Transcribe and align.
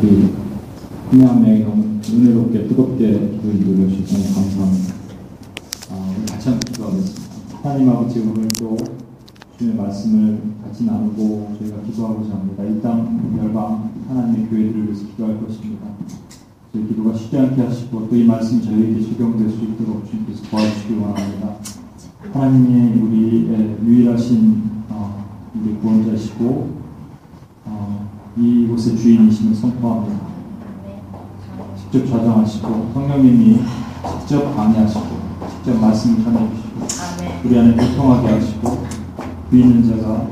우리 0.00 0.28
한명 1.10 1.42
명이 1.42 1.64
너무 1.64 1.98
은혜롭게 2.08 2.68
뜨겁게 2.68 3.10
기도를 3.42 3.58
누려주셔서 3.60 4.34
감사합니다. 4.40 4.94
아, 5.90 6.14
우리 6.16 6.26
같이 6.26 6.48
한번 6.50 6.60
기도하겠습니다. 6.72 7.28
하나님 7.62 7.88
아버지 7.90 8.20
오늘 8.20 8.52
또 8.52 8.76
주님의 9.58 9.76
말씀을 9.82 10.40
같이 10.64 10.84
나누고 10.84 11.56
저희가 11.58 11.82
기도하고자 11.82 12.34
합니다. 12.34 12.62
이 12.64 12.80
땅 12.80 13.38
열방 13.42 13.90
하나님의 14.08 14.48
교회들을 14.48 14.86
위해서 14.86 15.04
기도할 15.08 15.44
것입니다. 15.44 15.86
저희 16.72 16.86
기도가 16.86 17.14
쉽지 17.16 17.36
않게 17.38 17.60
하시고 17.62 18.08
또 18.08 18.14
이 18.16 18.24
말씀 18.24 18.62
저희에게 18.62 19.02
적용될 19.02 19.50
수 19.50 19.56
있도록 19.64 20.08
주님께서 20.08 20.42
도와주시기 20.48 20.94
원합니다. 20.94 21.56
하나님이 22.32 23.00
우리의 23.00 23.76
유일하신 23.84 24.62
어, 24.90 25.24
우리 25.60 25.74
구원자시고 25.74 26.44
어, 26.44 26.77
이곳의 28.40 28.96
주인이심을 28.96 29.54
선포합니다. 29.54 30.28
직접 31.76 32.06
좌정하시고 32.06 32.90
성령님이 32.94 33.60
직접 34.20 34.54
강의하시고 34.54 35.18
직접 35.56 35.80
말씀을 35.80 36.22
전해주시고 36.22 36.86
우리 37.44 37.58
안에 37.58 37.74
교통하게 37.74 38.28
하시고 38.34 38.86
그 39.50 39.56
있는 39.56 39.88
자가 39.88 40.28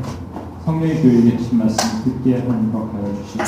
성령의 0.64 1.02
교회에 1.02 1.36
계신 1.36 1.58
말씀을 1.58 2.04
듣게 2.04 2.38
하는 2.38 2.72
것 2.72 2.92
하여 2.94 3.12
주시고 3.22 3.44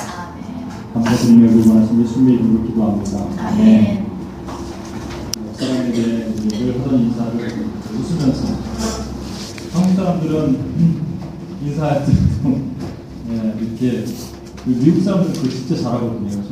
감사드리며 0.95 1.51
의원하신 1.53 2.03
예수님의 2.03 2.35
이름으로 2.35 2.65
기도합니다. 2.65 3.47
아멘. 3.47 4.07
사람에게 5.55 6.35
늘 6.35 6.81
하던 6.81 6.99
인사를 6.99 7.69
웃으면서 7.93 8.47
한국 9.73 9.95
사람들은 9.95 10.59
인사할 11.65 12.07
때도 12.07 12.79
예, 13.31 13.55
이렇게 13.61 14.05
그 14.05 14.38
미국 14.75 15.03
사람들은 15.03 15.33
그걸 15.35 15.51
진짜 15.51 15.77
잘하거든요. 15.77 16.29
그래서 16.29 16.43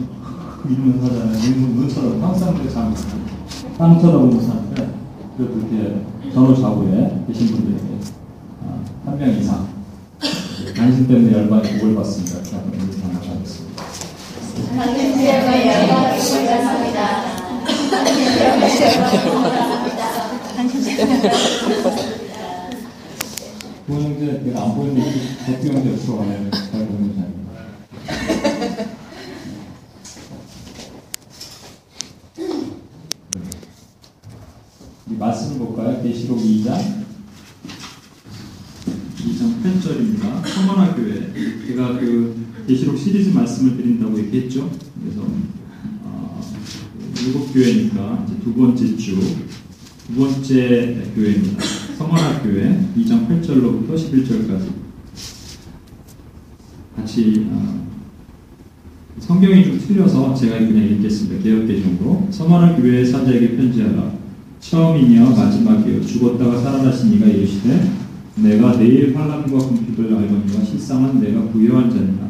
이러면서 0.69 1.07
하잖아요. 1.07 1.39
눈, 1.39 1.77
눈처럼 1.77 2.23
한국 2.23 2.39
사람들이 2.39 2.73
잘 2.73 2.89
못해요. 2.89 3.21
땅 3.77 4.01
쳐다보면서 4.01 4.51
하는데 4.53 4.89
그래도 5.37 5.59
이렇게 5.59 6.01
전후 6.33 6.59
좌우에 6.59 7.25
계신 7.27 7.49
분들에게 7.49 7.83
아, 8.65 8.81
한명 9.05 9.39
이상 9.39 9.69
관심 10.75 11.07
때문에 11.07 11.33
열반이 11.33 11.79
복을 11.79 11.95
받습니다. 11.95 12.57
한번 12.57 12.81
인사 12.81 13.07
나가겠습니다. 13.09 13.83
하나님의 14.71 15.29
영광을 15.29 16.11
받습니다. 16.11 17.37
부모 23.87 24.01
형제 24.01 24.43
내가 24.45 24.63
안 24.63 24.75
보이는 24.75 25.03
대표 25.45 25.69
형제 25.69 25.91
와요. 26.13 26.51
잘 26.73 26.87
보는. 26.87 27.07
우리 27.07 27.36
말씀 35.19 35.59
볼까요? 35.59 36.03
계시록 36.03 36.39
2장 36.41 37.05
2장 39.19 39.63
8절입니다. 39.63 40.47
성원화 40.47 40.95
교회 40.95 41.33
제가 41.67 41.99
그 41.99 42.47
계시록 42.67 42.99
시리즈 42.99 43.31
말씀을 43.31 43.77
드린다고 43.77 44.19
얘기했죠. 44.19 44.71
그래서 45.01 45.23
어, 46.03 46.41
일곱 47.23 47.53
교회니까 47.53 48.27
두 48.45 48.55
번째 48.55 48.97
주 48.97 49.57
두 50.07 50.15
번째 50.15 51.03
교회입니다. 51.17 51.65
성원학 51.99 52.45
교회 52.45 52.79
2장 52.97 53.29
8절로부터 53.29 53.97
11절까지 53.97 54.69
같이 56.95 57.49
어, 57.51 57.86
성경이 59.19 59.65
좀 59.65 59.79
틀려서 59.79 60.35
제가 60.35 60.59
그냥 60.59 60.85
읽겠습니다. 60.85 61.43
개혁개정으로 61.43 62.29
성원학 62.31 62.77
교회의 62.77 63.07
사자에게 63.07 63.57
편지하라. 63.57 64.13
처음이며 64.61 65.31
마지막이요 65.31 66.05
죽었다가 66.05 66.59
살아나신 66.59 67.15
이가 67.15 67.27
이르시되 67.27 67.91
내가 68.37 68.77
내일 68.79 69.17
환란과 69.17 69.59
궁핍을 69.59 70.15
알거니와 70.15 70.65
실상은 70.65 71.21
내가 71.21 71.43
부여한 71.49 71.91
자니라. 71.91 72.27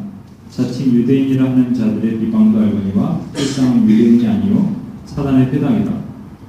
자칭 0.49 0.93
유대인이라 0.93 1.45
하는 1.45 1.75
자들의 1.75 2.21
비방도 2.21 2.59
알거니와 2.59 3.21
실상은 3.35 3.89
유대인이 3.89 4.27
아니요 4.27 4.77
사단의 5.05 5.47
회당이라. 5.47 6.07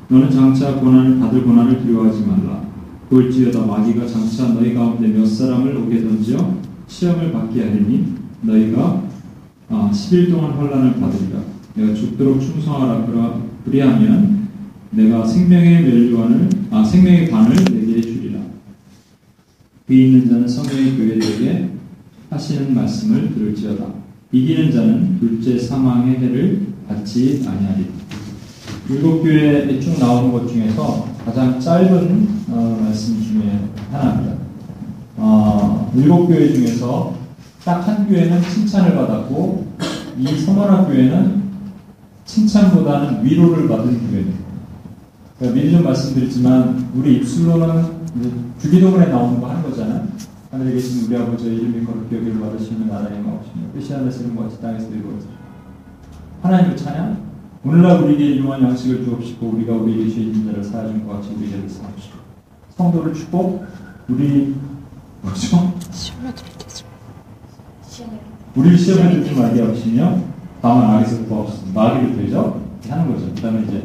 너는 0.10 0.30
장차 0.30 0.76
고난을 0.76 1.20
받을 1.20 1.44
고난을 1.44 1.82
두려워하지 1.82 2.22
말라. 2.22 2.62
볼지어다 3.10 3.66
마귀가 3.66 4.06
장차 4.06 4.54
너희 4.54 4.74
가운데 4.76 5.08
몇 5.08 5.26
사람을 5.26 5.76
오게 5.78 6.04
던져 6.04 6.58
시험을 6.88 7.32
받게 7.32 7.64
하리니 7.64 8.06
너희가 8.42 9.07
아, 9.70 9.92
10일 9.92 10.32
동안 10.32 10.52
환란을 10.52 11.00
받으리라. 11.00 11.40
내가 11.76 11.94
죽도록 11.94 12.42
충성하라 12.42 13.06
그리하면 13.66 14.48
내가 14.92 15.26
생명의 15.26 15.84
멸류관을 15.84 16.50
아 16.72 16.84
생명의 16.84 17.30
관을 17.30 17.56
내게 17.66 18.02
주리라. 18.02 18.40
위 19.88 20.06
있는 20.06 20.30
자는 20.30 20.48
성령의 20.48 20.96
교회들에게 20.98 21.70
하시는 22.30 22.74
말씀을 22.74 23.34
들을지어다. 23.34 23.86
이기는 24.32 24.72
자는 24.72 25.20
둘째 25.20 25.60
사망의 25.60 26.18
해를 26.18 26.68
받지 26.88 27.44
아니하리라. 27.46 27.90
일곱 28.90 29.22
교회에 29.22 29.80
쭉 29.80 30.00
나오는 30.00 30.32
것 30.32 30.48
중에서 30.48 31.10
가장 31.26 31.60
짧은 31.60 32.28
어, 32.50 32.80
말씀 32.82 33.22
중에 33.22 33.60
하나입니다. 33.92 34.38
어, 35.18 35.92
일곱 35.96 36.28
교회 36.28 36.54
중에서 36.54 37.17
딱 37.68 37.86
한 37.86 38.08
교회는 38.08 38.42
칭찬을 38.42 38.96
받았고 38.96 39.68
이 40.18 40.38
서머나 40.40 40.86
교회는 40.86 41.44
칭찬보다는 42.24 43.26
위로를 43.26 43.68
받은 43.68 44.10
교회입니다. 44.10 44.40
그러니까 45.38 45.60
미리 45.60 45.74
좀 45.74 45.84
말씀드렸지만 45.84 46.92
우리 46.96 47.18
입술로는 47.18 47.98
주기도문에 48.58 49.08
나오는 49.08 49.42
거한 49.42 49.62
거잖아요. 49.64 50.08
하늘에 50.50 50.76
계신 50.76 51.08
우리 51.08 51.18
아버지의 51.18 51.58
이름이 51.58 51.86
거룩히 51.86 52.16
여기를 52.16 52.40
받으시는 52.40 52.88
나라의 52.88 53.22
마옵시며 53.22 53.74
뜻이 53.74 53.92
하늘에서 53.92 54.22
이룬 54.22 54.50
땅에서 54.62 54.88
이루어지죠. 54.88 55.30
하나님을 56.44 56.78
찬양, 56.78 57.18
오늘날 57.66 58.02
우리에게 58.02 58.38
유한 58.38 58.64
양식을 58.64 59.04
주옵시고 59.04 59.46
우리가 59.46 59.74
우리에게 59.74 60.10
죄 60.10 60.22
있는 60.22 60.46
자를 60.46 60.64
사하준 60.64 61.06
것 61.06 61.18
같이 61.18 61.36
우리에게 61.36 61.68
사옵시고 61.68 62.18
성도를 62.78 63.14
축복 63.14 63.66
우리 64.08 64.56
뭐죠? 65.22 65.74
우리를 68.56 68.78
시험에 68.78 69.12
들지 69.12 69.34
말게 69.34 69.62
하시며 69.62 70.18
다만 70.62 70.96
악에서 70.96 71.26
구하옵소서 71.26 71.66
마귀를? 71.74 72.28
이렇게 72.28 72.90
하는 72.90 73.14
거죠. 73.14 73.28
그 73.36 73.42
다음에 73.42 73.64
이제 73.68 73.84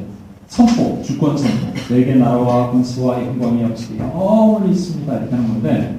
선포, 0.49 1.03
주권 1.03 1.37
선포 1.37 1.73
내게 1.89 2.15
나라와 2.15 2.71
권세와 2.71 3.23
영광이 3.23 3.65
없이 3.65 3.97
영원히 3.99 4.73
있습니다 4.73 5.13
이렇게 5.15 5.35
하는 5.35 5.49
건데 5.49 5.99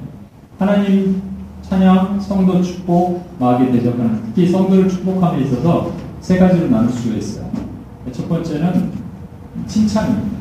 하나님 0.60 1.22
찬양, 1.64 2.20
성도 2.20 2.62
축복, 2.62 3.24
마귀 3.40 3.72
대적하는 3.72 4.22
특히 4.26 4.50
성도를 4.50 4.88
축복함에 4.90 5.44
있어서 5.44 5.92
세 6.22 6.38
가지로 6.38 6.70
나눌 6.70 6.92
수가 6.92 7.16
있어요. 7.16 7.50
첫 8.12 8.30
번째는 8.30 8.92
칭찬입니다. 9.66 10.38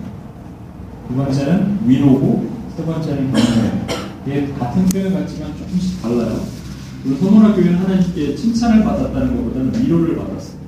두 1.08 1.16
번째는 1.16 1.78
위로고, 1.86 2.50
세 2.76 2.84
번째는 2.84 3.32
경고예요. 3.32 4.54
같은 4.58 4.84
표현 4.86 5.14
같지만 5.14 5.56
조금씩 5.56 6.02
달라요. 6.02 6.61
그리고 7.02 7.16
소문화 7.18 7.54
교회는 7.54 7.78
하나님께 7.78 8.34
칭찬을 8.36 8.84
받았다는 8.84 9.36
것보다는 9.36 9.72
위로를 9.84 10.16
받았어요. 10.16 10.58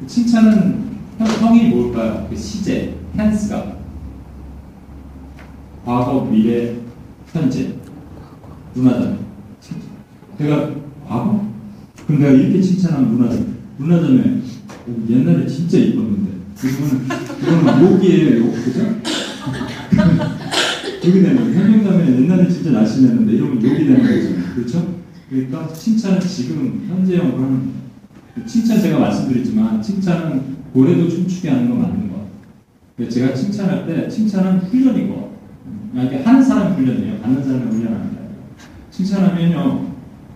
그 0.00 0.06
칭찬은 0.06 0.86
형 1.18 1.56
이 1.56 1.68
뭘까요? 1.68 2.26
그 2.28 2.36
시제, 2.36 2.94
텐스가 3.16 3.76
과거, 5.84 6.24
미래, 6.30 6.76
현재, 7.32 7.74
누나잖아요. 8.74 9.18
내가 10.38 10.70
과거? 11.08 11.46
그럼 12.06 12.20
내가 12.20 12.32
이렇게 12.32 12.60
칭찬하면 12.60 13.12
누나잖아요. 13.12 13.46
누나잖아요. 13.78 14.36
옛날에 15.10 15.46
진짜 15.46 15.78
이뻤는데 15.78 16.30
지금은 16.54 17.06
이거는 17.42 17.82
욕이에요 17.92 18.38
욕 18.46 18.52
그죠? 18.52 18.80
욕이 21.04 21.22
되는 21.22 21.36
거예요 21.36 21.54
현명자매는 21.58 22.22
옛날에 22.22 22.48
진짜 22.48 22.70
날씬했는데 22.70 23.32
이러면 23.32 23.62
욕이 23.62 23.78
되는 23.78 24.00
거죠 24.02 24.54
그렇죠? 24.54 24.94
그러니까 25.28 25.72
칭찬은 25.72 26.20
지금 26.20 26.86
현재형으로 26.88 27.36
하는 27.36 27.72
거예요 28.36 28.46
칭찬 28.46 28.80
제가 28.80 28.98
말씀드렸지만 28.98 29.82
칭찬은 29.82 30.56
고래도 30.72 31.08
춤추게 31.08 31.50
하는 31.50 31.68
건 31.68 31.82
맞는 31.82 32.10
거 32.10 33.08
제가 33.08 33.34
칭찬할 33.34 33.86
때 33.86 34.08
칭찬은 34.08 34.60
훈련이고 34.60 35.36
이렇게 35.94 36.22
하는 36.22 36.42
사람 36.42 36.74
훈련이에요 36.74 37.20
받는 37.20 37.42
사람이 37.42 37.64
훈련하는 37.66 38.10
게 38.10 38.18
아니라 38.18 38.32
칭찬하면요 38.90 39.86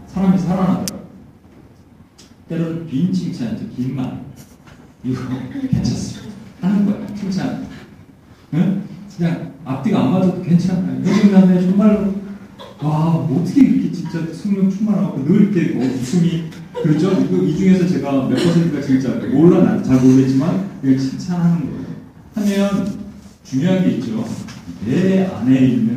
사람이 0.07 0.39
살아나더라고요 0.39 1.01
때로는 2.49 2.87
빈 2.87 3.13
칭찬이죠 3.13 3.69
긴 3.77 3.95
말. 3.95 4.21
이거 5.05 5.23
괜찮습니다. 5.71 6.35
하는 6.61 6.85
거야. 6.85 7.07
칭찬. 7.15 7.67
응? 8.55 8.83
그냥 9.17 9.53
앞뒤가 9.65 10.01
안 10.01 10.13
맞아도 10.13 10.43
괜찮아요. 10.43 11.01
여기 11.07 11.31
남매 11.31 11.61
정말로 11.61 12.20
와, 12.83 13.11
뭐 13.29 13.43
어떻게 13.43 13.61
이렇게 13.61 13.93
진짜 13.93 14.21
성령 14.33 14.71
충만하고 14.71 15.23
늘 15.25 15.53
이렇게 15.55 15.77
어, 15.77 15.81
웃음이 15.81 16.45
그렇죠? 16.83 17.13
이 17.21 17.57
중에서 17.57 17.87
제가 17.87 18.27
몇 18.29 18.37
퍼센트가 18.37 18.81
진짜 18.81 19.11
몰라, 19.31 19.65
난잘 19.65 20.01
모르겠지만 20.01 20.71
그냥 20.81 20.99
칭찬하는 20.99 21.61
거예요. 21.71 21.87
하면 22.35 22.99
중요한 23.45 23.85
게 23.85 23.91
있죠. 23.97 24.25
내 24.87 25.27
안에 25.27 25.59
있는 25.67 25.97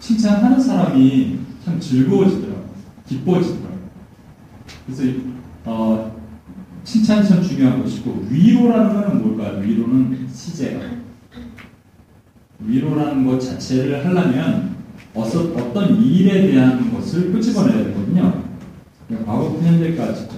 칭찬하는 0.00 0.60
사람이 0.60 1.38
참 1.64 1.78
즐거워지더라고요. 1.78 2.68
기뻐지더라고요. 3.06 3.78
그래서 4.86 5.04
이- 5.04 5.22
어, 5.64 6.16
칭찬이 6.82 7.28
참 7.28 7.42
중요한 7.42 7.80
것이고 7.82 8.26
위로라는 8.30 8.94
것은 8.94 9.22
뭘까요? 9.22 9.60
위로는 9.62 10.26
시제가 10.32 10.80
위로라는 12.60 13.24
것 13.26 13.38
자체를 13.38 14.04
하려면 14.04 14.77
어서, 15.14 15.42
어떤 15.54 16.02
일에 16.02 16.50
대한 16.52 16.92
것을 16.92 17.32
끄집어내야 17.32 17.84
되거든요. 17.84 18.42
과거부터 19.26 19.66
현재까지죠. 19.66 20.28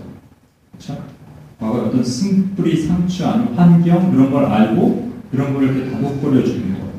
그렇죠? 0.72 1.04
과거 1.58 1.82
어떤 1.86 2.02
승뿌리, 2.04 2.86
상처, 2.86 3.28
아니면 3.28 3.54
환경 3.54 4.10
그런 4.10 4.30
걸 4.30 4.44
알고 4.46 5.10
그런 5.30 5.52
걸 5.54 5.64
이렇게 5.64 5.90
다독거려 5.90 6.42
주는 6.44 6.72
거예요. 6.74 6.90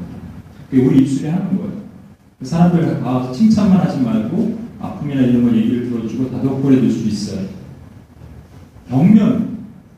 그게 0.70 0.86
우리 0.86 1.00
입술이 1.02 1.30
하는 1.30 1.58
거예요. 1.58 1.72
그 2.40 2.46
사람들 2.46 3.02
가서 3.02 3.32
칭찬만 3.32 3.80
하지 3.80 4.00
말고 4.02 4.60
아픔이나 4.80 5.22
이런 5.22 5.44
걸 5.44 5.56
얘기를 5.58 5.90
들어주고 5.90 6.32
다독거려 6.32 6.80
줄 6.80 6.92
수 6.92 7.08
있어요. 7.08 7.48
격면, 8.90 9.58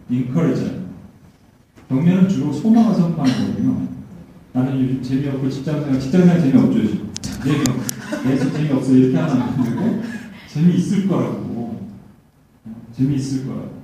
인커리저. 0.09 0.65
격면은 1.89 2.29
주로 2.29 2.51
소망을 2.53 2.95
선포하는 2.95 3.33
거거든요. 3.33 3.87
나는 4.53 4.79
요즘 4.81 5.01
재미없고 5.01 5.49
직장생활, 5.49 5.99
직장생활 5.99 6.39
재미없죠, 6.41 6.79
요즘. 6.79 7.02
재미없, 7.43 7.65
계속 8.23 8.53
재미없어. 8.53 8.93
이렇게 8.93 9.17
하면 9.17 9.41
안 9.41 9.63
되고, 9.63 10.01
재미있을 10.47 11.07
거라고. 11.07 11.87
재미있을 12.95 13.45
거라고. 13.45 13.83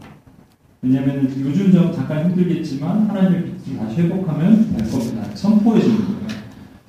왜냐면 0.81 1.29
요즘 1.41 1.71
좀 1.71 1.93
잠깐 1.93 2.29
힘들겠지만, 2.29 3.09
하나님의 3.09 3.53
빛을 3.65 3.77
다시 3.77 4.01
회복하면 4.01 4.77
될 4.77 4.89
겁니다. 4.89 5.25
선포해 5.33 5.81
주는 5.81 5.97
거예요. 5.97 6.19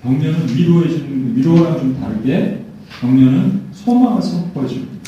격려는 0.02 0.48
위로해 0.48 0.88
주는, 0.88 1.36
위로랑 1.36 1.78
좀 1.78 2.00
다르게, 2.00 2.64
격려는 3.00 3.62
소망을 3.72 4.22
선포해 4.22 4.68
주는 4.68 4.86
거예요. 4.86 5.00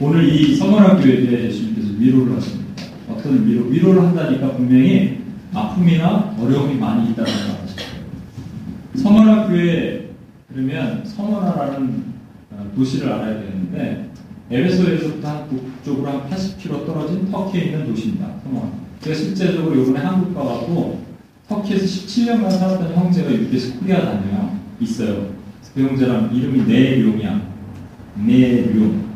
오늘 0.00 0.32
이 0.32 0.56
서머학교에 0.56 1.26
대해 1.26 1.46
예수님께서 1.46 1.88
위로를 1.98 2.36
하십니다. 2.36 2.84
어떤 3.10 3.46
위로, 3.46 3.66
위로를 3.66 4.00
한다니까 4.00 4.52
분명히 4.52 5.18
아픔이나 5.52 6.36
어려움이 6.40 6.76
많이 6.76 7.14
아시죠? 7.18 7.57
서머학교에 9.08 10.10
그러면 10.52 11.02
서머나라는 11.04 12.04
어, 12.50 12.70
도시를 12.76 13.10
알아야 13.10 13.40
되는데 13.40 14.10
에베소에서부터 14.50 15.28
한 15.28 15.48
북쪽으로 15.48 16.08
한 16.08 16.28
80km 16.28 16.86
떨어진 16.86 17.30
터키에 17.30 17.64
있는 17.64 17.86
도시입니다. 17.86 18.34
서머나. 18.44 18.70
제가 19.00 19.16
실제적으로 19.16 19.80
이번에 19.82 20.00
한국 20.00 20.34
가고 20.34 21.02
터키에서 21.48 21.84
17년간 21.84 22.50
살았던 22.50 22.94
형제가 22.94 23.32
육에서 23.32 23.78
코리아 23.78 24.00
다녀요. 24.04 24.58
있어요. 24.80 25.30
그 25.74 25.82
형제랑 25.82 26.30
이름이 26.34 26.64
네룡이야. 26.64 27.40
네룡. 28.26 29.08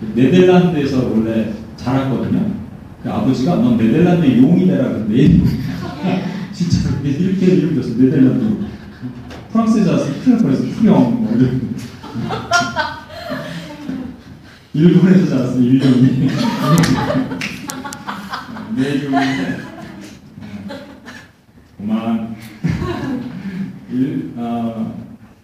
그 0.00 0.12
네덜란드에서 0.14 1.08
원래 1.08 1.52
자랐거든요. 1.76 2.54
그 3.02 3.10
아버지가 3.10 3.56
넌 3.56 3.76
네덜란드 3.76 4.26
용이 4.26 4.66
되라 4.66 4.88
그랬는데 4.88 6.35
진짜 6.56 6.88
이렇게 7.04 7.46
이름 7.46 7.74
줬어. 7.74 7.94
네덜란드 7.98 8.64
프랑스에 9.52 9.84
자라서 9.84 10.06
큰일 10.24 10.36
날 10.36 10.38
뻔했어 10.38 10.64
후령 10.64 11.22
뭐 11.22 11.34
이런 11.36 11.74
일본에서 14.72 15.26
자랐어 15.28 15.58
일령이. 15.58 16.28
네룡인데 18.74 19.58
그만. 21.76 22.36
일, 23.92 24.32
아, 24.38 24.92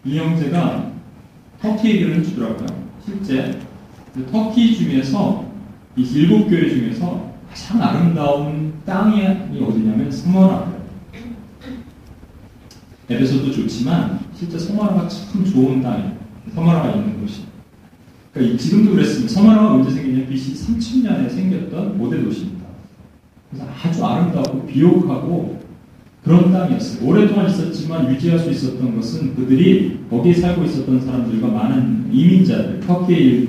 이 0.04 0.18
형제가 0.18 0.92
터키 1.60 1.88
얘기를 1.90 2.16
해주더라고요. 2.16 2.66
실제. 3.04 3.60
그 4.14 4.26
터키 4.30 4.74
중에서 4.76 5.44
이 5.96 6.02
일곱 6.02 6.48
교회 6.48 6.70
중에서 6.70 7.32
가장 7.50 7.82
아름다운 7.82 8.72
땅이 8.86 9.26
어디냐면 9.62 10.10
스머나예요. 10.10 10.71
에베소도 13.10 13.50
좋지만 13.52 14.20
실제 14.38 14.58
서머나가 14.58 15.08
참 15.08 15.44
좋은 15.44 15.82
땅이에요. 15.82 16.12
서머나가 16.54 16.90
있는 16.92 17.20
곳이. 17.20 17.42
그러니까 18.32 18.54
이- 18.54 18.58
지금도 18.58 18.92
그랬습니다. 18.92 19.32
서머나가 19.34 19.74
언제 19.74 19.90
생겼냐면 19.90 20.28
BC 20.28 20.54
3000년에 20.54 21.30
생겼던 21.30 21.98
모델 21.98 22.24
도시입니다. 22.24 22.62
그래서 23.50 23.66
아주 23.84 24.04
아름답고 24.04 24.66
비옥하고 24.66 25.60
그런 26.24 26.52
땅이었어요. 26.52 27.06
오랫동안 27.06 27.50
있었지만 27.50 28.10
유지할 28.14 28.38
수 28.38 28.50
있었던 28.50 28.94
것은 28.96 29.34
그들이 29.34 29.98
거기에 30.08 30.32
살고 30.34 30.64
있었던 30.64 31.00
사람들과 31.04 31.48
많은 31.48 32.08
이민자들, 32.12 32.80
터키의 32.80 33.46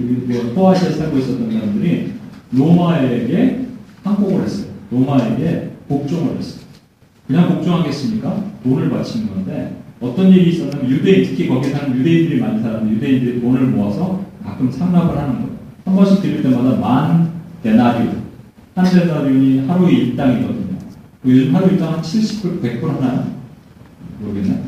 포아시아에 0.55 0.91
살고 0.93 1.17
있었던 1.19 1.51
사람들이 1.51 2.11
로마에게 2.51 3.67
항복을 4.03 4.43
했어요. 4.43 4.67
로마에게 4.91 5.69
복종을 5.87 6.37
했어요. 6.37 6.62
그냥 7.33 7.49
복종하겠습니까? 7.49 8.43
돈을 8.63 8.91
바치는 8.91 9.27
건데 9.27 9.81
어떤 9.99 10.29
일이 10.29 10.51
있었냐면 10.51 10.87
유대인, 10.87 11.23
특히 11.25 11.47
거기에 11.47 11.71
사는 11.71 11.97
유대인들이 11.97 12.39
많이 12.39 12.61
살았는데 12.61 12.95
유대인들이 12.95 13.41
돈을 13.41 13.61
모아서 13.69 14.23
가끔 14.45 14.69
상납을 14.69 15.17
하는 15.17 15.33
거예요. 15.37 15.49
한 15.83 15.95
번씩 15.95 16.21
드릴 16.21 16.43
때마다 16.43 16.77
만 16.79 17.31
데나리오. 17.63 18.11
한 18.75 18.85
데나리온이 18.85 19.65
하루에 19.67 19.91
일당이거든요. 19.91 20.77
요즘 21.25 21.55
하루 21.55 21.71
일당 21.71 21.93
한 21.93 22.01
70불, 22.03 22.61
100불 22.61 22.87
하나요? 22.87 23.25
모르겠네. 24.19 24.61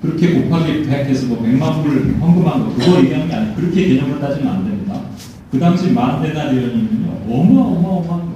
그렇게 0.00 0.34
곱하기 0.34 0.84
100 0.84 1.06
해서 1.06 1.26
뭐 1.26 1.42
100만 1.42 1.82
불을 1.82 2.20
헌금한 2.20 2.66
거, 2.66 2.74
그거 2.76 3.00
얘기하는 3.00 3.26
게 3.26 3.34
아니고, 3.34 3.54
그렇게 3.56 3.88
개념을 3.88 4.20
따지면 4.20 4.54
안 4.54 4.64
됩니다. 4.64 5.00
그 5.50 5.58
당시 5.58 5.90
만 5.90 6.22
데나리온이면요, 6.22 7.24
어마어마어마한. 7.28 8.29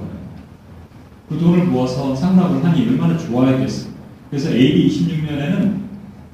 그 1.27 1.37
돈을 1.39 1.65
모아서 1.65 2.15
상납을 2.15 2.63
하니 2.63 2.87
얼마나 2.87 3.17
좋아했겠어요. 3.17 3.91
그래서 4.29 4.51
AD 4.51 4.87
26년에는 4.87 5.85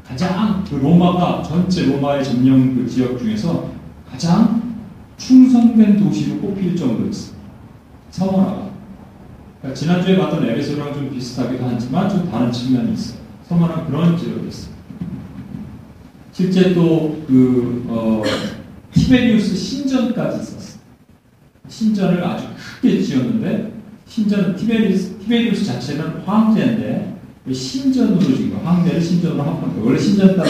가장 0.06 0.64
그 0.70 0.76
로마가 0.76 1.44
전체 1.44 1.86
로마의 1.86 2.24
점령 2.24 2.76
그 2.76 2.88
지역 2.88 3.18
중에서 3.18 3.70
가장 4.10 4.76
충성된 5.18 5.98
도시로 5.98 6.40
꼽힐 6.40 6.76
정도였어요. 6.76 7.36
서머나가. 8.10 8.72
그러니까 9.62 9.80
지난주에 9.80 10.18
봤던 10.18 10.50
에베소랑 10.50 10.94
좀 10.94 11.12
비슷하기도 11.12 11.64
하지만 11.66 12.10
좀 12.10 12.30
다른 12.30 12.52
측면이 12.52 12.94
있어요. 12.94 13.20
서머나는 13.48 13.86
그런 13.88 14.18
지역이었어요. 14.18 14.72
실제 16.34 16.74
또그 16.74 17.86
어, 17.88 18.24
티베리우스 18.94 19.56
신전까지 19.56 20.42
있었어요. 20.42 20.82
신전을 21.68 22.24
아주 22.24 22.48
크게 22.82 23.02
지었는데 23.02 23.81
신전 24.12 24.58
티베리우스, 24.58 25.18
티베리우스 25.20 25.64
자체는 25.64 26.24
황제인데 26.26 27.16
그 27.46 27.54
신전으로 27.54 28.20
지금 28.20 28.60
황제를 28.62 29.02
신전으로 29.02 29.42
합한 29.42 29.70
거예요. 29.72 29.86
원래 29.86 29.98
신전 29.98 30.36
따로 30.36 30.50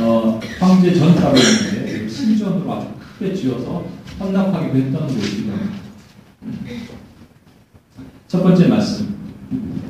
어, 0.00 0.40
황제 0.58 0.94
전 0.94 1.14
따로 1.16 1.36
있는데 1.36 1.98
그 1.98 2.08
신전으로 2.08 2.72
아주 2.72 2.86
크게 3.18 3.34
지어서 3.34 3.84
헌납하기도 4.18 4.78
했던 4.78 5.06
곳이거든요. 5.06 5.52
첫 8.28 8.42
번째 8.42 8.68
말씀. 8.68 9.14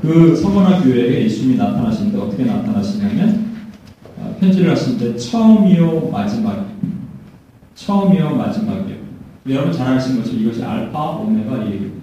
그 0.02 0.34
서머나 0.34 0.82
교회에 0.82 1.22
예수님이 1.22 1.56
나타나시는데 1.56 2.18
어떻게 2.18 2.44
나타나시냐면 2.44 3.52
어, 4.18 4.36
편지를 4.40 4.74
때 4.98 5.16
처음이요 5.16 6.10
마지막 6.10 6.66
처음이요 7.76 8.34
마지막이요. 8.34 8.96
여러분 9.48 9.72
잘 9.72 9.96
아시는 9.96 10.18
것처럼 10.18 10.42
이것이 10.42 10.64
알파 10.64 11.18
오메가 11.18 11.58
이 11.58 11.66
얘기입니다. 11.66 12.01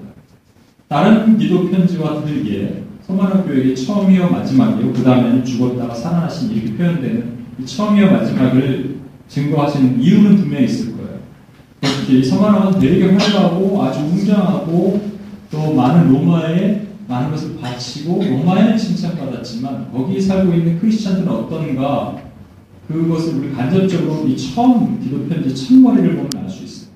다른 0.90 1.38
기도 1.38 1.70
편지와 1.70 2.22
다르게 2.22 2.84
서머나 3.06 3.44
교회의 3.44 3.76
처음이요 3.76 4.32
마지막이요 4.32 4.92
그 4.92 5.04
다음에는 5.04 5.46
죽었다가 5.46 5.94
살아나신 5.94 6.50
이렇게 6.50 6.76
표현되는 6.76 7.38
이 7.60 7.66
처음이요 7.66 8.12
마지막을 8.12 8.98
증거하시는 9.28 10.02
이유는 10.02 10.38
분명히 10.38 10.66
있을 10.66 10.98
거예요. 10.98 11.20
특히 11.80 12.24
서머나는 12.24 12.80
되게 12.80 13.06
활발하고 13.06 13.84
아주 13.84 14.00
웅장하고 14.00 15.10
또 15.52 15.74
많은 15.76 16.12
로마에 16.12 16.88
많은 17.08 17.30
것을 17.30 17.58
바치고 17.58 18.24
로마에는 18.24 18.76
칭찬받았지만 18.76 19.92
거기 19.92 20.20
살고 20.20 20.52
있는 20.52 20.80
크리스찬들은 20.80 21.30
어떤가 21.30 22.18
그것을 22.88 23.36
우리 23.36 23.52
간접적으로 23.52 24.28
이 24.28 24.36
처음 24.36 25.00
기도 25.00 25.28
편지 25.28 25.54
첫머리를 25.54 26.16
보면 26.16 26.30
알 26.36 26.50
수 26.50 26.64
있어요. 26.64 26.90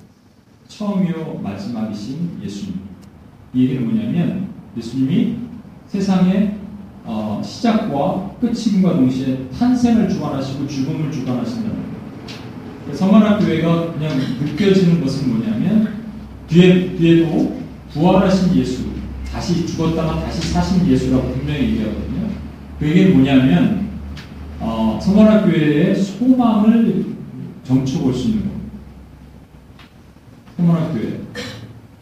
처음이요 0.68 1.42
마지막이신 1.44 2.40
예수님. 2.44 2.93
이 3.54 3.64
얘기는 3.64 3.86
뭐냐면 3.86 4.48
예수님이 4.76 5.36
세상에 5.88 6.58
어, 7.06 7.42
시작과 7.44 8.38
끝임과 8.40 8.94
동시에 8.94 9.48
탄생을 9.58 10.10
주관하시고 10.10 10.68
죽음을 10.68 11.12
주관하신다는 11.12 11.70
거예요. 11.72 12.96
서만학 12.96 13.40
교회가 13.40 13.94
그냥 13.94 14.18
느껴지는 14.42 15.02
것은 15.02 15.30
뭐냐면 15.30 15.94
뒤에 16.48 16.96
뒤에도 16.96 17.62
부활하신 17.92 18.56
예수, 18.56 18.86
다시 19.32 19.66
죽었다가 19.68 20.22
다시 20.22 20.50
사신 20.50 20.88
예수라고 20.88 21.34
분명히 21.34 21.72
얘기하거든요. 21.72 22.30
그 22.80 22.88
얘기는 22.88 23.14
뭐냐면 23.14 23.90
어, 24.60 25.00
서만학 25.02 25.46
교회의 25.46 25.96
소망을 25.96 27.06
점쳐볼 27.64 28.14
수 28.14 28.30
있는 28.30 28.42
겁니다. 28.42 28.72
서만학 30.58 30.94
교회. 30.94 31.22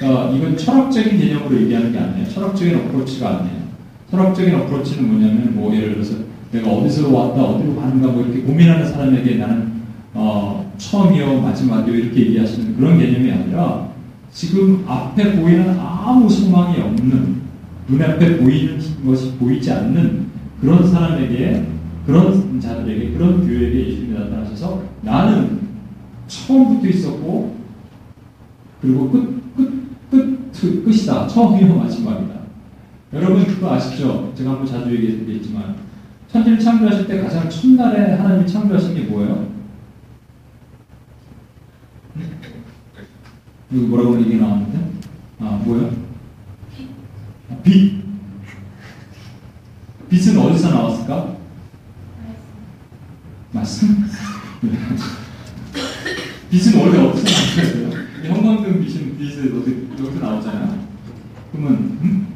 그러니까 0.02 0.32
이건 0.32 0.58
철학적인 0.58 1.20
개념으로 1.20 1.62
얘기하는 1.62 1.92
게 1.92 2.00
아니에요. 2.00 2.28
철학적인 2.28 2.76
어프로치가 2.76 3.30
아니에요. 3.38 3.62
철학적인 4.10 4.56
어프로치는 4.56 5.08
뭐냐면 5.08 5.56
뭐 5.56 5.74
예를 5.76 5.94
들어서 5.94 6.16
내가 6.52 6.72
어디서 6.72 7.16
왔다 7.16 7.44
어디로 7.44 7.76
가는가 7.76 8.08
뭐 8.08 8.24
이렇게 8.24 8.42
고민하는 8.42 8.92
사람에게 8.92 9.36
나는 9.36 9.72
어, 10.16 10.74
처음이요 10.78 11.42
마지막이요 11.42 11.96
이렇게 11.96 12.22
얘기하시는 12.22 12.76
그런 12.76 12.98
개념이 12.98 13.32
아니라 13.32 13.90
지금 14.32 14.84
앞에 14.88 15.40
보이는 15.40 15.80
아무 15.80 16.28
소망이 16.28 16.82
없는 16.82 17.42
눈앞에 17.88 18.38
보이는 18.38 18.80
것이 19.06 19.34
보이지 19.38 19.72
않는 19.72 20.26
그런 20.60 20.90
사람에게 20.90 21.68
그런 22.08 22.60
자들에게 22.60 23.12
그런 23.12 23.46
교회에게 23.46 23.88
예수님이 23.88 24.18
나타나셔서 24.18 24.82
나는 25.02 25.60
처음부터 26.28 26.88
있었고 26.88 27.56
그리고 28.82 29.10
끝, 29.12 29.41
끝, 30.62 30.84
끝, 30.84 30.86
끝이다. 30.86 31.28
처음이요 31.28 31.76
마지막이다. 31.76 32.36
여러분 33.14 33.44
그거 33.46 33.74
아시죠? 33.74 34.32
제가 34.38 34.52
한번 34.52 34.68
자주 34.68 34.96
얘기했지만 34.96 35.76
천지를 36.32 36.60
창조하실 36.60 37.08
때 37.08 37.20
가장 37.22 37.50
첫날에 37.50 38.14
하나님이 38.14 38.48
창조하신 38.48 38.94
게 38.94 39.02
뭐예요? 39.02 39.52
이거 43.72 43.88
뭐라고 43.88 44.22
얘기 44.22 44.36
나왔는데? 44.38 44.92
아? 45.40 45.62
아, 47.50 47.56
빛. 47.64 48.02
빛은 50.10 50.38
어디서 50.38 50.70
나왔을까? 50.70 51.38
말씀? 53.52 54.06
빛은 56.50 56.80
원래 56.80 56.98
나왔어요? 56.98 57.92
형광등 58.24 58.86
빛은 58.86 59.01
빛에 59.22 59.56
어디 59.56 59.88
여기서 60.00 60.26
나오잖아요. 60.26 60.80
그러면 61.52 61.74
음? 62.02 62.28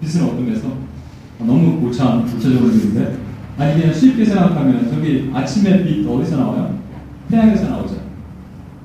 빛은 0.00 0.24
어떤 0.24 0.46
데서? 0.46 0.68
아, 0.68 1.44
너무 1.44 1.80
고참 1.80 2.24
구체적으로 2.24 2.72
얘기인데 2.72 3.18
아니 3.58 3.80
그냥 3.80 3.92
쉽게 3.92 4.24
생각하면 4.24 4.88
저기 4.88 5.28
아침에 5.34 5.82
빛 5.84 6.06
어디서 6.06 6.36
나와요? 6.36 6.78
태양에서 7.28 7.68
나오죠. 7.68 8.00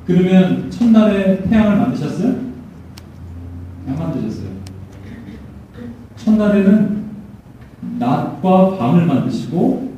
그러면 0.08 0.72
첫날에 0.72 1.44
태양을 1.44 1.78
만드셨어요? 1.78 2.30
안 3.88 3.96
만드셨어요. 3.96 4.48
첫날에는 6.16 7.06
낮과 8.00 8.78
밤을 8.78 9.06
만드시고 9.06 9.94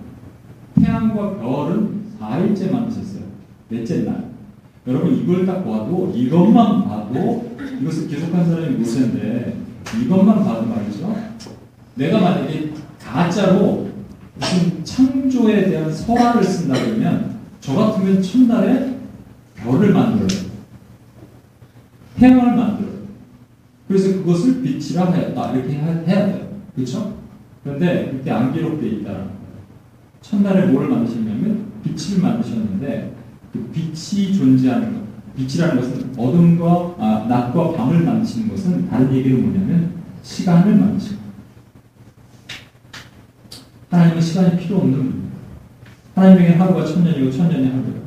태양과 0.76 1.38
별은 1.38 2.02
4일째 2.20 2.72
만드셨어요. 2.72 3.24
넷째 3.70 4.04
날. 4.04 4.39
여러분 4.90 5.16
이걸 5.16 5.46
딱 5.46 5.64
봐도 5.64 6.12
이것만 6.16 6.84
봐도 6.86 7.56
이것을 7.80 8.08
계속한 8.08 8.50
사람이 8.50 8.78
모세인데 8.78 9.56
이것만 10.04 10.44
봐도 10.44 10.66
말이죠. 10.66 11.16
내가 11.94 12.20
만약에 12.20 12.72
가짜로 13.00 13.88
무슨 14.36 14.84
창조에 14.84 15.70
대한 15.70 15.94
설화를 15.94 16.44
쓴다 16.44 16.74
그러면 16.74 17.38
저 17.62 17.76
같으면 17.76 18.20
첫날에 18.20 18.96
별을 19.58 19.94
만들어요. 19.94 20.50
태양을 22.18 22.56
만들어요. 22.56 23.00
그래서 23.88 24.14
그것을 24.18 24.64
빛이라 24.64 25.12
하였다. 25.12 25.52
이렇게 25.54 25.74
해야 25.74 26.04
돼요. 26.04 26.50
그렇죠? 26.74 27.16
그런데 27.64 28.10
그렇게 28.12 28.32
안 28.32 28.52
기록되어 28.52 29.04
거예요. 29.04 29.30
첫날에 30.22 30.68
뭘 30.68 30.90
만드셨냐면 30.90 31.66
빛을 31.84 32.22
만드셨는데 32.22 33.19
그 33.52 33.72
빛이 33.74 34.34
존재하는 34.34 34.94
것. 34.94 35.00
빛이라는 35.36 35.76
것은 35.78 36.14
어둠과 36.18 36.96
아, 37.00 37.26
낮과 37.30 37.74
밤을 37.74 38.04
만드시는 38.04 38.50
것은 38.50 38.90
다른 38.90 39.14
얘기로 39.14 39.38
뭐냐면 39.38 39.94
시간을 40.22 40.76
만드시는 40.76 41.18
거예요. 41.18 41.34
하나님은 43.90 44.22
시간이 44.22 44.58
필요 44.58 44.78
없는 44.78 44.98
분입니다. 44.98 45.30
하나님에게 46.16 46.54
하루가 46.56 46.86
천년이고 46.86 47.32
천년이 47.32 47.68
하루예요. 47.68 48.00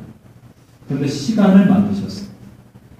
그런데 0.87 1.07
시간을 1.07 1.67
만드셨어요. 1.67 2.27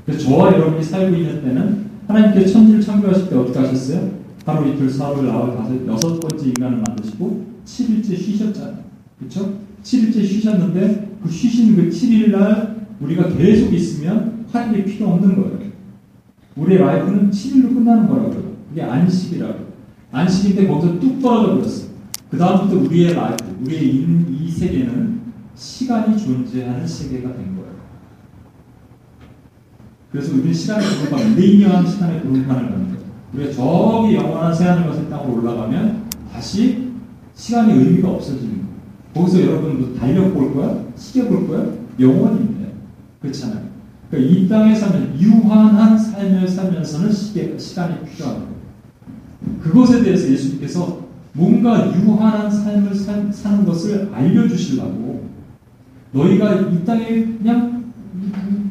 그래서 0.06 0.26
저와 0.26 0.54
여러분이 0.54 0.84
살고 0.84 1.16
있는 1.16 1.44
때는 1.44 1.90
하나님께 2.08 2.46
천지를 2.46 2.82
창조하실 2.82 3.30
때 3.30 3.36
어떻게 3.36 3.60
하셨어요? 3.60 4.24
하루 4.46 4.68
이틀 4.68 4.90
사흘 4.90 5.26
나흘 5.26 5.56
다섯 5.56 5.88
여섯 5.88 6.20
번째 6.20 6.48
인간을 6.48 6.84
만드시고 6.86 7.46
7일째 7.66 8.18
쉬셨잖아요. 8.18 8.84
그렇죠? 9.20 9.54
7일째 9.84 10.28
쉬셨는데 10.28 11.12
그 11.24 11.32
쉬신 11.32 11.75
그 11.75 11.89
7일 11.89 12.32
날 12.32 12.88
우리가 13.00 13.30
계속 13.30 13.74
있으면 13.74 14.46
하는 14.51 14.74
게 14.74 14.86
필요 14.86 15.10
없는 15.10 15.36
거예요. 15.36 15.63
우리의 16.56 16.80
life는 16.80 17.32
7일로 17.32 17.74
끝나는 17.74 18.08
거라고요. 18.08 18.53
그게 18.70 18.84
안식이라고. 18.84 19.74
안식인데 20.12 20.68
거기서 20.68 21.00
뚝 21.00 21.22
떨어져 21.22 21.56
버렸어요. 21.56 21.94
그 22.30 22.38
다음부터 22.38 22.82
우리의 22.82 23.13
life, 23.13 23.58
우리의 23.63 23.86
이, 23.86 24.25
이 24.42 24.51
세계는 24.51 25.22
시간이 25.56 26.18
존재하는 26.18 26.86
세계가 26.86 27.36
된 27.36 27.56
거예요. 27.56 27.74
그래서 30.12 30.34
우리는 30.34 30.53
시간의 30.53 30.88
구름판, 30.88 31.36
리니어한 31.36 31.88
시간의 31.88 32.22
구름판을 32.22 32.70
가는 32.70 32.86
거예요. 32.86 33.03
우리가 33.34 33.51
저기 33.53 34.15
영원한 34.15 34.53
새하늘 34.53 34.88
같은 34.88 35.10
땅으로 35.10 35.42
올라가면 35.42 36.03
다시 36.32 36.92
시간이 37.34 37.74
의미가 37.74 38.10
없어지는 38.10 38.53
거기서 39.13 39.41
여러분도 39.41 39.96
달력 39.96 40.34
볼 40.34 40.53
거야? 40.53 40.84
시계 40.96 41.27
볼 41.27 41.48
거야? 41.48 41.65
영원인데. 42.00 42.74
그렇잖아요. 43.22 43.63
그러니까 44.10 44.32
이 44.32 44.48
땅에 44.48 44.75
살면 44.75 45.20
유한한 45.20 45.98
삶을 45.98 46.48
살면서는 46.48 47.12
시계, 47.12 47.58
시간이 47.58 48.05
필요한 48.05 48.36
거예요. 48.36 48.53
그것에 49.62 50.03
대해서 50.03 50.29
예수님께서 50.32 51.03
뭔가 51.34 51.91
유한한 51.96 52.50
삶을 52.50 52.93
사, 52.93 53.32
사는 53.32 53.65
것을 53.65 54.10
알려주시려고 54.13 55.29
너희가 56.12 56.53
이 56.70 56.86
땅에 56.86 57.25
그냥 57.38 57.91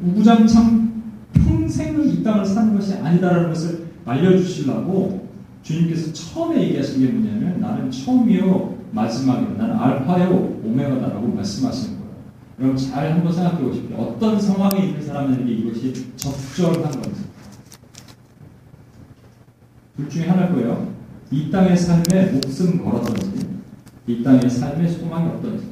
우구장창 0.05 0.93
평생을 1.35 2.07
이 2.07 2.23
땅을 2.23 2.45
사는 2.45 2.75
것이 2.75 2.95
아니다라는 2.95 3.49
것을 3.49 3.87
알려주시려고 4.05 5.29
주님께서 5.63 6.13
처음에 6.13 6.63
얘기하신 6.63 7.01
게 7.01 7.13
뭐냐면 7.13 7.61
나는 7.61 7.91
처음이요 7.91 8.82
마지막이요 8.93 9.57
나는 9.57 9.77
알파요 9.77 10.61
오메가다라고 10.65 11.29
말씀하시는 11.29 11.99
거예요. 11.99 12.13
여러분 12.61 12.77
잘 12.77 13.13
한번 13.13 13.33
생각해 13.33 13.63
보십시오. 13.63 13.97
어떤 13.97 14.41
상황에 14.41 14.87
있는 14.87 15.05
사람에게 15.05 15.51
이것이 15.51 16.13
적절한 16.17 16.83
건지 16.83 17.23
둘 19.97 20.09
중에 20.09 20.29
하나일 20.29 20.53
거예요. 20.53 20.93
이 21.31 21.51
땅의 21.51 21.77
삶에 21.77 22.33
목숨 22.33 22.85
걸었던지 22.85 23.49
이 24.07 24.23
땅의 24.23 24.51
삶의 24.51 24.89
소망이 24.91 25.29
어떤지 25.31 25.67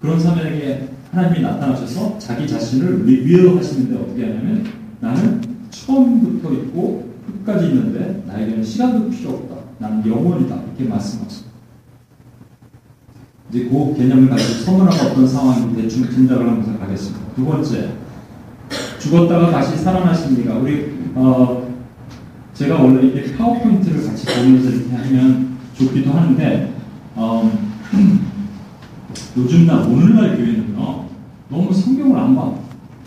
그런 0.00 0.18
사람에게 0.18 0.88
하나님이 1.12 1.42
나타나셔서 1.42 2.18
자기 2.18 2.48
자신을 2.48 3.04
리뷰하시는데 3.04 4.02
어떻게 4.02 4.24
하냐면 4.24 4.66
나는 5.00 5.42
처음부터 5.70 6.52
있고 6.54 7.12
끝까지 7.26 7.66
있는데 7.66 8.22
나에게는 8.26 8.64
시간도 8.64 9.10
필요 9.10 9.30
없다. 9.30 9.51
나는 9.82 10.06
영원이다. 10.06 10.54
이렇게 10.54 10.84
말씀하십니다. 10.84 11.52
이제 13.50 13.64
그 13.64 13.94
개념을 13.96 14.30
가지고 14.30 14.60
서문화가 14.60 15.06
어떤 15.06 15.26
상황인지 15.26 15.82
대충 15.82 16.08
짐작을 16.08 16.48
하면서 16.48 16.78
가겠습니다. 16.78 17.34
두 17.34 17.44
번째, 17.44 17.94
죽었다가 19.00 19.50
다시 19.50 19.76
살아나십니까? 19.76 20.54
우리 20.54 21.00
어, 21.16 21.74
제가 22.54 22.80
원래 22.80 23.08
이렇게 23.08 23.36
파워포인트를 23.36 24.06
같이 24.06 24.24
보면서 24.24 24.70
이렇게 24.70 24.94
하면 24.94 25.58
좋기도 25.74 26.12
하는데 26.12 26.74
어, 27.16 27.50
요즘날 29.36 29.80
오늘날 29.80 30.36
교회는요 30.36 31.06
너무 31.48 31.74
성경을 31.74 32.16
안 32.18 32.36
봐. 32.36 32.54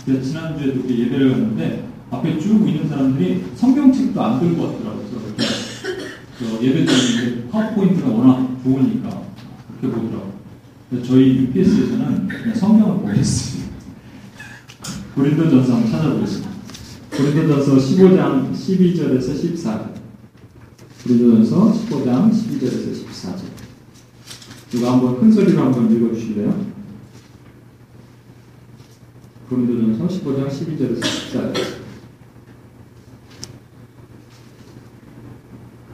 제가 0.05 0.21
지난주에도 0.21 0.87
예배를 0.87 1.31
갔는데 1.31 1.87
앞에 2.11 2.37
쭉 2.37 2.67
있는 2.67 2.87
사람들이 2.89 3.45
성경책도 3.55 4.21
안 4.21 4.39
들고 4.39 4.61
왔더라고요. 4.61 5.05
그래서 6.37 6.61
예배 6.61 6.85
때문에 6.85 7.47
파워포인트가 7.49 8.09
워낙 8.09 8.59
좋으니까 8.63 9.23
그렇게 9.79 9.95
보더라고요. 9.95 10.33
저희 11.05 11.37
UPS에서는 11.37 12.27
그냥 12.27 12.55
성경을 12.55 13.01
보겠습니다. 13.01 13.71
고린도전서 15.15 15.73
한번 15.73 15.91
찾아보겠습니다. 15.91 16.51
고린도전서 17.11 17.75
15장 17.77 18.53
12절에서 18.53 19.55
14절. 19.55 19.93
고린도전서 21.03 21.73
15장 21.73 22.31
12절에서 22.31 23.05
14절. 23.05 23.41
누가 24.71 24.91
한번 24.91 25.19
큰 25.19 25.31
소리로 25.31 25.61
한번 25.61 25.89
읽어주실래요? 25.95 26.65
고린도전서 29.49 30.07
15장 30.07 30.49
12절에서 30.49 31.01
14절. 31.01 31.84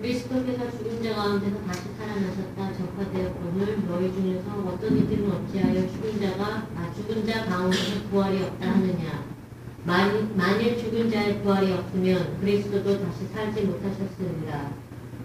그리스도께서 0.01 0.71
죽은 0.71 1.03
자 1.03 1.13
가운데서 1.13 1.57
다시 1.67 1.81
살아나셨다. 1.95 2.73
전파되었거늘 2.73 3.85
너희 3.87 4.11
중에서 4.11 4.49
어떤 4.65 4.97
이들은 4.97 5.31
어찌하여 5.31 5.87
죽은 5.91 6.19
자가 6.19 6.65
아 6.75 6.91
죽은 6.95 7.25
자 7.27 7.45
가운데서 7.45 8.09
부활이 8.09 8.41
없다 8.41 8.67
하느냐? 8.67 9.25
만, 9.85 10.35
만일 10.35 10.77
죽은 10.79 11.11
자의 11.11 11.41
부활이 11.43 11.71
없으면 11.71 12.39
그리스도도 12.41 12.99
다시 12.99 13.27
살지 13.31 13.61
못하셨습니다. 13.61 14.71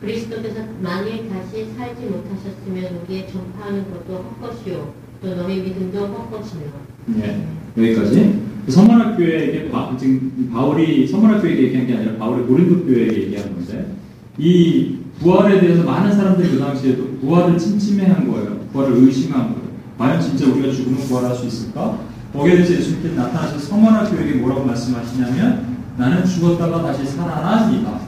그리스도께서 0.02 0.61
만일 0.83 1.28
다시 1.30 1.73
살지 1.75 2.04
못하셨으면 2.04 3.00
우리의 3.02 3.33
전파하는 3.33 3.90
것도 3.90 4.14
헛것이요. 4.14 4.92
또 5.23 5.35
너희 5.37 5.62
믿음도 5.62 6.06
헛것이며. 6.06 6.64
네, 7.06 7.49
여기까지. 7.78 8.42
서머나 8.68 9.16
교회에게 9.16 9.71
바, 9.71 9.97
지금 9.97 10.50
바울이 10.52 11.06
교회에게 11.40 11.62
얘기한 11.62 11.87
게 11.87 11.95
아니라 11.97 12.16
바울이 12.16 12.45
고린도 12.45 12.85
교회에게 12.85 13.23
얘기한 13.23 13.54
건데 13.54 13.97
이 14.38 14.98
부활에 15.20 15.60
대해서 15.60 15.82
많은 15.82 16.14
사람들이 16.14 16.50
그 16.50 16.58
당시에도 16.58 17.18
부활을 17.20 17.58
침침해한 17.58 18.30
거예요. 18.30 18.58
부활을 18.72 18.96
의심한 18.98 19.54
거예요. 19.54 19.66
과연 19.98 20.20
진짜 20.20 20.46
우리가 20.46 20.72
죽으면 20.72 21.00
부활할 21.00 21.34
수 21.34 21.46
있을까? 21.46 21.98
거기에 22.32 22.56
대해서 22.56 22.74
예수님께서 22.74 23.14
나타나서 23.14 23.58
서머나 23.58 24.04
교회에게 24.10 24.40
뭐라고 24.40 24.64
말씀하시냐면 24.64 25.76
나는 25.96 26.24
죽었다가 26.26 26.82
다시 26.82 27.06
살아나니까. 27.06 28.00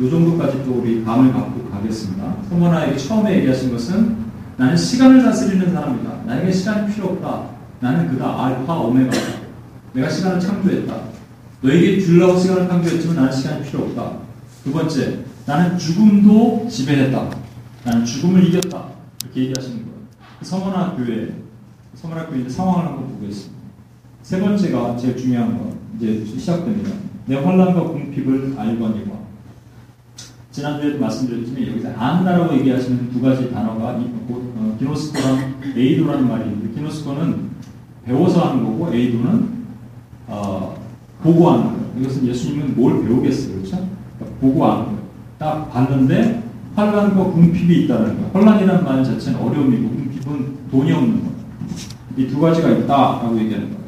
요 0.00 0.10
정도까지 0.10 0.62
또 0.64 0.74
우리 0.80 1.04
감을 1.04 1.32
갖고 1.32 1.68
가겠습니다. 1.70 2.36
서머나에게 2.48 2.96
처음에 2.96 3.38
얘기하신 3.38 3.72
것은 3.72 4.16
나는 4.56 4.76
시간을 4.76 5.24
다스리는 5.24 5.72
사람이다. 5.72 6.22
나에게 6.24 6.52
시간이 6.52 6.94
필요 6.94 7.08
없다. 7.08 7.50
나는 7.80 8.08
그다 8.10 8.44
알파 8.44 8.74
오메가다. 8.74 9.18
내가 9.94 10.08
시간을 10.08 10.38
창조했다. 10.38 11.17
너에게 11.60 12.00
주려고 12.00 12.38
시간을 12.38 12.68
창조했지만 12.68 13.16
나는 13.16 13.32
시간이 13.32 13.64
필요 13.64 13.84
없다. 13.84 14.18
두 14.64 14.72
번째, 14.72 15.24
나는 15.46 15.78
죽음도 15.78 16.68
지배했다. 16.68 17.30
나는 17.84 18.04
죽음을 18.04 18.46
이겼다. 18.46 18.88
이렇게 19.24 19.40
얘기하시는 19.42 19.76
거예요. 19.78 19.98
서머나 20.42 20.94
교회, 20.96 21.34
서머나 21.94 22.26
교회 22.26 22.48
상황을 22.48 22.86
한번 22.86 23.08
보겠습니다. 23.14 23.58
세 24.22 24.40
번째가 24.40 24.96
제일 24.96 25.16
중요한 25.16 25.58
거 25.58 25.74
이제 25.96 26.24
시작됩니다. 26.24 26.90
내 27.26 27.36
환란과 27.36 27.82
궁핍을 27.82 28.54
알거니와 28.56 29.18
지난주에도 30.50 30.98
말씀드렸지만 30.98 31.68
여기서 31.68 31.90
안다라고 31.90 32.54
얘기하시는 32.58 33.10
두 33.12 33.20
가지 33.20 33.50
단어가 33.50 33.96
이, 33.98 34.10
어, 34.28 34.76
기노스코랑 34.78 35.54
에이도라는 35.76 36.28
말이 36.28 36.50
있는데 36.50 36.74
기노스코는 36.74 37.50
배워서 38.04 38.48
하는 38.48 38.64
거고 38.64 38.92
에이도는 38.92 39.58
어, 40.26 40.78
보고하는 41.22 41.64
거예요. 41.64 41.78
이것은 42.00 42.26
예수님은 42.26 42.76
뭘 42.76 43.02
배우겠어요, 43.04 43.56
그렇죠? 43.56 43.88
그러니까 44.18 44.40
보고하는 44.40 44.84
거예요. 44.86 44.98
딱 45.38 45.70
봤는데 45.72 46.42
환란과 46.74 47.24
궁핍이 47.32 47.84
있다는 47.84 48.14
거예요. 48.16 48.30
환란이라는 48.32 48.84
말 48.84 49.04
자체는 49.04 49.38
어려움이고 49.40 49.88
궁핍은 49.88 50.56
돈이 50.70 50.92
없는 50.92 51.12
거예요. 51.20 51.38
이 52.16 52.26
두 52.26 52.40
가지가 52.40 52.70
있다라고 52.70 53.38
얘기하는 53.38 53.68
거예요. 53.70 53.78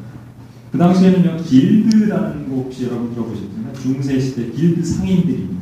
그 0.71 0.77
당시에는요 0.77 1.37
길드라는 1.43 2.49
거 2.49 2.55
혹시 2.55 2.85
여러분 2.85 3.13
들어보셨나요? 3.13 3.73
중세 3.81 4.17
시대 4.19 4.49
길드 4.51 4.83
상인들이 4.83 5.33
있는 5.33 5.57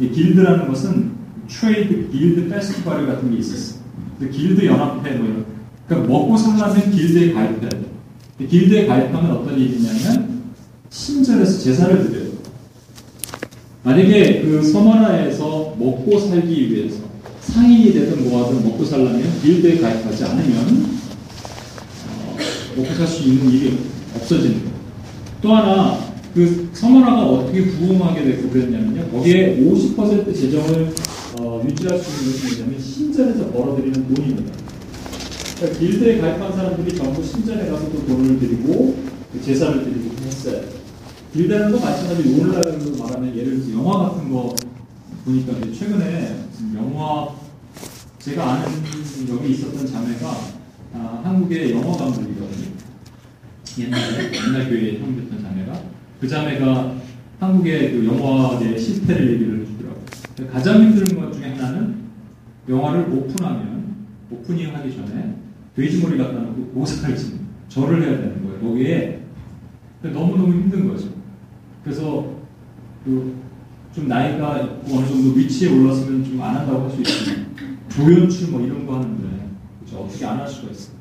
이 0.00 0.10
길드라는 0.10 0.68
것은 0.68 1.10
trade 1.48 2.10
guild 2.10 2.48
festival 2.48 3.06
같은 3.06 3.30
게 3.30 3.36
있었어요. 3.38 3.82
그 4.18 4.30
길드 4.30 4.64
연합회 4.64 5.16
뭐 5.16 5.26
이런. 5.26 5.44
그러니까 5.86 6.10
먹고 6.10 6.36
살려면 6.36 6.90
길드에 6.90 7.32
가입해야 7.34 7.68
돼. 7.68 7.80
길드에 8.48 8.86
가입하면 8.86 9.30
어떤 9.32 9.58
일이 9.58 9.76
있냐면 9.76 10.31
신전에서 10.92 11.58
제사를 11.58 12.06
드려요. 12.06 12.32
만약에 13.82 14.42
그 14.42 14.62
서머나에서 14.62 15.74
먹고 15.78 16.20
살기 16.20 16.70
위해서 16.70 16.98
상인이 17.40 17.92
되든 17.94 18.28
뭐하든 18.28 18.62
먹고 18.62 18.84
살려면 18.84 19.40
길드에 19.42 19.78
가입하지 19.80 20.24
않으면 20.24 20.86
어, 22.08 22.36
먹고 22.76 22.94
살 22.94 23.06
수 23.06 23.22
있는 23.22 23.50
일이 23.50 23.78
없어지는 24.14 24.58
거예요. 24.58 24.72
또 25.40 25.54
하나 25.54 25.98
그 26.34 26.68
서머나가 26.72 27.26
어떻게 27.26 27.64
부흥하게 27.64 28.24
됐고 28.24 28.50
그랬냐면요. 28.50 29.08
거기에 29.10 29.58
50% 29.60 30.34
재정을 30.34 30.94
어, 31.40 31.62
유지할 31.66 31.98
수 31.98 32.22
있는 32.22 32.32
것이 32.32 32.54
뭐냐면 32.58 32.80
신전에서 32.80 33.46
벌어들이는 33.50 34.14
돈입니다. 34.14 34.52
그러니까 35.56 35.78
길드에 35.78 36.18
가입한 36.18 36.52
사람들이 36.52 36.96
전부 36.96 37.24
신전에 37.24 37.66
가서 37.68 37.90
또 37.90 38.06
돈을 38.06 38.38
드리고 38.38 38.94
그 39.32 39.42
제사를 39.42 39.82
드리고 39.82 40.10
했어요. 40.26 40.81
길드라는 41.32 41.72
거 41.72 41.78
마찬가지로 41.78 42.30
오늘날로 42.30 42.96
말하면 42.98 43.34
예를 43.34 43.54
들어서 43.54 43.72
영화 43.72 44.10
같은 44.10 44.30
거 44.30 44.54
보니까 45.24 45.54
최근에 45.72 46.36
영화 46.74 47.28
제가 48.18 48.52
아는 48.52 48.68
여기 49.30 49.52
있었던 49.52 49.86
자매가 49.86 50.36
아, 50.94 51.22
한국의 51.24 51.72
영화 51.72 51.96
감독이거든요. 51.96 52.72
옛날에 53.78 54.30
옛날 54.30 54.68
교회에 54.68 54.98
형제였던 54.98 55.42
자매가 55.42 55.82
그 56.20 56.28
자매가 56.28 56.96
한국의 57.40 57.92
그 57.92 58.06
영화의 58.06 58.78
실태를 58.78 59.32
얘기를 59.32 59.60
해주더라고요. 59.62 60.52
가장 60.52 60.82
힘든 60.82 61.18
것 61.18 61.32
중에 61.32 61.54
하나는 61.54 61.96
영화를 62.68 63.08
오픈하면 63.10 64.06
오프닝 64.30 64.74
하기 64.74 64.94
전에 64.94 65.34
돼지머리 65.74 66.18
갖다 66.18 66.34
놓고 66.40 66.72
고사를 66.74 67.16
지는 67.16 67.40
절을 67.70 68.02
해야 68.02 68.18
되는 68.18 68.44
거예요. 68.46 68.60
거기에 68.60 69.22
너무너무 70.02 70.52
힘든 70.52 70.88
거죠. 70.88 71.11
그래서 71.82 72.24
그좀 73.04 74.08
나이가 74.08 74.78
어느 74.90 75.06
정도 75.06 75.32
위치에 75.38 75.70
올랐으면 75.70 76.24
좀 76.24 76.40
안 76.40 76.56
한다고 76.56 76.82
할 76.82 76.90
수 76.90 77.00
있지만 77.00 77.54
조연출 77.88 78.50
뭐 78.50 78.60
이런 78.60 78.86
거 78.86 78.96
하는데 78.96 79.50
그렇죠. 79.80 80.04
어떻게 80.04 80.24
안 80.26 80.38
할 80.38 80.48
수가 80.48 80.70
있어요. 80.72 80.96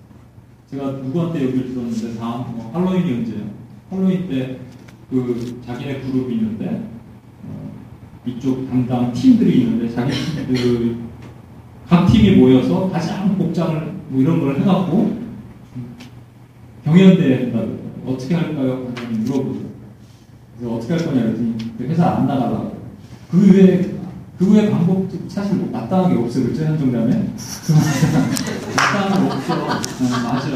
제가 0.70 0.92
누구한테 0.92 1.42
얘기를 1.48 1.74
들었는데 1.74 2.16
다음 2.20 2.56
뭐 2.56 2.72
할로윈이 2.74 3.14
언제요? 3.20 3.44
할로윈 3.90 4.28
때 4.30 4.60
그 5.10 5.62
자기네 5.66 6.00
그룹이 6.00 6.36
있는데 6.36 6.90
어, 7.44 7.72
이쪽 8.26 8.70
담당 8.70 9.12
팀들이 9.12 9.60
있는데 9.64 9.94
자기 9.94 10.14
그각 10.48 12.10
팀이 12.10 12.38
모여서 12.38 12.90
가장 12.90 13.38
복장을 13.38 13.94
뭐 14.08 14.22
이런 14.22 14.40
걸 14.40 14.56
해갖고 14.62 15.20
경연대회 16.86 17.52
한다고 17.52 17.78
어떻게 18.06 18.36
할까요? 18.36 18.94
물어보죠. 19.26 19.71
어떻게 20.68 20.94
할 20.94 21.06
거냐 21.06 21.22
그랬더니 21.24 21.56
그 21.78 21.84
회사 21.86 22.10
안 22.12 22.28
나가라고. 22.28 22.78
그 23.32 23.54
외에 23.54 23.92
그 24.38 24.54
외에 24.54 24.70
방법도 24.70 25.18
사실 25.28 25.56
뭐 25.56 25.70
마땅하게 25.72 26.16
없어요. 26.16 26.46
그렇죠? 26.46 26.64
현 26.66 26.78
정도면 26.78 27.34
마땅한 28.76 29.30
거 29.30 29.36
없어. 29.36 29.54
어, 29.54 29.68
맞아. 30.24 30.48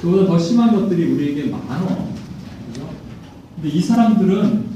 그보다 0.00 0.26
더 0.26 0.38
심한 0.38 0.74
것들이 0.74 1.12
우리에게 1.12 1.50
많어. 1.50 2.08
그죠? 2.68 2.88
근데 3.56 3.68
이 3.68 3.80
사람들은 3.82 4.66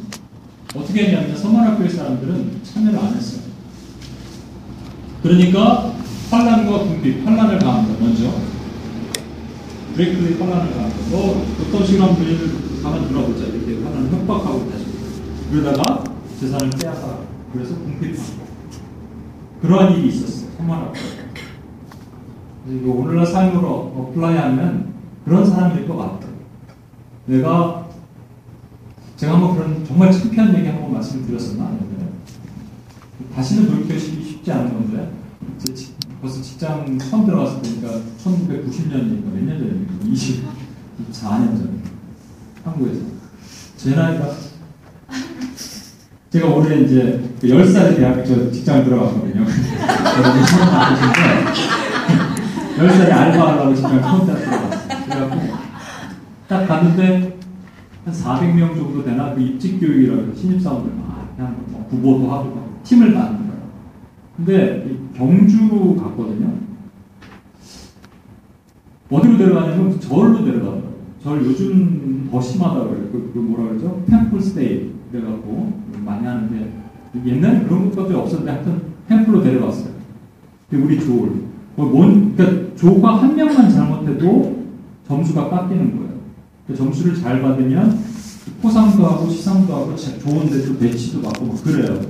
어떻게 0.74 1.04
했냐면 1.04 1.36
서만학교의 1.36 1.90
사람들은 1.90 2.60
참여를 2.64 2.98
안 2.98 3.14
했어요. 3.14 3.42
그러니까 5.22 5.94
환란과 6.30 6.78
궁핍, 6.78 7.26
환란을 7.26 7.58
가합니다. 7.58 8.02
먼저 8.02 8.32
브레이크의 9.94 10.38
환란을 10.38 10.72
가합니다. 10.74 11.10
너 11.10 11.44
어떤 11.62 11.86
식으로 11.86 12.04
하면 12.04 12.16
되는지 12.16 12.61
가만 12.82 13.08
들어보자. 13.08 13.44
이렇게 13.46 13.82
환란 13.82 14.08
협박하고 14.10 14.70
다시 14.70 14.86
그러다가 15.50 16.04
재산을 16.40 16.70
빼앗아 16.70 17.18
그래서 17.52 17.74
궁핍하고 17.76 18.42
그러한 19.60 19.92
일이 19.94 20.08
있었어요. 20.08 20.50
그래서 22.64 22.80
이거 22.80 22.92
오늘날 22.92 23.26
삶으로 23.26 23.68
어플라이하면 24.14 24.92
그런 25.24 25.44
사람일 25.48 25.86
것 25.86 25.96
같다. 25.96 26.26
내가 27.26 27.88
제가 29.16 29.34
한번 29.34 29.54
그런 29.56 29.84
정말 29.84 30.10
창피한 30.10 30.54
얘기 30.56 30.66
한번 30.66 30.92
말씀드렸었나? 30.94 31.66
아닌데 31.66 32.08
다시는 33.34 33.68
돌이키기 33.70 34.24
쉽지 34.24 34.50
않은 34.52 34.72
건데 34.72 35.12
벌써 36.20 36.42
직장 36.42 36.98
처음 36.98 37.26
들어갔을 37.26 37.62
때니까 37.62 37.88
1990년이니까 38.24 39.32
몇 39.32 39.44
년 39.44 39.58
전입니까? 39.58 39.92
24년 40.04 41.56
전 41.58 41.82
한국에서 42.64 43.00
제 43.76 43.94
나이가 43.94 44.30
제가 46.30 46.48
올해 46.48 46.80
이제 46.80 47.34
10살에 47.42 47.96
대학 47.96 48.24
저 48.24 48.50
직장을 48.50 48.84
들어갔거든요. 48.84 49.40
여러분 49.40 50.44
처음 50.46 50.68
아시는데 50.68 51.20
10살에 52.78 53.12
알바하려고 53.12 53.74
직장 53.74 54.00
처음 54.00 54.26
딱 54.26 54.34
들어갔어요. 54.36 55.04
그래갖고 55.04 55.40
딱 56.48 56.66
갔는데 56.66 57.38
한 58.04 58.14
400명 58.14 58.76
정도 58.76 59.04
되나 59.04 59.34
그 59.34 59.40
입직 59.40 59.78
교육이라고 59.78 60.22
해서 60.22 60.34
신입사원들 60.34 60.92
막 60.94 61.36
그냥 61.36 61.56
뭐 61.68 61.86
구보도 61.88 62.32
하고 62.32 62.78
팀을 62.84 63.10
만든 63.10 63.48
거예요. 63.48 63.62
근데 64.36 64.86
이 64.88 65.16
경주로 65.16 65.96
갔거든요. 65.96 66.54
어디로 69.10 69.36
데려가냐면 69.36 70.00
절로 70.00 70.42
데려가더 70.44 70.91
절 71.22 71.44
요즘 71.44 72.28
더 72.30 72.40
심하다고 72.40 72.88
그래요. 72.90 73.04
그, 73.12 73.30
그 73.32 73.38
뭐라 73.38 73.68
그러죠? 73.70 74.02
템플 74.08 74.40
스테이 74.40 74.90
그래갖고 75.12 75.72
많이 76.04 76.26
하는데 76.26 76.72
옛날에 77.24 77.60
그런 77.64 77.90
것까지 77.90 78.14
없었는데 78.14 78.50
하여튼 78.50 78.82
템플로 79.08 79.42
데려갔어요. 79.42 79.92
우리 80.72 80.98
조를 80.98 81.32
뭐 81.76 81.86
뭔, 81.86 82.34
그러니까 82.34 82.74
조가 82.76 83.22
한 83.22 83.36
명만 83.36 83.70
잘못해도 83.70 84.62
점수가 85.06 85.48
깎이는 85.50 85.96
거예요. 85.96 86.12
그 86.66 86.74
점수를 86.74 87.14
잘 87.14 87.40
받으면 87.42 87.98
포상도 88.60 89.06
하고 89.06 89.28
시상도 89.28 89.74
하고 89.74 89.94
자- 89.94 90.18
좋은데 90.18 90.64
또 90.66 90.78
배치도 90.78 91.22
받고 91.22 91.44
뭐 91.44 91.56
그래요. 91.62 92.00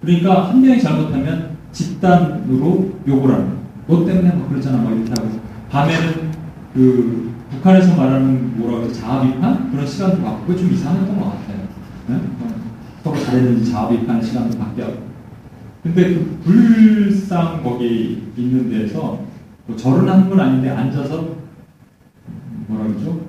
그러니까 0.00 0.50
한 0.50 0.62
명이 0.62 0.80
잘못하면 0.80 1.56
집단으로 1.72 2.90
욕을 3.06 3.30
하는 3.32 3.46
거예요. 3.46 3.60
너 3.88 4.04
때문에 4.06 4.32
막 4.34 4.48
그러잖아 4.48 4.78
막 4.82 4.92
이렇게 4.92 5.10
하고 5.10 5.28
밤에는 5.70 6.29
그 6.74 7.32
북한에서 7.50 7.96
말하는 7.96 8.58
뭐라 8.58 8.80
그래 8.80 8.92
자아 8.92 9.22
비판 9.22 9.70
그런 9.70 9.86
시간도 9.86 10.22
갖고 10.22 10.46
그게 10.46 10.58
좀 10.58 10.72
이상했던 10.72 11.18
것 11.18 11.24
같아요. 11.24 11.68
네? 12.08 12.14
어, 12.14 12.54
서로 13.02 13.18
잘했는지 13.18 13.70
자아 13.70 13.88
비판의 13.88 14.22
시간도 14.22 14.58
갖게 14.58 14.82
하고. 14.82 15.10
근데 15.82 16.14
그 16.14 16.40
불상 16.44 17.62
거기 17.62 18.28
있는 18.36 18.70
데서 18.70 19.24
뭐 19.66 19.76
절은 19.76 20.08
하는 20.08 20.28
건 20.28 20.38
아닌데 20.38 20.70
앉아서 20.70 21.36
뭐라 22.66 22.86
그러죠? 22.86 23.20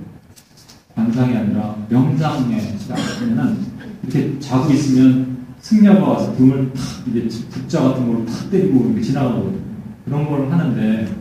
관상이 0.95 1.36
아니라 1.36 1.77
명상의 1.89 2.77
시간이면은 2.77 3.58
이렇게 4.04 4.39
자고 4.39 4.71
있으면 4.71 5.38
승려가 5.60 6.10
와서 6.10 6.36
등을 6.36 6.73
탁 6.73 6.84
이게 7.08 7.27
국자 7.51 7.82
같은 7.82 8.08
걸로 8.08 8.25
탁 8.25 8.49
때리고 8.51 8.88
이렇게 8.88 9.01
지나가거든요. 9.01 9.60
그런 10.06 10.30
걸 10.30 10.51
하는데 10.51 11.20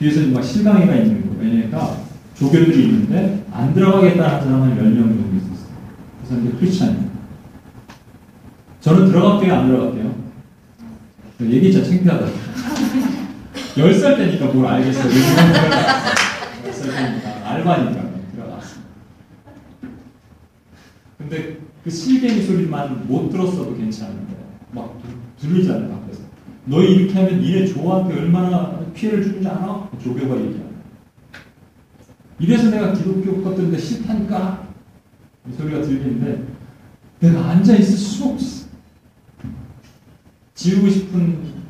뒤에서 0.00 0.26
막 0.28 0.42
실강이가 0.42 0.94
있는 0.94 1.20
거예요. 1.28 1.40
왜냐니까 1.40 1.96
조교들이 2.34 2.84
있는데 2.84 3.44
안 3.52 3.74
들어가겠다는 3.74 4.40
사람은 4.44 4.76
10명 4.76 4.96
정도 4.96 5.36
있었어요. 5.36 5.74
그래서 6.26 6.42
이제 6.42 6.56
크리스찬이에요. 6.58 7.10
저는 8.80 9.06
들어갈게요, 9.12 9.54
안 9.54 9.66
들어갈게요? 9.68 10.14
얘기 11.42 11.70
진짜 11.70 11.86
창피하다. 11.88 12.26
10살 13.76 14.16
때니까 14.16 14.46
뭘 14.46 14.66
알겠어요. 14.66 15.04
요즘은 15.04 15.52
10살 16.64 16.96
때니까. 16.96 17.50
알바니까 17.50 18.02
들어갔어. 18.34 18.76
근데 21.18 21.58
그 21.84 21.90
실갱이 21.90 22.42
소리만 22.42 23.06
못 23.06 23.28
들었어도 23.30 23.76
괜찮은 23.76 24.14
거예요. 24.14 24.40
막 24.72 24.98
들- 25.02 25.48
들리잖아요, 25.48 25.88
밖에서. 25.90 26.20
너희 26.64 26.94
이렇게 26.94 27.18
하면 27.18 27.40
니네 27.40 27.66
조한테 27.66 28.14
얼마나 28.18 28.79
피해를 28.92 29.22
주는지 29.22 29.48
알아? 29.48 29.88
조교가 30.02 30.36
얘기하는 30.36 30.70
이래서 32.38 32.70
내가 32.70 32.92
기독교 32.92 33.42
것들인데 33.42 33.78
싫다니까 33.78 34.68
이 35.48 35.52
소리가 35.52 35.82
들리는데 35.82 36.46
내가 37.20 37.50
앉아 37.50 37.76
있을 37.76 37.96
수가 37.96 38.30
없어. 38.30 38.66
지우고 40.54 40.88
싶은 40.88 41.42
거. 41.42 41.60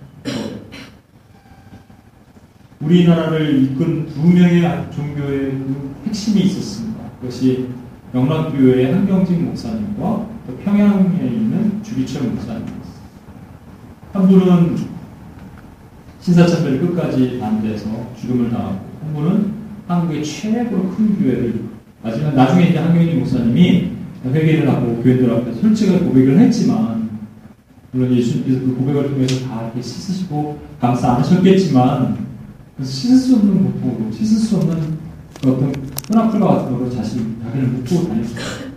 우리나라를 2.81 3.63
이끈 3.63 4.07
두 4.07 4.27
명의 4.27 4.63
종교의 4.91 5.51
그 5.51 5.95
핵심이 6.07 6.43
있었습니다. 6.43 7.11
그것이 7.21 7.69
영락교회의 8.15 8.93
한경직 8.93 9.41
목사님과 9.43 10.29
또 10.47 10.57
평양에 10.65 11.27
있는 11.27 11.83
주기철 11.83 12.23
목사님이었어요. 12.23 12.81
한 14.13 14.29
분은 14.29 14.77
신사참배를 16.21 16.81
끝까지 16.81 17.39
반대해서 17.39 18.13
죽음을 18.19 18.51
당하고 18.51 18.79
한 19.03 19.15
분은 19.15 19.53
한국의 19.89 20.25
최고로 20.25 20.91
큰 20.91 21.19
교회를 21.19 21.65
마지막 22.03 22.35
나중에 22.35 22.69
이제 22.69 22.79
한경직 22.79 23.19
목사님이 23.19 23.93
회개를 24.25 24.69
하고 24.69 25.03
교회들 25.03 25.33
앞에서 25.33 25.61
솔직하게 25.61 26.05
고백을 26.05 26.39
했지만 26.39 27.11
물론 27.93 28.15
예수님께서 28.17 28.61
그 28.61 28.75
고백을 28.77 29.11
통해서 29.11 29.49
다 29.49 29.63
이렇게 29.63 29.83
씻으시고 29.83 30.61
감싸 30.81 31.15
안으셨겠지만 31.15 32.27
그 32.77 32.85
씻을 32.85 33.17
수 33.17 33.37
없는 33.37 33.65
고통으로 33.65 34.13
씻을 34.13 34.39
수 34.39 34.57
없는 34.59 34.99
그 35.43 35.53
어떤 35.53 35.73
끈악플과 36.07 36.47
같은 36.47 36.73
거로 36.73 36.91
자신 36.91 37.37
자기를 37.43 37.69
묶고 37.69 38.09
다녔어요. 38.09 38.71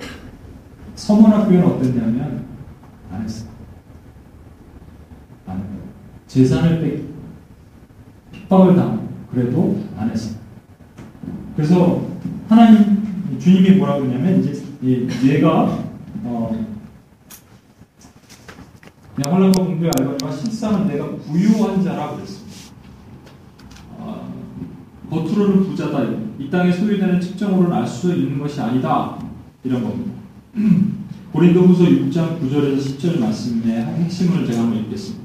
서문학교는 0.96 1.64
어땠냐면 1.66 2.46
안 3.12 3.22
했어요. 3.22 3.50
안 5.46 5.58
해요. 5.58 5.66
재산을 6.28 6.82
빼핍 6.82 7.13
당하고 8.58 9.08
그래도 9.32 9.84
안 9.98 10.10
했어요. 10.10 10.36
그래서 11.56 12.06
하나님 12.48 13.40
주님이 13.40 13.78
뭐라고 13.78 14.02
그러냐면 14.02 14.40
이제 14.40 14.64
이 14.82 15.08
얘가 15.28 15.80
어 16.24 16.66
그냥 19.16 19.34
홀란과 19.34 19.64
공부의 19.64 19.92
알바니와 19.98 20.32
실상은 20.32 20.88
내가 20.88 21.16
부유한 21.18 21.84
자라고 21.84 22.16
그랬습니다. 22.16 22.54
아, 24.00 24.28
겉으로는 25.10 25.66
부자다. 25.66 26.04
이 26.40 26.50
땅에 26.50 26.72
소유되는 26.72 27.22
측정으로는 27.22 27.74
알 27.74 27.88
수 27.88 28.14
있는 28.14 28.40
것이 28.40 28.60
아니다. 28.60 29.18
이런 29.64 29.84
겁니다. 29.84 30.12
고린도 31.32 31.62
후서 31.62 31.84
6장 31.86 32.40
9절에서 32.40 32.78
10절 32.78 33.20
말씀의 33.20 33.84
핵심을 33.84 34.46
제가 34.46 34.62
한번 34.62 34.80
읽겠습니다. 34.84 35.23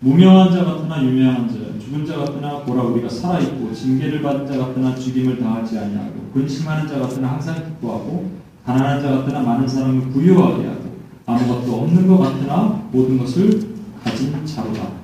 무명한 0.00 0.52
자 0.52 0.64
같으나 0.64 1.02
유명한 1.02 1.48
자, 1.48 1.56
죽은 1.80 2.06
자 2.06 2.18
같으나 2.18 2.60
보라 2.62 2.82
우리가 2.82 3.08
살아 3.08 3.40
있고 3.40 3.72
징계를 3.72 4.22
받은 4.22 4.46
자 4.46 4.56
같으나 4.56 4.94
죽임을 4.94 5.40
당하지 5.40 5.76
아니하고 5.76 6.30
근심하는 6.32 6.86
자 6.86 7.00
같으나 7.00 7.32
항상 7.32 7.56
기뻐하고 7.56 8.30
가난한 8.64 9.02
자 9.02 9.10
같으나 9.10 9.40
많은 9.40 9.66
사람을 9.66 10.10
부유하게 10.10 10.68
하고 10.68 10.88
아무것도 11.26 11.80
없는 11.80 12.06
것 12.06 12.18
같으나 12.18 12.80
모든 12.92 13.18
것을 13.18 13.60
가진 14.04 14.46
자로다. 14.46 14.98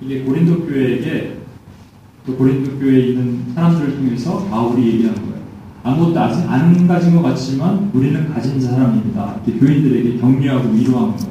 이게 0.00 0.22
고린도 0.22 0.64
교회에게 0.66 1.38
또 2.24 2.36
고린도 2.36 2.78
교회에 2.78 3.08
있는 3.08 3.52
사람들을 3.54 3.96
통해서 3.96 4.44
바울이 4.46 4.86
얘기하는 4.86 5.20
거예요. 5.22 5.42
아무것도 5.82 6.20
아직 6.20 6.48
안 6.48 6.86
가진 6.86 7.16
것 7.16 7.22
같지만 7.22 7.90
우리는 7.92 8.32
가진 8.32 8.60
사람입니다. 8.60 9.40
이렇게 9.44 9.58
교인들에게 9.58 10.18
격려하고 10.18 10.68
위로하는 10.68 11.16
거예요. 11.16 11.27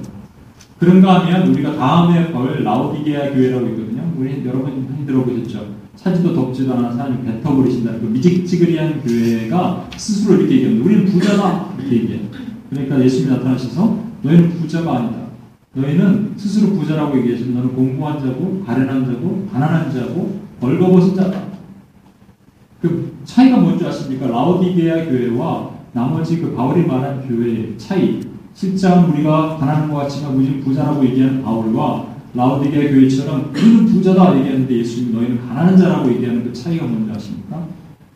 그런가 0.79 1.21
하면 1.21 1.47
우리가 1.49 1.75
다음에 1.75 2.31
볼 2.31 2.63
라오디게아 2.63 3.31
교회라고 3.31 3.67
있거든요. 3.69 4.11
우리 4.17 4.45
여러분 4.45 4.87
많이 4.89 5.05
들어보셨죠? 5.05 5.75
차지도 5.95 6.33
덥지도 6.33 6.73
않은 6.75 6.95
사람이 6.95 7.23
뱉어버리신다는 7.23 7.99
그 7.99 8.05
미직지그리한 8.05 9.01
교회가 9.01 9.89
스스로 9.97 10.35
이렇게 10.37 10.55
얘기합니다. 10.55 10.85
우리는 10.85 11.05
부자다 11.05 11.73
이렇게 11.79 11.95
얘기해요. 11.95 12.19
그러니까 12.69 13.03
예수님이 13.03 13.31
나타나셔서 13.31 13.99
너희는 14.21 14.49
부자가 14.51 14.97
아니다. 14.97 15.17
너희는 15.73 16.33
스스로 16.37 16.73
부자라고 16.73 17.17
얘기하시면 17.17 17.55
너는 17.55 17.75
공부한 17.75 18.19
자고 18.19 18.63
가련한 18.65 19.05
자고 19.05 19.47
가난한 19.51 19.91
자고 19.91 20.39
벌거벗은 20.59 21.15
자다. 21.15 21.47
그 22.81 23.17
차이가 23.25 23.57
뭔지 23.57 23.85
아십니까? 23.85 24.27
라오디게아 24.27 25.05
교회와 25.05 25.71
나머지 25.93 26.39
그 26.39 26.53
바울이 26.53 26.85
말한 26.85 27.27
교회의 27.27 27.73
차이. 27.77 28.21
실제는 28.57 29.11
우리가 29.11 29.55
가난한 29.57 29.87
것 29.87 29.97
같지만 29.97 30.33
우리는 30.33 30.61
부자라고 30.61 31.05
얘기하는 31.05 31.43
바울과 31.43 32.07
라오디게아 32.33 32.89
교회처럼 32.89 33.51
우리는 33.53 33.85
부자다 33.85 34.35
얘기하는데 34.39 34.77
예수님 34.79 35.13
너희는 35.13 35.47
가난한 35.47 35.77
자라고 35.77 36.11
얘기하는 36.13 36.43
그 36.43 36.51
차이가 36.51 36.87
뭔지 36.87 37.11
아십니까? 37.11 37.67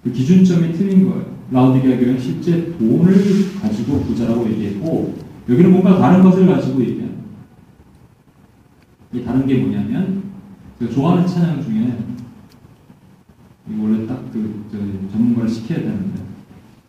그 0.03 0.11
기준점이 0.11 0.73
틀린 0.73 1.07
거예요. 1.07 1.25
라오디게아 1.51 1.95
교회는 1.95 2.19
실제 2.19 2.75
돈을 2.75 3.59
가지고 3.61 4.01
부자라고 4.01 4.49
얘기했고 4.49 5.13
여기는 5.47 5.71
뭔가 5.71 5.99
다른 5.99 6.23
것을 6.23 6.47
가지고 6.47 6.81
얘기하는. 6.81 7.11
이 9.13 9.23
다른 9.23 9.45
게 9.45 9.59
뭐냐면 9.59 10.23
제가 10.79 10.91
좋아하는 10.91 11.27
찬양 11.27 11.61
중에 11.61 11.97
원래 13.79 14.07
딱그 14.07 15.09
전문가를 15.11 15.47
시켜야 15.47 15.81
되는데 15.81 16.19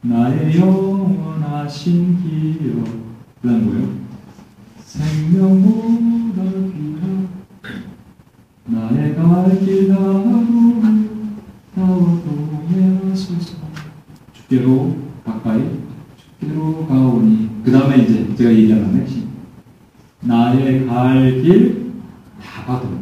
나의 0.01 0.59
영원하신 0.59 2.17
기억 2.17 3.02
그다음 3.43 3.65
뭐예요? 3.65 3.89
생명보다 4.79 6.43
귀한 6.45 7.29
나의 8.67 9.17
갈길 9.17 9.89
다루 9.89 10.81
나와 11.75 12.23
동행하소서 12.23 13.57
주께로 14.33 14.97
가까이 15.25 15.81
주께로 16.17 16.87
가오니 16.87 17.63
그 17.65 17.73
다음에 17.73 18.05
이제 18.05 18.33
제가 18.37 18.53
얘기하는 18.53 19.01
핵심 19.01 19.29
나의 20.21 20.87
갈길 20.87 21.95
다 22.41 22.65
가도록 22.65 23.01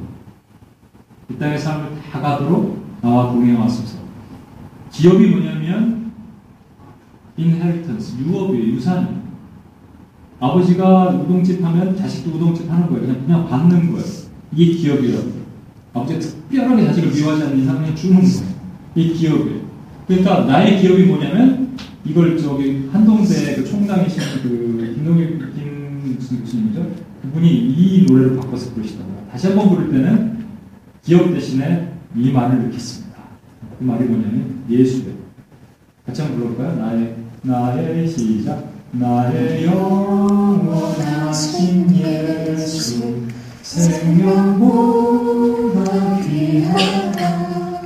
이 1.29 1.37
땅의 1.37 1.59
삶을 1.59 2.01
다 2.11 2.21
가도록 2.23 2.83
나와 3.03 3.31
동행하소서 3.31 3.99
기업이 4.91 5.29
뭐냐면 5.29 6.13
inheritance, 7.39 8.19
유업이에요, 8.19 8.75
유산이에요. 8.75 9.30
아버지가 10.41 11.11
우동집 11.11 11.63
하면 11.63 11.97
자식도 11.97 12.31
우동집 12.37 12.71
하는 12.71 12.89
거예요. 12.89 13.03
그냥, 13.03 13.23
그냥 13.25 13.49
받는 13.49 13.93
거예요. 13.93 14.07
이게 14.53 14.73
기업이라고. 14.73 15.41
아버지가 15.93 16.21
특별하게 16.21 16.87
자식을 16.87 17.11
미워하지 17.11 17.43
않는 17.45 17.59
이상 17.63 17.77
그냥 17.79 17.95
주는 17.95 18.17
거예요. 18.21 18.51
이게 18.95 19.13
기업이에요. 19.13 19.61
그러니까 20.09 20.45
나의 20.47 20.81
기업이 20.81 21.05
뭐냐면 21.05 21.77
이걸 22.05 22.39
저기 22.39 22.89
한동대 22.91 23.57
그 23.57 23.65
총장이신 23.65 24.21
그 24.43 24.93
김동일 24.97 25.53
김 25.55 26.17
무슨 26.17 26.41
교수님이죠? 26.41 26.91
그분이 27.23 27.49
이 27.49 28.07
노래를 28.09 28.37
바꿔서 28.37 28.73
부르시더라고요. 28.73 29.27
다시 29.31 29.49
한번 29.49 29.69
부를 29.69 29.91
때는 29.91 30.39
기업 31.03 31.31
대신에 31.33 31.93
이 32.17 32.31
말을 32.31 32.65
넣겠습니다. 32.65 33.17
그 33.79 33.85
말이 33.85 34.05
뭐냐면 34.05 34.65
예수예요. 34.69 35.15
같이 36.07 36.23
한번 36.23 36.41
불러볼까요? 36.41 36.77
나의 36.77 37.17
나의 37.43 38.09
시작 38.09 38.70
나의 38.93 39.65
영원하신 39.67 40.77
예수 41.97 43.29
생명보다 43.63 45.01
귀하다 46.23 47.83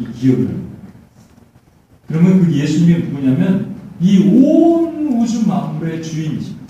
이 0.00 0.06
기업을 0.12 0.56
그러면 2.08 2.44
그 2.44 2.52
예수님이 2.52 3.04
누구냐면 3.04 3.76
이 4.00 4.28
온 4.28 5.06
우주 5.16 5.46
만물의 5.48 6.02
주인이십니다. 6.02 6.66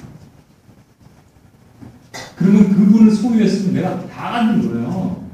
그러면 2.37 2.69
그분을 2.73 3.11
소유했으면 3.11 3.75
내가 3.75 4.07
다 4.07 4.31
갖는 4.33 4.69
거예요. 4.69 5.25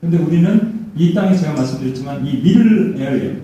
근데 0.00 0.18
우리는 0.18 0.90
이 0.96 1.14
땅에 1.14 1.36
제가 1.36 1.52
말씀드렸지만 1.54 2.26
이 2.26 2.38
미들 2.42 2.96
에어리어, 2.98 3.34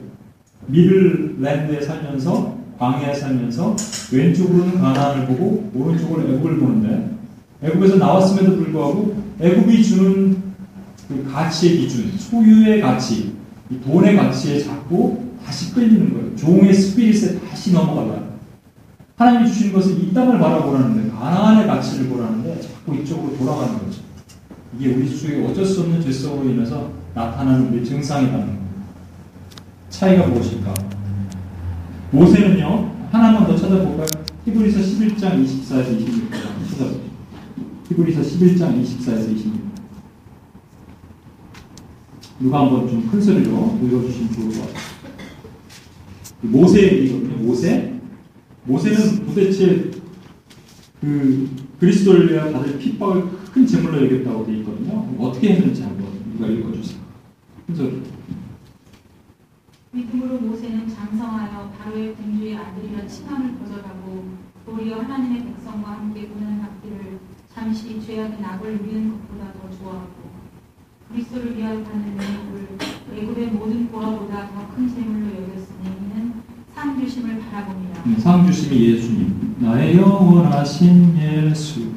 미들 0.66 1.37
랜드에 1.40 1.80
살면서 1.83 2.59
광야에 2.81 3.14
살면서 3.14 3.77
왼쪽으로는 4.11 4.81
가나안을 4.81 5.27
보고 5.27 5.71
오른쪽으로 5.75 6.23
애굽을 6.23 6.59
보는데 6.59 7.11
애굽에서 7.62 7.97
나왔음에도 7.97 8.57
불구하고 8.57 9.23
애굽이 9.38 9.85
주는 9.85 10.43
그 11.07 11.31
가치의 11.31 11.81
기준, 11.81 12.11
소유의 12.16 12.81
가치, 12.81 13.35
이 13.69 13.81
돈의 13.81 14.16
가치에 14.16 14.61
자꾸 14.61 15.23
다시 15.45 15.75
끌리는 15.75 16.14
거예요. 16.14 16.37
종의 16.37 16.73
스피릿에 16.73 17.38
다시 17.40 17.73
넘어가요. 17.73 18.31
하나님이 19.16 19.49
주신 19.49 19.73
것은 19.73 20.01
이 20.01 20.14
땅을 20.14 20.38
바라보라는데 20.38 21.11
가나안의 21.11 21.66
가치를 21.66 22.09
보라는데 22.09 22.62
자꾸 22.62 22.97
이쪽으로 22.97 23.37
돌아가는 23.37 23.75
거죠. 23.75 24.01
이게 24.79 24.95
우리 24.95 25.07
속에 25.07 25.45
어쩔 25.45 25.66
수 25.66 25.83
없는 25.83 26.01
죄성으로 26.01 26.49
인해서 26.49 26.90
나타나는 27.14 27.69
우리 27.69 27.85
증상이라는 27.85 28.47
거예요. 28.47 28.61
차이가 29.90 30.27
무엇일까? 30.29 30.99
모세는요, 32.11 32.92
하나만 33.12 33.46
더 33.46 33.57
찾아볼까요? 33.57 34.07
히브리서 34.44 34.81
11장 34.81 35.44
24에서 35.44 35.99
26절 35.99 36.31
찾아보죠. 36.70 37.01
히브리서 37.88 38.20
11장 38.23 38.83
24에서 38.83 39.33
26. 39.37 39.61
누가 42.40 42.61
한번 42.61 42.88
좀 42.88 43.07
큰 43.11 43.20
소리로 43.20 43.79
읽어주시면 43.83 44.33
좋을 44.33 44.49
것 44.49 44.61
같아요. 44.61 44.90
모세 46.42 46.83
얘기거든요, 46.83 47.37
모세. 47.37 48.01
모세는 48.64 49.27
도대체 49.27 49.90
그 51.01 51.49
그리스도를 51.79 52.31
위하여 52.31 52.53
받을 52.53 52.79
핍박을 52.79 53.25
큰 53.53 53.66
제물로 53.66 54.05
여겼다고 54.05 54.46
되어 54.46 54.55
있거든요. 54.57 55.14
어떻게 55.18 55.55
했는지 55.55 55.83
한번 55.83 56.07
누가 56.33 56.46
읽어주세요. 56.51 56.99
큰 57.66 57.75
소리. 57.75 58.03
믿음으로 60.00 60.38
모세는 60.40 60.88
장성하여 60.88 61.72
바로의 61.78 62.14
공주의 62.14 62.56
아들이라 62.56 63.06
칭함을 63.06 63.58
거절하고 63.58 64.24
도리어 64.64 65.00
하나님의 65.02 65.44
백성과 65.44 65.90
함께 65.90 66.26
군을 66.28 66.58
받기를 66.60 67.18
잠시 67.54 68.00
죄악의 68.00 68.40
낙을 68.40 68.78
누리는 68.78 69.10
것보다 69.12 69.52
더 69.52 69.70
좋아하고 69.78 70.30
그리스도를 71.10 71.56
위하여 71.56 71.82
받는 71.82 72.16
유익을 72.16 72.78
애굽의 73.14 73.46
모든 73.48 73.88
보화보다 73.88 74.48
더 74.48 74.68
큰 74.74 74.88
재물로 74.88 75.26
여겼으니 75.26 75.84
이는 75.84 76.32
상 76.74 76.98
주심을 76.98 77.40
바라봅니다. 77.40 78.02
음, 78.06 78.16
상 78.18 78.46
주심이 78.46 78.92
예수님, 78.94 79.56
나의 79.58 79.96
영원하신 79.96 81.18
예수. 81.18 81.90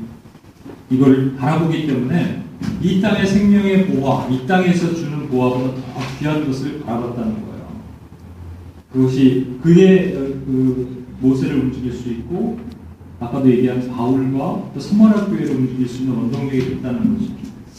이걸 0.89 1.35
바라보기 1.37 1.85
때문에 1.87 2.43
이 2.81 2.99
땅의 2.99 3.27
생명의 3.27 3.87
보화, 3.87 4.27
이 4.29 4.45
땅에서 4.47 4.93
주는 4.93 5.29
보화보다 5.29 5.75
더 5.75 5.81
귀한 6.19 6.45
것을 6.47 6.81
바라봤다는 6.81 7.33
거예요. 7.33 7.52
그것이 8.93 9.57
그의 9.63 10.15
어, 10.15 10.19
그 10.45 11.05
모세를 11.19 11.59
움직일 11.59 11.91
수 11.91 12.09
있고 12.09 12.59
아까도 13.19 13.49
얘기한 13.49 13.89
바울과 13.89 14.71
또 14.73 14.79
서머나 14.79 15.25
교회를 15.25 15.55
움직일 15.55 15.87
수 15.87 16.03
있는 16.03 16.15
원동력이 16.15 16.59
됐다는 16.75 17.17
거죠. 17.17 17.31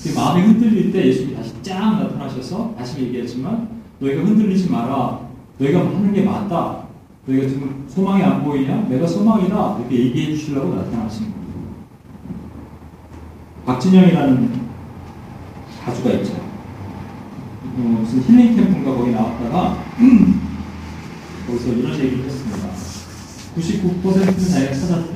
그 0.02 0.18
마음이 0.18 0.42
흔들릴 0.42 0.92
때 0.92 1.06
예수님이 1.06 1.36
다시 1.36 1.52
쫙 1.62 1.98
나타나셔서 2.02 2.74
다시 2.76 3.02
얘기했지만 3.02 3.68
너희가 4.00 4.22
흔들리지 4.24 4.70
마라. 4.70 5.20
너희가 5.58 5.80
하는 5.80 6.12
게 6.12 6.22
맞다. 6.22 6.84
너희가 7.26 7.48
지금 7.48 7.84
소망이 7.88 8.22
안 8.22 8.42
보이냐? 8.42 8.86
내가 8.88 9.06
소망이다. 9.06 9.78
이렇게 9.78 9.98
얘기해 10.06 10.34
주시려고 10.34 10.74
나타나신 10.74 11.26
거예요. 11.26 11.44
박진영이라는 13.64 14.50
가수가 15.84 16.10
있죠. 16.14 16.34
어, 17.76 17.98
무슨 18.00 18.22
힐링 18.22 18.56
캠프인가 18.56 18.94
거기 18.94 19.10
나왔다가 19.12 19.84
거기서 21.46 21.72
이런 21.72 21.98
얘기를 21.98 22.24
했습니다. 22.24 22.68
99%는 23.56 24.38
자기가 24.38 24.72
찾았대. 24.74 25.14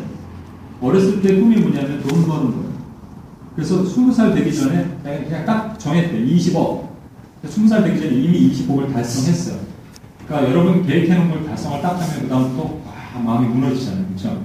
어렸을 0.80 1.22
때 1.22 1.40
꿈이 1.40 1.56
뭐냐면 1.56 2.00
돈 2.02 2.26
버는 2.26 2.50
거예요. 2.52 2.68
그래서 3.56 3.82
20살 3.82 4.34
되기 4.34 4.54
전에 4.54 4.98
그냥 5.02 5.44
딱 5.44 5.78
정했대. 5.78 6.24
20억. 6.24 6.88
20살 7.44 7.84
되기 7.84 8.00
전에 8.00 8.14
이미 8.14 8.52
20억을 8.52 8.92
달성했어요. 8.92 9.58
그러니까 10.26 10.50
여러분 10.50 10.86
계획해놓은 10.86 11.30
걸 11.30 11.46
달성을 11.46 11.80
딱 11.80 12.00
하면 12.00 12.22
그다음부터 12.22 12.80
와, 12.84 13.20
마음이 13.22 13.48
무너지잖아요. 13.48 14.06
그렇죠? 14.06 14.44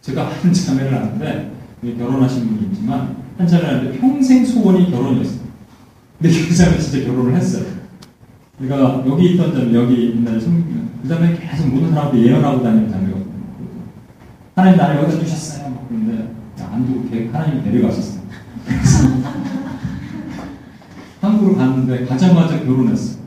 제가 0.00 0.30
한 0.30 0.52
자매를 0.52 0.94
아는데 0.94 1.52
결혼하신 1.82 2.48
분이 2.48 2.72
있지만 2.72 3.16
한 3.36 3.46
자매를 3.46 3.68
아는데 3.70 3.98
평생 3.98 4.44
소원이 4.44 4.90
결혼이었어요. 4.90 5.40
근데 6.20 6.48
그 6.48 6.54
자매 6.54 6.78
진짜 6.78 7.06
결혼을 7.06 7.36
했어요. 7.36 7.77
그러니까 8.58 9.04
여기 9.06 9.34
있던 9.34 9.52
자매 9.54 9.72
여기 9.72 10.16
옛날에 10.16 10.40
성경 10.40 10.88
그 11.00 11.08
자매 11.08 11.36
계속 11.36 11.68
모든 11.68 11.90
사람한테 11.90 12.26
예언하고 12.26 12.62
다니는 12.62 12.90
자매거든요. 12.90 13.28
하나님 14.56 14.76
나를 14.76 14.96
여기다 15.02 15.20
두셨어요. 15.20 15.70
막 15.70 15.86
그런데 15.88 16.34
안 16.60 16.84
두고 16.86 17.08
걔 17.08 17.28
하나님이 17.28 17.62
데려가셨어요. 17.62 18.22
한국으로 21.20 21.56
갔는데 21.56 22.04
가자마자 22.04 22.58
결혼했어. 22.64 23.18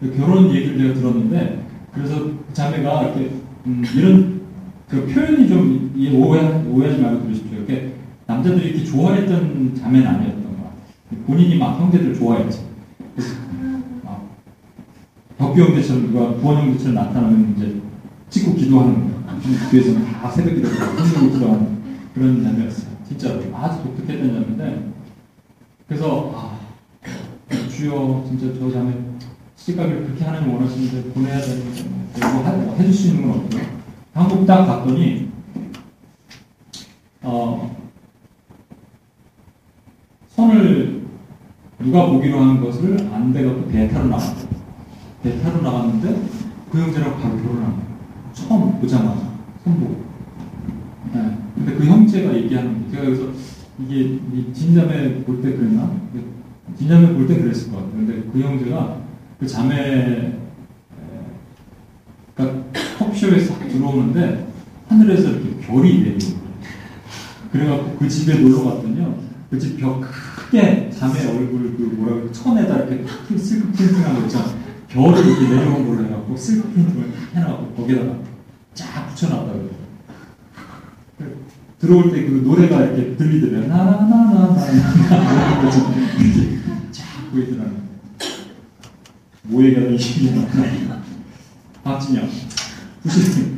그 0.00 0.16
결혼 0.16 0.50
얘기를 0.52 0.76
내가 0.78 0.94
들었는데 0.94 1.64
그래서 1.92 2.16
그 2.16 2.44
자매가 2.52 3.02
이렇게 3.02 3.30
음, 3.66 3.84
이런 3.94 4.40
그 4.88 5.06
표현이 5.06 5.48
좀 5.48 5.92
오해, 6.14 6.40
오해하지 6.66 7.00
말고 7.00 7.22
들으십시오. 7.24 7.58
이렇게 7.58 7.92
남자들이 8.26 8.70
이렇게 8.70 8.84
좋아했던 8.84 9.76
자매는 9.76 10.06
아니었던 10.06 10.42
것 10.42 10.56
같아요. 10.56 11.24
본인이 11.26 11.56
막 11.56 11.78
형제들 11.80 12.14
좋아했지. 12.14 12.67
그래서 15.38 15.44
막 15.44 15.54
덕규 15.54 15.60
형제처럼 15.60 16.06
누가 16.12 16.34
부원 16.34 16.58
형제처럼 16.58 16.94
나타나면 16.94 17.54
이제 17.56 17.80
찍고 18.30 18.54
기도하는 18.56 18.94
거예요. 18.94 19.18
뒤에서는 19.70 20.04
다 20.12 20.30
새벽 20.30 20.54
기도하고 20.56 20.78
흔들고 20.96 21.32
기도하는 21.34 21.78
그런 22.14 22.42
자매였어요. 22.42 22.88
진짜로 23.06 23.40
아주 23.56 23.82
독특했던 23.84 24.28
자매인데 24.34 24.88
그래서 25.86 26.32
아, 26.34 26.58
주여 27.68 28.24
진짜 28.28 28.58
저 28.58 28.70
자매 28.70 28.92
시집가기를 29.56 30.04
그렇게 30.06 30.24
하나님 30.24 30.52
원하시는데 30.52 31.10
보내야 31.12 31.40
되는데 31.40 31.84
뭐, 32.20 32.44
하- 32.44 32.52
뭐 32.52 32.76
해줄 32.76 32.92
수 32.92 33.08
있는 33.08 33.22
건 33.30 33.40
없고요. 33.40 33.62
한국 34.12 34.46
딱 34.46 34.66
갔더니 34.66 35.28
어, 37.22 37.76
선을 40.30 41.02
누가 41.78 42.06
보기로 42.06 42.40
한 42.40 42.60
것을 42.60 43.08
안 43.12 43.32
돼갖고 43.32 43.68
대타로 43.70 44.08
나갔어요. 44.08 44.57
대타로 45.28 45.60
나갔는데 45.62 46.22
그 46.70 46.78
형제랑 46.78 47.20
바로 47.20 47.36
결혼한 47.36 47.72
거예요. 47.72 47.88
처음 48.32 48.80
보자마자 48.80 49.30
선보고. 49.64 50.04
네. 51.12 51.38
근데 51.54 51.74
그 51.74 51.84
형제가 51.84 52.34
얘기하는 52.36 52.84
거 52.84 52.90
제가 52.90 53.04
그래서 53.04 53.24
이게 53.78 54.18
이 54.32 54.52
진자매 54.52 55.24
볼 55.24 55.40
때 55.42 55.52
그랬나? 55.52 55.90
진자매 56.76 57.14
볼 57.14 57.26
때 57.26 57.38
그랬을 57.40 57.70
것 57.70 57.76
같아요. 57.78 57.92
근데 57.92 58.22
그 58.32 58.40
형제가 58.40 58.98
그 59.40 59.46
자매가 59.46 60.32
톡쇼에서 62.98 63.54
딱 63.58 63.68
들어오는데 63.68 64.46
하늘에서 64.88 65.30
이렇게 65.30 65.56
별이 65.60 66.04
거예요. 66.34 66.38
그래갖고 67.52 67.96
그 67.98 68.08
집에 68.08 68.38
놀러 68.38 68.64
갔더니요. 68.64 69.28
그 69.50 69.58
집 69.58 69.78
벽 69.78 70.02
크게 70.02 70.90
자매 70.90 71.26
얼굴 71.26 71.74
그 71.76 71.82
뭐라고 71.96 72.30
천에다 72.32 72.80
이렇게 72.80 73.04
슬크플팅한 73.38 74.14
거 74.14 74.20
있잖아. 74.22 74.46
별을 74.88 75.26
이렇게 75.26 75.48
내려온 75.48 75.86
걸로 75.86 76.04
해갖고 76.06 76.36
실크 76.36 76.68
프린팅을 76.72 77.12
딱 77.12 77.36
해놔갖고 77.36 77.74
거기다가 77.74 78.18
쫙 78.74 79.06
붙여놨다 79.08 79.52
그래요. 79.52 79.68
들어올 81.78 82.10
때 82.10 82.26
그 82.26 82.42
노래가 82.44 82.82
이렇게 82.82 83.16
들리더래요. 83.16 83.68
나나나나나 83.68 84.66
이렇게 84.66 86.58
쫙 86.90 87.30
보이더라고요. 87.30 87.78
모해가 89.44 89.80
20년 89.92 90.46
박진영 91.84 92.28
부실 93.02 93.56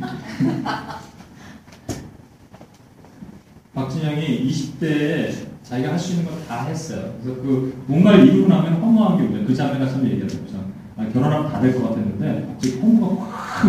박진영이 3.73 4.47
20대에 4.49 5.33
자기가 5.63 5.91
할 5.91 5.99
수 5.99 6.13
있는 6.13 6.25
걸다 6.25 6.65
했어요. 6.65 7.15
그래서 7.23 7.41
그 7.41 7.83
뭔가를 7.87 8.27
이루고 8.27 8.47
나면 8.49 8.73
허무한 8.81 9.17
게 9.17 9.23
뭐냐. 9.23 9.45
그 9.47 9.55
자매가 9.55 9.87
참 9.89 10.05
얘기하더라고요. 10.05 10.59
아, 10.59 10.70
결혼하면 11.09 11.51
다 11.51 11.59
될 11.61 11.73
것 11.73 11.89
같았는데 11.89 12.45
갑자기 12.53 12.79
허무가 12.79 13.23
확. 13.23 13.67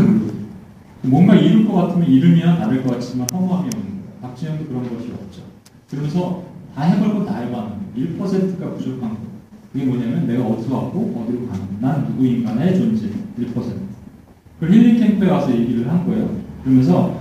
뭔가 1.03 1.35
이룰 1.35 1.67
것 1.67 1.75
같으면 1.75 2.09
이루면 2.09 2.59
다될것 2.59 2.93
같지만 2.93 3.27
허무함이 3.33 3.71
오는 3.75 3.87
거예요. 3.87 4.03
박진영도 4.23 4.67
그런 4.67 4.83
것이 4.85 5.11
없죠. 5.13 5.43
그러면서 5.91 6.45
다 6.75 6.83
해볼 6.83 7.13
건다 7.15 7.39
해봤는데 7.41 8.17
1%가 8.19 8.75
부족한 8.77 9.11
거. 9.11 9.17
그게 9.73 9.85
뭐냐면 9.85 10.27
내가 10.29 10.45
어디서 10.45 10.75
왔고 10.77 11.25
어디로 11.27 11.49
가는 11.49 11.67
난 11.81 12.07
누구인가의 12.09 12.77
존재 12.77 13.07
1%. 13.41 13.55
그걸 14.61 14.75
힐링 14.77 14.99
캠프에 15.01 15.29
와서 15.29 15.51
얘기를 15.53 15.89
한 15.91 16.07
거예요. 16.07 16.31
그러면서 16.63 17.21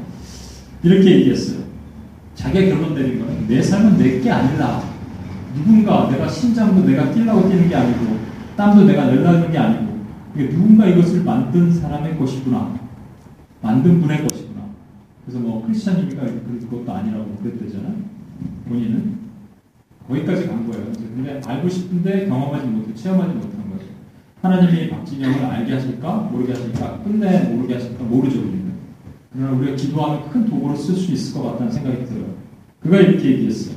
이렇게 0.83 1.19
얘기했어요. 1.19 1.61
자기가 2.35 2.75
결론 2.75 2.93
내린 2.93 3.19
거는 3.19 3.47
내 3.47 3.61
삶은 3.61 3.97
내게 3.97 4.29
아니라 4.29 4.83
누군가 5.55 6.07
내가 6.09 6.27
심장도 6.27 6.85
내가 6.87 7.11
뛰려고 7.11 7.49
뛰는 7.49 7.67
게 7.67 7.75
아니고 7.75 8.17
땀도 8.55 8.83
내가 8.85 9.05
내려는 9.05 9.51
게 9.51 9.57
아니고 9.57 9.90
이게 10.35 10.49
누군가 10.49 10.87
이것을 10.87 11.23
만든 11.23 11.71
사람의 11.73 12.17
것이구나. 12.17 12.79
만든 13.61 13.99
분의 13.99 14.27
것이구나. 14.27 14.61
그래서 15.25 15.39
뭐 15.39 15.65
크리스찬이니까 15.65 16.23
그것도 16.23 16.91
아니라고 16.91 17.35
그랬대잖아요. 17.37 17.95
본인은 18.67 19.19
거기까지 20.07 20.47
간 20.47 20.69
거예요. 20.69 20.91
근데 20.93 21.41
알고 21.45 21.69
싶은데 21.69 22.27
경험하지 22.27 22.67
못해 22.67 22.93
체험하지 22.95 23.33
못한 23.35 23.69
거죠. 23.69 23.85
하나님이 24.41 24.89
박진영을 24.89 25.45
알게 25.45 25.73
하실까 25.73 26.29
모르게 26.31 26.53
하실까 26.53 26.99
끝내 27.03 27.49
모르게 27.49 27.75
하실까 27.75 28.03
모르죠 28.05 28.39
우리는. 28.39 28.71
그러나 29.33 29.51
우리가 29.51 29.75
기도하는 29.75 30.29
큰 30.29 30.45
도구로 30.45 30.75
쓸 30.75 30.95
수 30.95 31.11
있을 31.11 31.33
것 31.33 31.51
같다는 31.51 31.71
생각이 31.71 32.05
들어요. 32.05 32.33
그가 32.79 32.97
이렇게 32.97 33.31
얘기했어요. 33.31 33.75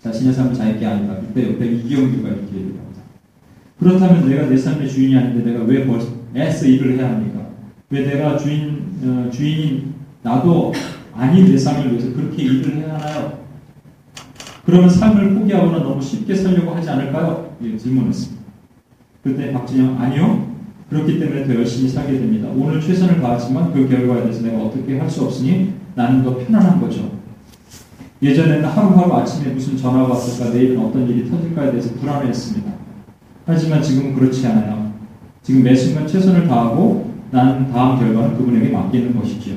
자신의 0.00 0.32
삶은 0.32 0.54
자기 0.54 0.78
게 0.78 0.86
아니다. 0.86 1.16
그때 1.20 1.52
옆에 1.52 1.66
이기영규가 1.66 2.28
이렇게 2.28 2.56
얘기합니다. 2.56 2.89
그렇다면 3.80 4.28
내가 4.28 4.46
내 4.48 4.56
삶의 4.56 4.88
주인이 4.88 5.16
아닌데 5.16 5.50
내가 5.50 5.64
왜 5.64 5.86
벌써 5.86 6.08
애써 6.36 6.66
일을 6.66 6.98
해야 6.98 7.10
합니까? 7.10 7.40
왜 7.88 8.02
내가 8.06 8.36
주인 8.36 8.84
어, 9.02 9.30
주인인 9.30 9.94
나도 10.22 10.72
아닌 11.14 11.46
내 11.46 11.56
삶을 11.56 11.90
위해서 11.92 12.14
그렇게 12.14 12.42
일을 12.42 12.76
해야 12.76 12.94
하나요? 12.94 13.40
그러면 14.66 14.88
삶을 14.90 15.34
포기하거나 15.34 15.78
너무 15.78 16.00
쉽게 16.00 16.34
살려고 16.34 16.74
하지 16.74 16.90
않을까요? 16.90 17.56
예, 17.64 17.76
질문했습니다. 17.76 18.42
그때 19.22 19.52
박진영 19.52 19.98
아니요. 20.00 20.50
그렇기 20.90 21.18
때문에 21.18 21.46
더 21.46 21.54
열심히 21.54 21.88
살게 21.88 22.12
됩니다. 22.12 22.48
오늘 22.54 22.80
최선을 22.80 23.20
다하지만 23.20 23.72
그 23.72 23.88
결과에 23.88 24.22
대해서 24.22 24.42
내가 24.42 24.58
어떻게 24.62 24.98
할 24.98 25.08
수 25.08 25.24
없으니 25.24 25.72
나는 25.94 26.22
더 26.22 26.36
편안한 26.36 26.80
거죠. 26.80 27.10
예전에는 28.22 28.64
하루하루 28.64 29.14
아침에 29.14 29.52
무슨 29.54 29.76
전화가 29.76 30.08
왔을까 30.08 30.50
내일은 30.50 30.78
어떤 30.78 31.08
일이 31.08 31.28
터질까에 31.30 31.70
대해서 31.70 31.94
불안해했습니다. 31.94 32.70
하지만 33.50 33.82
지금은 33.82 34.14
그렇지 34.14 34.46
않아요. 34.46 34.92
지금 35.42 35.62
매 35.62 35.74
순간 35.74 36.06
최선을 36.06 36.46
다하고 36.46 37.12
나는 37.30 37.70
다음 37.70 37.98
결과는 37.98 38.36
그분에게 38.36 38.70
맡기는 38.70 39.14
것이지요. 39.16 39.56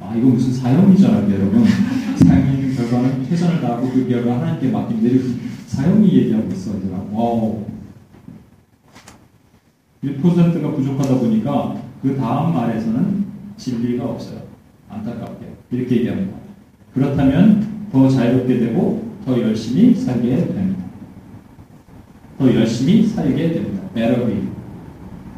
아 0.00 0.14
이거 0.14 0.28
무슨 0.28 0.52
사형이잖아요 0.52 1.32
여러분. 1.32 1.64
사형이 2.16 2.74
결과는 2.74 3.24
최선을 3.28 3.60
다하고 3.60 3.90
그 3.90 4.08
결과 4.08 4.38
하나님께 4.40 4.70
내리 5.00 5.22
사형이 5.66 6.12
얘기하고 6.12 6.48
있어 6.52 6.74
얘들아. 6.76 7.04
와우. 7.12 7.64
1%가 10.04 10.72
부족하다 10.72 11.18
보니까 11.18 11.76
그 12.02 12.16
다음 12.16 12.54
말에서는 12.54 13.26
진리가 13.56 14.04
없어요. 14.04 14.42
안타깝게. 14.88 15.46
이렇게 15.70 15.96
얘기합니다. 15.96 16.36
그렇다면 16.94 17.88
더 17.90 18.08
자유롭게 18.08 18.58
되고 18.58 19.08
더 19.24 19.40
열심히 19.40 19.94
살게 19.94 20.36
됩니다. 20.36 20.77
더 22.38 22.54
열심히 22.54 23.04
살게 23.04 23.52
됩니다. 23.52 23.82
be. 23.94 24.48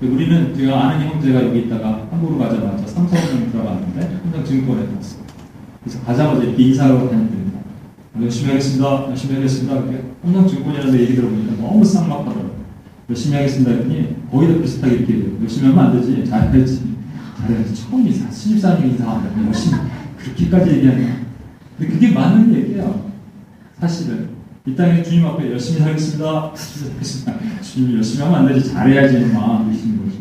우리는 0.03 0.55
제가 0.55 0.89
아는 0.89 1.09
형제가 1.09 1.45
여기 1.47 1.61
있다가 1.61 2.07
한국으로 2.11 2.39
가자마자 2.39 2.87
삼성을 2.87 3.51
들어갔는데 3.51 4.21
항상 4.23 4.45
증권에 4.45 4.87
갔어요. 4.95 5.23
그래서 5.83 6.01
가자마자 6.05 6.45
인사하고 6.45 7.11
다녔답니다. 7.11 7.61
열심히 8.21 8.51
하겠습니다. 8.51 9.07
열심히 9.09 9.35
하겠습니다. 9.37 9.77
이렇게 9.77 10.05
항상 10.23 10.47
증권이라는 10.47 11.01
얘기 11.01 11.15
들어보니까 11.15 11.63
너무 11.63 11.85
쌍막하더라고요. 11.85 12.61
열심히 13.09 13.37
하겠습니다 13.37 13.73
했더니 13.73 14.17
거의 14.31 14.49
다 14.55 14.61
비슷하게 14.61 14.95
이렇게. 14.97 15.25
열심히 15.41 15.69
하면 15.69 15.87
안 15.87 16.01
되지. 16.01 16.29
잘해야지. 16.29 16.83
잘해야지. 17.39 17.75
처음 17.75 18.07
인사, 18.07 18.31
신입사원이 18.31 18.91
인사한다. 18.91 19.47
열심히. 19.47 19.79
그렇게까지 20.19 20.71
얘기하냐. 20.71 21.21
근데 21.79 21.93
그게 21.93 22.13
맞는 22.13 22.55
얘기예요. 22.55 23.11
사실은. 23.79 24.40
이 24.67 24.75
땅에 24.77 25.03
주님 25.03 25.25
앞에 25.27 25.51
열심히 25.53 25.81
살겠습니다. 25.81 26.53
주님 27.63 27.97
열심히 27.97 28.25
하면 28.25 28.41
안 28.41 28.47
되지. 28.47 28.73
잘해야지. 28.73 29.19
막 29.33 29.67
이러시는 29.67 30.05
거죠. 30.05 30.19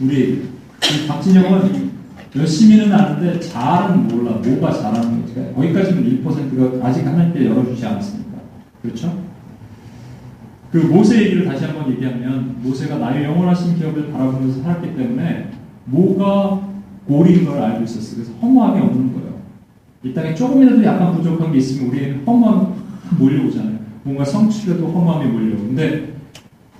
우리 0.00 0.42
이 0.42 1.06
박진영은 1.06 1.90
열심히는 2.34 2.92
아는데 2.92 3.38
잘은 3.40 4.08
몰라. 4.08 4.32
뭐가 4.42 4.72
잘하는 4.72 5.20
거지. 5.22 5.34
거기까지는 5.54 6.24
1%가 6.24 6.86
아직 6.88 7.06
하나님께 7.06 7.46
열어주지 7.46 7.84
않았습니까? 7.84 8.38
그렇죠? 8.82 9.22
그 10.72 10.78
모세 10.78 11.22
얘기를 11.22 11.44
다시 11.44 11.64
한번 11.64 11.92
얘기하면 11.92 12.56
모세가 12.62 12.98
나의 12.98 13.24
영원하신 13.24 13.76
기업을 13.76 14.10
바라보면서 14.10 14.62
살았기 14.62 14.96
때문에 14.96 15.50
뭐가 15.84 16.68
골인 17.06 17.44
걸 17.44 17.62
알고 17.62 17.84
있었어요. 17.84 18.16
그래서 18.16 18.32
허무함이 18.40 18.80
없는 18.80 19.12
거예요. 19.12 19.34
이 20.02 20.12
땅에 20.14 20.34
조금이라도 20.34 20.82
약간 20.84 21.14
부족한 21.14 21.52
게 21.52 21.58
있으면 21.58 21.90
우리는 21.90 22.24
허무함 22.26 22.74
몰려오잖아요. 23.18 23.73
뭔가 24.04 24.24
성취라도 24.24 24.86
허무함이 24.86 25.30
몰려오. 25.30 25.58
근데 25.58 26.14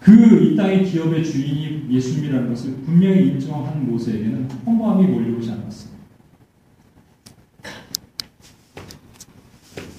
그 0.01 0.35
이 0.55 0.57
땅의 0.57 0.85
기업의 0.85 1.25
주인이 1.25 1.87
예수님이라는 1.91 2.49
것을 2.51 2.77
분명히 2.85 3.29
인정한 3.31 3.91
모세에게는 3.91 4.49
허무함이 4.65 5.07
몰려오지 5.07 5.51
않았어요. 5.51 5.95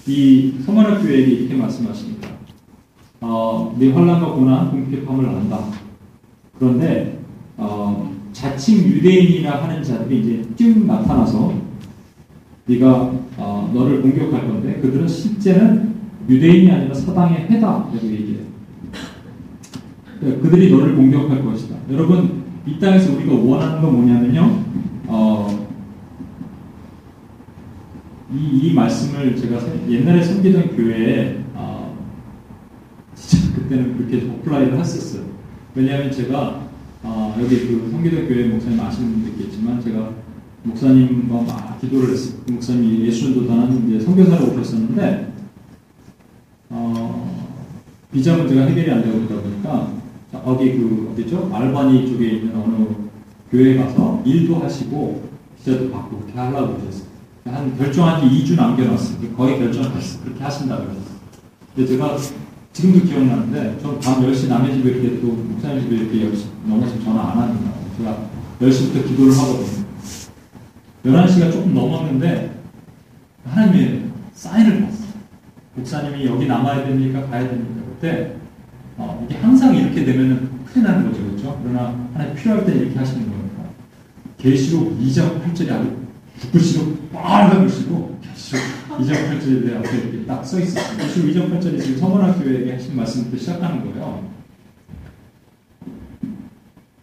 이 0.07 0.53
서머나 0.65 0.99
교회에게 0.99 1.31
이렇게 1.31 1.55
말씀하십니다. 1.55 2.29
어, 3.19 3.75
네 3.77 3.91
환란과 3.91 4.31
고난, 4.31 4.71
궁핍함을 4.71 5.27
안다. 5.27 5.65
그런데 6.57 7.19
어, 7.57 8.15
자칭 8.31 8.77
유대인이라 8.77 9.63
하는 9.63 9.83
자들이 9.83 10.21
이제 10.21 10.55
쭉 10.55 10.85
나타나서 10.85 11.53
네가 12.67 13.11
어, 13.37 13.71
너를 13.73 14.01
공격할 14.01 14.47
건데 14.47 14.79
그들은 14.81 15.05
실제는 15.07 15.94
유대인이 16.29 16.71
아니라 16.71 16.93
사당의 16.93 17.47
해다라고 17.49 17.95
얘기해요. 17.97 18.45
그러니까 20.19 20.41
그들이 20.41 20.71
너를 20.71 20.95
공격할 20.95 21.43
것이다. 21.43 21.75
여러분 21.91 22.43
이 22.65 22.79
땅에서 22.79 23.13
우리가 23.15 23.33
원하는 23.33 23.81
건 23.81 23.93
뭐냐면요. 23.93 24.63
어, 25.07 25.67
이, 28.33 28.59
이 28.63 28.73
말씀을 28.73 29.35
제가 29.35 29.59
옛날에 29.87 30.23
섬기던 30.23 30.75
교회에 30.75 31.43
어, 31.53 31.95
진짜 33.13 33.53
그때는 33.55 33.97
그렇게 33.97 34.27
apply를 34.27 34.79
했었어요. 34.79 35.23
왜냐하면 35.75 36.11
제가 36.11 36.65
어, 37.03 37.37
여기 37.39 37.67
그 37.67 37.89
섬기던 37.91 38.27
교회 38.27 38.47
목사님 38.47 38.79
아시는 38.79 39.11
분도 39.11 39.29
있겠지만 39.29 39.79
제가 39.79 40.09
목사님과 40.63 41.41
막 41.41 41.79
기도를 41.79 42.13
했어요. 42.13 42.39
그 42.47 42.53
목사님이 42.53 43.05
예수전도단은 43.05 43.89
이제 43.89 44.03
선교사로 44.03 44.53
오셨었는데 44.53 45.34
어, 46.69 47.45
비자 48.11 48.35
문제가 48.37 48.65
해결이 48.65 48.91
안 48.91 49.01
되고 49.03 49.25
그러다 49.27 49.41
보니까 49.41 49.91
거기 50.43 50.77
그 50.77 51.11
어디죠? 51.13 51.49
알바니 51.53 52.07
쪽에 52.11 52.27
있는 52.29 52.55
어느 52.55 52.85
교회에 53.51 53.77
가서 53.77 54.21
일도 54.25 54.55
하시고 54.55 55.23
비자도 55.57 55.91
받고 55.91 56.19
그렇게 56.19 56.37
하려고 56.37 56.77
그러셨어요. 56.77 57.05
한 57.45 57.77
결정한 57.77 58.21
지 58.21 58.43
2주 58.43 58.55
남겨놨어요. 58.55 59.35
거의 59.35 59.59
결정을 59.59 59.95
했어요. 59.95 60.21
그렇게 60.23 60.43
하신다고 60.43 60.83
그랬어요. 60.83 61.05
근데 61.75 61.89
제가 61.89 62.17
지금도 62.73 63.05
기억나는데 63.05 63.77
저밤 63.81 64.23
10시 64.23 64.49
남의 64.49 64.73
집에 64.73 64.89
이렇게 64.89 65.21
또 65.21 65.27
목사님 65.27 65.81
집에 65.81 65.95
이렇게 65.95 66.25
역시 66.25 66.47
넘어서 66.65 66.99
전화 67.03 67.31
안 67.31 67.37
하는 67.37 67.55
거예요. 67.55 67.73
제가 67.97 68.17
10시부터 68.61 69.07
기도를 69.07 69.31
하거든요. 69.37 69.85
11시가 71.05 71.51
조금 71.51 71.73
넘었는데 71.73 72.59
하나님의 73.45 74.05
사인을 74.33 74.81
봤어요. 74.85 75.04
목사님이 75.75 76.25
여기 76.25 76.47
남아야 76.47 76.85
됩니까? 76.85 77.25
가야 77.27 77.47
됩니까? 77.49 77.81
그때 77.89 78.35
어, 78.97 79.25
이게 79.27 79.37
항상 79.39 79.75
이렇게 79.75 80.05
되면 80.05 80.49
큰일 80.65 80.85
나는 80.87 81.11
거죠. 81.11 81.23
그렇죠? 81.25 81.59
그러나 81.63 81.93
하나님 82.13 82.35
필요할 82.35 82.65
때 82.65 82.73
이렇게 82.73 82.97
하시는 82.97 83.21
거니까. 83.29 83.63
계시록 84.37 84.97
2장 85.01 85.41
8절이 85.43 85.71
아주 85.71 85.97
붓글씨로 86.39 86.97
빨간 87.11 87.61
글씨로 87.61 88.17
계시록 88.21 88.61
2장 88.99 89.11
8절에 89.29 89.65
대해 89.65 89.77
앞에 89.77 89.97
이렇게 89.97 90.25
딱 90.25 90.43
써 90.45 90.59
있어요. 90.59 90.97
계시록 90.97 91.29
2장 91.31 91.59
8절이 91.59 91.81
지금 91.81 91.99
서머나 91.99 92.33
교회에게 92.35 92.73
하신 92.73 92.95
말씀부터 92.95 93.37
시작하는 93.37 93.81
거예요. 93.81 94.29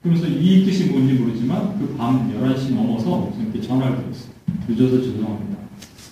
그러면서 0.02 0.26
이 0.26 0.64
뜻이 0.64 0.86
뭔지 0.90 1.14
모르지만 1.14 1.78
그 1.78 1.94
밤 1.96 2.28
11시 2.32 2.74
넘어서 2.74 3.08
목사님께 3.18 3.60
전화를 3.60 3.98
드렸어요. 4.02 4.32
늦어서 4.68 5.02
죄송합니다. 5.02 5.51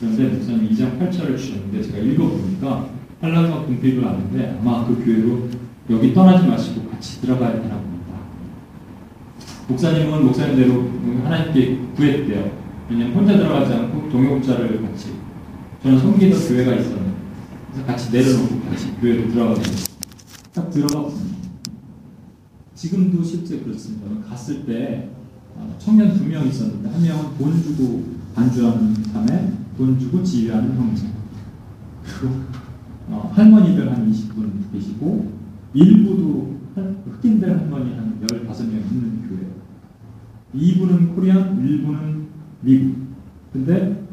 그런데 0.01 0.29
목사님 0.29 0.71
2장 0.71 0.99
8절을 0.99 1.37
주셨는데 1.37 1.83
제가 1.83 1.99
읽어보니까 1.99 2.89
한란과 3.21 3.67
분필을 3.67 4.03
아는데 4.07 4.59
아마 4.59 4.87
그 4.87 5.05
교회로 5.05 5.49
여기 5.91 6.15
떠나지 6.15 6.47
마시고 6.47 6.89
같이 6.89 7.21
들어가야 7.21 7.61
되나 7.61 7.77
봅니다. 7.77 8.15
목사님은 9.69 10.25
목사님대로 10.25 10.91
하나님께 11.25 11.79
구했대요. 11.97 12.51
왜냐면 12.89 13.15
혼자 13.15 13.37
들어가지 13.37 13.75
않고 13.75 14.09
동역자를 14.11 14.83
같이 14.83 15.13
저는 15.83 15.99
섬기던 15.99 16.49
교회가 16.49 16.75
있었는데 16.77 17.11
그래서 17.73 17.87
같이 17.87 18.11
내려놓고 18.11 18.61
같이 18.71 18.93
교회로 19.01 19.31
들어가게 19.31 19.63
딱 20.55 20.71
들어갔습니다. 20.71 21.37
지금도 22.75 23.23
실제 23.23 23.59
그렇습니다. 23.59 24.27
갔을 24.29 24.65
때 24.65 25.11
어, 25.57 25.77
청년 25.79 26.17
두 26.17 26.25
명 26.25 26.47
있었는데 26.49 26.89
한 26.89 27.03
명은 27.03 27.37
돈 27.37 27.63
주고 27.63 28.03
반주하는 28.35 28.95
사람에 28.95 29.53
돈 29.81 29.99
주고 29.99 30.23
지휘하는 30.23 30.77
형제 30.77 31.07
그리고 32.05 32.35
어, 33.09 33.33
할머니들 33.35 33.91
한 33.91 34.13
20분 34.13 34.71
계시고 34.71 35.33
일부도 35.73 36.55
할- 36.75 36.97
흑인들 37.11 37.49
할머니 37.59 37.95
한 37.95 38.21
15명 38.21 38.73
있는 38.93 39.27
교회예요. 39.27 39.51
2부는 40.55 41.15
코리안, 41.15 41.57
1부는 41.67 42.27
미국. 42.61 42.95
근데 43.55 44.05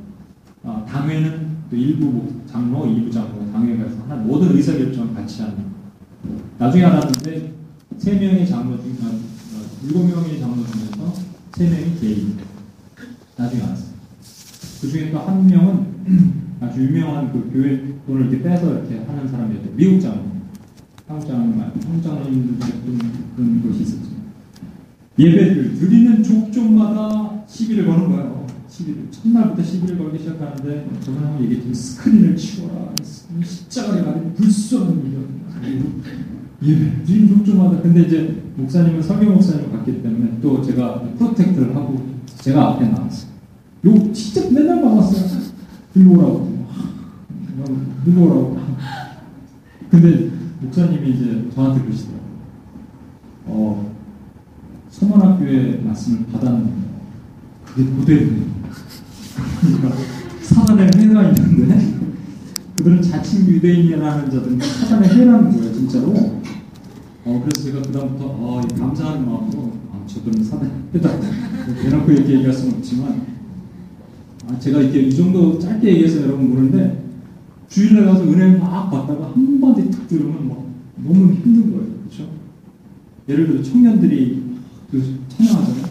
어, 0.64 0.86
당회는 0.88 1.58
또 1.70 1.76
일부 1.76 2.06
목- 2.06 2.48
장로, 2.48 2.86
2부 2.86 3.12
장로, 3.12 3.52
당회가 3.52 3.88
있어 3.88 4.04
하나 4.04 4.16
모든 4.24 4.56
의사결정을 4.56 5.14
같이 5.14 5.42
하는. 5.42 5.66
나중에 6.58 6.86
알았는데 6.86 7.56
세 7.98 8.14
명의 8.14 8.48
장로 8.48 8.78
중, 8.82 8.96
아, 9.04 9.08
어, 9.10 9.62
일곱 9.84 10.06
명의 10.08 10.40
장로 10.40 10.64
중에서 10.66 11.14
세 11.58 11.70
명이 11.70 12.00
개인. 12.00 12.38
나중에 13.36 13.64
알았어요. 13.64 13.87
그 14.88 14.92
중에 14.92 15.12
또 15.12 15.20
한 15.20 15.46
명은 15.46 15.86
아주 16.62 16.82
유명한 16.82 17.30
그 17.34 17.50
교회 17.52 17.94
돈을 18.08 18.28
이렇게 18.32 18.42
빼서 18.42 18.72
이렇게 18.72 19.04
하는 19.06 19.28
사람이었대요. 19.28 19.74
미국 19.76 20.00
장로. 20.00 20.22
한국 21.06 21.28
장로님 21.28 21.58
말고 21.58 21.80
한국 21.84 22.04
장로님들 22.04 22.68
그런, 23.36 23.64
것이 23.68 23.84
있었죠. 23.84 24.08
예배를 25.20 25.76
드리는 25.76 26.24
족족마다 26.24 27.44
시비를 27.48 27.86
거는 27.86 28.10
거예요. 28.10 28.48
시비를. 28.70 29.08
첫날부터 29.12 29.62
시비를 29.62 29.98
걸기 29.98 30.20
시작하는데 30.20 30.88
저번에 31.02 31.44
얘기했지만 31.44 31.74
스크린을 31.74 32.36
치워라. 32.38 32.94
십자가를 33.44 34.06
가리고 34.06 34.34
불쏘는 34.36 35.04
이런. 35.06 36.02
예배 36.64 37.04
드리는 37.04 37.28
족족마다. 37.28 37.82
근데 37.82 38.04
이제 38.04 38.42
목사님은 38.56 39.02
설교 39.02 39.32
목사님을 39.32 39.70
갔기 39.70 40.02
때문에 40.02 40.38
또 40.42 40.62
제가 40.62 41.02
프로텍트를 41.18 41.76
하고 41.76 42.06
제가 42.38 42.70
앞에 42.70 42.88
나왔어요. 42.88 43.37
요 43.86 44.14
진짜 44.14 44.50
맨날 44.50 44.84
막았어요. 44.84 45.42
들고 45.94 46.14
오라고. 46.14 46.58
들고 48.06 48.22
오라고. 48.24 48.60
근데 49.90 50.32
목사님이 50.62 51.10
이제 51.12 51.50
저한테 51.54 51.84
그러시더라고요. 51.84 52.28
어, 53.46 53.96
서문학교의 54.90 55.82
말씀을 55.84 56.26
받았는데 56.32 56.72
그게 57.66 57.90
그대로예요. 57.92 58.58
그러니까 59.62 59.96
사단의 60.42 60.90
해가 60.96 61.30
있는데 61.30 61.98
그들은 62.76 63.02
자칭 63.02 63.46
유대인이라는 63.48 64.32
자들은 64.32 64.60
사단의 64.60 65.10
해라는 65.10 65.52
거예요, 65.56 65.74
진짜로. 65.74 66.14
어, 67.26 67.44
그래서 67.44 67.66
제가 67.68 67.82
그다음부터 67.82 68.26
어, 68.26 68.62
이 68.64 68.80
감사하는 68.80 69.26
마음으로 69.26 69.74
아, 69.92 70.06
저들은 70.08 70.44
사단의 70.44 70.72
해다. 70.96 71.10
대놓고 71.82 72.12
이렇게 72.12 72.34
얘기할 72.36 72.54
수는 72.54 72.76
없지만 72.78 73.12
아, 73.12 73.37
제가 74.60 74.82
이렇게 74.82 75.02
이 75.02 75.16
정도 75.16 75.60
짧게 75.60 75.88
얘기해서 75.88 76.22
여러분 76.24 76.50
모르는데 76.50 77.04
주일날 77.68 78.06
가서 78.06 78.24
은혜를 78.24 78.60
막 78.60 78.90
받다가 78.90 79.34
한 79.34 79.60
번에 79.60 79.90
툭 79.90 80.08
들으면 80.08 80.48
막 80.48 80.66
너무 80.96 81.34
힘든 81.34 81.72
거예요. 81.72 81.88
그렇죠? 82.06 82.30
예를 83.28 83.48
들어 83.48 83.62
청년들이 83.62 84.44
그 84.90 85.20
찬양하잖아요. 85.30 85.86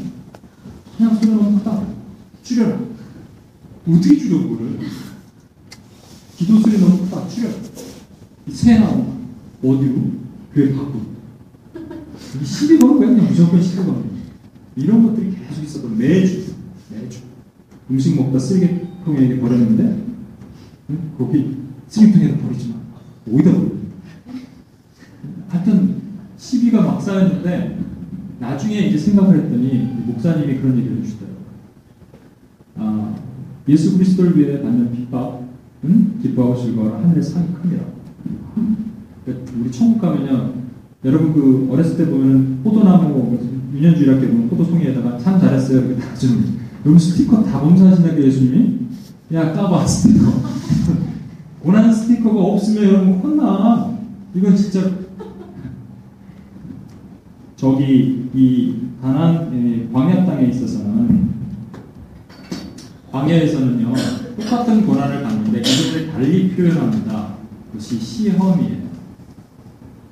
찬양 0.96 1.16
소리 1.16 1.30
너무 1.30 1.58
크다. 1.58 1.86
줄여라. 2.42 2.80
어떻게 3.88 4.16
줄여 4.18 4.38
그거를? 4.48 4.78
기도 6.36 6.58
소리 6.60 6.78
너무 6.78 6.98
크다. 7.04 7.28
줄여. 7.28 7.50
새 8.50 8.78
나온다. 8.78 9.12
어디로? 9.62 9.94
교회 10.54 10.72
밖으로. 10.72 11.00
이 12.40 12.44
시비 12.44 12.78
거야. 12.78 12.98
그냥 12.98 13.28
무조건 13.28 13.62
시비 13.62 13.84
거는. 13.84 14.04
이런 14.76 15.02
것들이 15.02 15.34
계속 15.48 15.62
있었던. 15.62 15.98
매주. 15.98 16.45
음식 17.90 18.16
먹다 18.16 18.38
쓰레기통에 18.38 19.18
이렇게 19.18 19.40
버렸는데 19.40 20.04
응? 20.90 20.98
거기 21.18 21.56
쓰레기통에다 21.88 22.38
버리지 22.42 22.68
마. 22.70 22.74
어디다 23.32 23.52
버려? 23.52 23.70
하여튼 25.48 25.96
시비가 26.36 26.82
막 26.82 27.00
쌓였는데 27.00 27.78
나중에 28.38 28.80
이제 28.80 28.98
생각을 28.98 29.44
했더니 29.44 29.78
목사님이 30.06 30.58
그런 30.58 30.78
얘기를 30.78 30.98
해주시더라고요. 30.98 31.36
아, 32.76 33.14
예수 33.68 33.96
그리스도를 33.96 34.36
위해 34.36 34.62
받는 34.62 34.92
핍박은 34.92 36.20
기뻐하고 36.22 36.56
즐거워라 36.56 36.98
하늘의 37.02 37.22
상이 37.22 37.52
큽니다. 37.54 37.84
그러니까 39.24 39.52
우리 39.58 39.70
천국 39.70 40.00
가면요, 40.00 40.54
여러분 41.04 41.32
그 41.32 41.68
어렸을 41.72 41.96
때 41.96 42.10
보면 42.10 42.60
포도나무 42.62 43.38
유년주일 43.74 44.10
학교 44.10 44.26
보면 44.28 44.48
포도송이에다가 44.50 45.18
참 45.18 45.40
잘했어요 45.40 45.78
이렇게 45.78 46.00
다 46.00 46.14
주는 46.14 46.65
여러분 46.86 47.00
스티커 47.00 47.42
다 47.42 47.58
검사하신다고 47.58 48.22
예수님이 48.22 48.78
야 49.32 49.52
까봐 49.52 49.84
스티커 49.84 50.40
원하는 51.64 51.92
스티커가 51.92 52.40
없으면 52.40 52.84
여러분 52.84 53.12
혼나 53.14 53.98
이건 54.32 54.54
진짜 54.54 54.92
저기 57.56 58.30
이 58.32 58.74
가난 59.02 59.52
에, 59.52 59.92
광야 59.92 60.24
땅에 60.26 60.46
있어서는 60.46 61.28
광야에서는요 63.10 63.92
똑같은 64.36 64.86
고난을 64.86 65.24
받는데 65.24 65.58
이것을 65.58 66.12
달리 66.12 66.50
표현합니다. 66.50 67.34
그것이 67.72 67.98
시험이에요. 67.98 68.86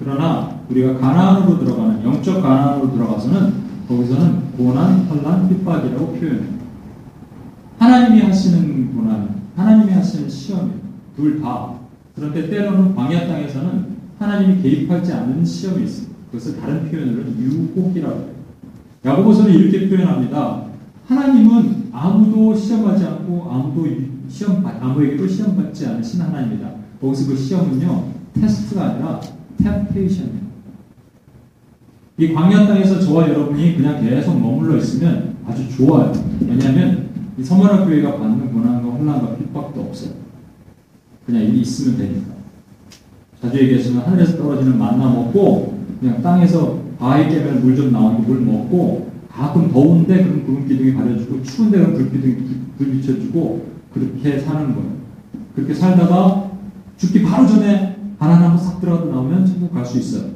그러나 0.01 0.59
우리가 0.69 0.99
가나안으로 0.99 1.61
들어가는 1.61 2.03
영적 2.03 2.43
가나안으로 2.43 2.91
들어가서는 2.91 3.63
거기서는 3.87 4.57
고난, 4.57 5.07
환란, 5.07 5.49
핍박이라고 5.49 6.15
표현해요. 6.15 6.64
하나님이 7.79 8.23
하시는 8.23 8.95
고난, 8.95 9.35
하나님이 9.57 9.93
하시는 9.93 10.29
시험이에요. 10.29 10.79
둘 11.17 11.41
다. 11.41 11.75
그런데 12.15 12.49
때로는 12.49 12.95
광야 12.95 13.27
땅에서는 13.27 13.87
하나님이 14.19 14.63
개입하지 14.63 15.13
않는 15.13 15.45
시험이 15.45 15.85
있어요. 15.85 16.07
그것을 16.31 16.61
다른 16.61 16.89
표현으로는 16.91 17.37
유혹이라고 17.39 18.15
해요. 18.15 18.29
야고보서는 19.05 19.53
이렇게 19.53 19.89
표현합니다. 19.89 20.65
하나님은 21.07 21.89
아무도 21.93 22.55
시험하지 22.57 23.05
않고 23.05 23.49
아무도 23.51 23.87
시험 24.29 24.63
받- 24.63 24.83
아무에게도 24.83 25.29
시험 25.29 25.57
받지 25.57 25.87
않으신 25.87 26.21
하나님이다. 26.23 26.71
거기서 27.01 27.29
그 27.29 27.37
시험은요 27.37 28.05
테스트가 28.35 28.85
아니라 28.91 29.21
템페이션이에요. 29.63 30.45
이 32.17 32.33
광야 32.33 32.67
땅에서 32.67 33.01
저와 33.01 33.29
여러분이 33.29 33.77
그냥 33.77 34.01
계속 34.03 34.41
머물러 34.41 34.77
있으면 34.79 35.35
아주 35.47 35.69
좋아요. 35.77 36.13
왜냐하면 36.41 37.09
이 37.37 37.43
서머나 37.43 37.85
교회가 37.85 38.19
받는 38.19 38.53
고난과 38.53 38.89
혼란과 38.91 39.37
핍박도 39.37 39.81
없어요. 39.81 40.13
그냥 41.27 41.43
이 41.43 41.61
있으면 41.61 41.99
되니까. 41.99 42.35
자주 43.41 43.59
얘기했지만 43.59 44.05
하늘에서 44.07 44.37
떨어지는 44.39 44.79
만나 44.79 45.09
먹고 45.11 45.79
그냥 46.01 46.23
땅에서 46.23 46.81
바위 46.99 47.29
깨면 47.29 47.63
물 47.63 47.75
좀 47.77 47.91
나오니까 47.93 48.23
물 48.29 48.41
먹고 48.41 49.11
가끔 49.31 49.71
더운데 49.73 50.23
그럼 50.23 50.45
구름 50.47 50.69
기둥이 50.69 50.93
가려주고 50.95 51.43
추운데 51.43 51.79
그럼 51.79 51.95
불 51.95 52.11
기둥이 52.13 52.35
불- 52.37 52.61
불 52.79 52.91
비춰주고 52.93 53.67
그렇게 53.93 54.39
사는 54.39 54.75
거예요. 54.75 54.95
그렇게 55.57 55.75
살다가 55.75 56.51
죽기 56.97 57.23
바로 57.23 57.47
전에 57.47 57.97
한번 58.19 58.59
싹 58.59 58.81
들어가도 58.81 59.11
나오면 59.11 59.45
천국 59.45 59.73
갈 59.75 59.85
수 59.85 59.99
있어요. 59.99 60.31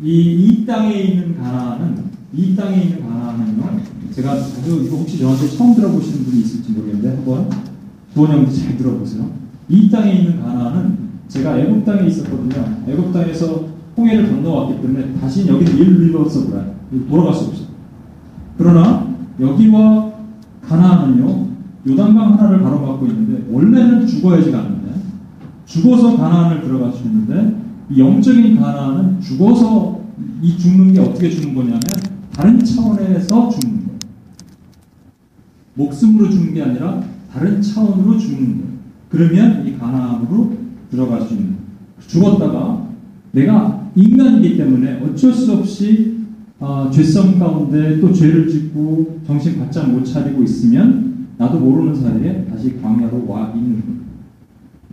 이, 0.00 0.46
이 0.46 0.66
땅에 0.66 0.92
있는 0.94 1.36
가나안은 1.38 2.13
이 2.36 2.56
땅에 2.56 2.82
있는 2.82 3.08
가나안은요. 3.08 3.80
제가 4.12 4.32
아주 4.32 4.82
이거 4.84 4.96
혹시 4.96 5.18
저한테 5.18 5.48
처음 5.48 5.74
들어보시는 5.74 6.24
분이 6.24 6.40
있을지 6.40 6.72
모르겠는데 6.72 7.08
한번 7.16 7.48
부원형도 8.12 8.50
잘 8.52 8.76
들어보세요. 8.76 9.30
이 9.68 9.88
땅에 9.88 10.12
있는 10.14 10.42
가나안은 10.42 10.98
제가 11.28 11.58
애굽 11.58 11.84
땅에 11.84 12.08
있었거든요. 12.08 12.82
애굽 12.88 13.12
땅에서 13.12 13.68
홍해를 13.96 14.28
건너왔기 14.28 14.82
때문에 14.82 15.14
다시 15.20 15.46
여기는 15.46 15.78
일 15.78 16.06
리버서 16.06 16.46
브라 16.46 16.64
돌아갈 17.08 17.34
수 17.34 17.44
없어요. 17.46 17.66
그러나 18.58 19.06
여기와 19.40 20.12
가나안은요 20.62 21.48
요단강 21.88 22.32
하나를 22.32 22.62
바로막고 22.62 23.06
있는데 23.06 23.44
원래는 23.50 24.06
죽어야지 24.06 24.50
가는데 24.50 24.94
죽어서 25.66 26.16
가나안을 26.16 26.62
들어갈 26.62 26.92
수 26.92 27.04
있는데 27.04 27.56
이 27.90 28.00
영적인 28.00 28.58
가나안은 28.60 29.20
죽어서 29.20 30.00
이 30.40 30.58
죽는 30.58 30.94
게 30.94 31.00
어떻게 31.00 31.30
죽는 31.30 31.54
거냐면 31.54 31.80
다른 32.34 32.62
차원에서 32.64 33.48
죽는 33.50 33.76
거예요. 33.86 33.98
목숨으로 35.74 36.30
죽는 36.30 36.54
게 36.54 36.62
아니라 36.62 37.02
다른 37.32 37.60
차원으로 37.60 38.18
죽는 38.18 38.58
거예요. 38.58 38.74
그러면 39.08 39.66
이 39.66 39.76
가나안으로 39.78 40.56
들어갈 40.90 41.22
수 41.22 41.34
있는 41.34 41.46
거예요. 41.46 41.58
죽었다가 42.06 42.88
내가 43.32 43.90
인간이기 43.96 44.56
때문에 44.56 45.00
어쩔 45.02 45.32
수 45.32 45.52
없이 45.52 46.14
아, 46.60 46.90
죄성 46.92 47.38
가운데 47.38 48.00
또 48.00 48.12
죄를 48.12 48.48
짓고 48.48 49.20
정신 49.26 49.58
바짝 49.58 49.90
못 49.90 50.04
차리고 50.04 50.42
있으면 50.42 51.26
나도 51.36 51.58
모르는 51.58 51.94
사이에 51.94 52.46
다시 52.50 52.80
광야로 52.80 53.26
와 53.28 53.52
있는 53.54 53.80
거예요. 53.80 54.04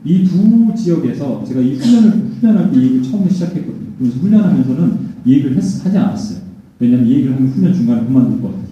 이 0.04 0.24
두 0.26 0.74
지역에서 0.76 1.44
제가 1.46 1.62
이 1.62 1.76
훈련을 1.76 2.10
훈련할 2.40 2.72
때 2.72 2.80
이 2.80 2.84
얘기를 2.84 3.04
처음 3.04 3.30
시작했거든요. 3.30 3.88
그래서 4.00 4.18
훈련하면서는 4.20 4.98
이 5.26 5.34
얘기를 5.34 5.56
했, 5.56 5.86
하지 5.86 5.98
않았어요. 5.98 6.40
왜냐하면 6.82 7.08
이 7.08 7.14
얘기를 7.14 7.36
하면 7.36 7.48
훈련 7.50 7.74
중간에 7.76 8.06
그만둘 8.06 8.42
것 8.42 8.48
같아요. 8.48 8.66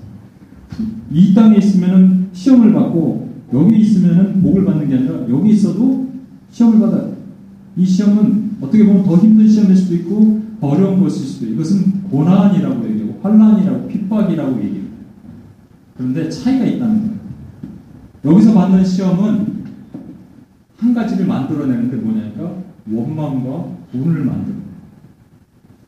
이 1.11 1.33
땅에 1.35 1.57
있으면은 1.57 2.29
시험을 2.33 2.73
받고 2.73 3.29
여기 3.53 3.79
있으면은 3.79 4.41
복을 4.41 4.65
받는 4.65 4.89
게 4.89 4.95
아니라 4.95 5.29
여기 5.29 5.51
있어도 5.51 6.09
시험을 6.49 6.79
받아요. 6.79 7.15
이 7.77 7.85
시험은 7.85 8.57
어떻게 8.61 8.83
보면 8.83 9.03
더 9.03 9.15
힘든 9.15 9.47
시험일 9.47 9.75
수도 9.75 9.93
있고 9.95 10.41
더 10.59 10.67
어려운 10.67 10.99
것일 10.99 11.23
수도 11.23 11.45
있고 11.45 11.55
이것은 11.55 12.03
고난이라고 12.09 12.89
얘기하고 12.89 13.19
환란이라고 13.21 13.87
핍박이라고 13.87 14.57
얘기해요. 14.63 14.85
그런데 15.95 16.29
차이가 16.29 16.65
있다는 16.65 16.97
거예요. 16.97 17.19
여기서 18.25 18.53
받는 18.55 18.83
시험은 18.83 19.59
한 20.77 20.93
가지를 20.95 21.27
만들어내는데 21.27 21.97
뭐냐니까 21.97 22.53
원망과 22.91 23.67
분을 23.91 24.25
만들어 24.25 24.55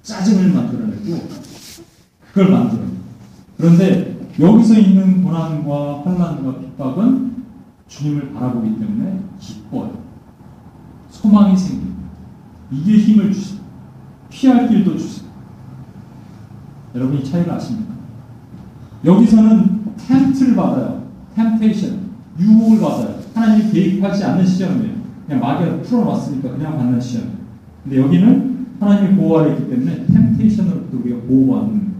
짜증을 0.03 0.51
만들어내고 0.53 1.50
그걸 2.33 2.51
만들어 2.51 2.83
그런데 3.57 4.17
여기서 4.39 4.79
있는 4.79 5.23
고난과 5.23 6.01
환란과 6.03 6.59
핍박은 6.59 7.31
주님을 7.87 8.33
바라보기 8.33 8.79
때문에 8.79 9.19
기뻐요. 9.39 10.01
소망이 11.09 11.55
생깁니다. 11.57 12.01
이게 12.71 12.97
힘을 12.97 13.31
주십니다 13.33 13.65
피할 14.29 14.69
길도 14.69 14.97
주십니다 14.97 15.35
여러분 16.95 17.19
이 17.19 17.23
차이를 17.23 17.51
아십니까? 17.51 17.93
여기서는 19.03 19.95
템트를 19.97 20.55
받아요. 20.55 21.03
템테이션 21.35 22.11
유혹을 22.39 22.79
받아요. 22.79 23.19
하나님이 23.33 23.71
개입하지 23.71 24.23
않는 24.23 24.45
시험이에요. 24.45 24.93
그냥 25.27 25.41
마귀가 25.41 25.81
풀어놨으니까 25.81 26.51
그냥 26.51 26.77
받는 26.77 26.99
시험. 26.99 27.29
근데 27.83 27.99
여기는 27.99 28.67
하나님이 28.79 29.15
보호 29.15 29.39
아래 29.39 29.53
있기 29.53 29.69
때문에 29.69 30.05
템테이션으로부터 30.07 30.97
우리가 30.97 31.19
보호받는 31.27 31.90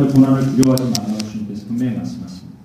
장차받을 0.00 0.08
고난을 0.08 0.46
두려워하지 0.52 0.92
말라고 0.98 1.18
주님께서 1.18 1.66
분명히 1.66 1.96
말씀하십니다. 1.96 2.58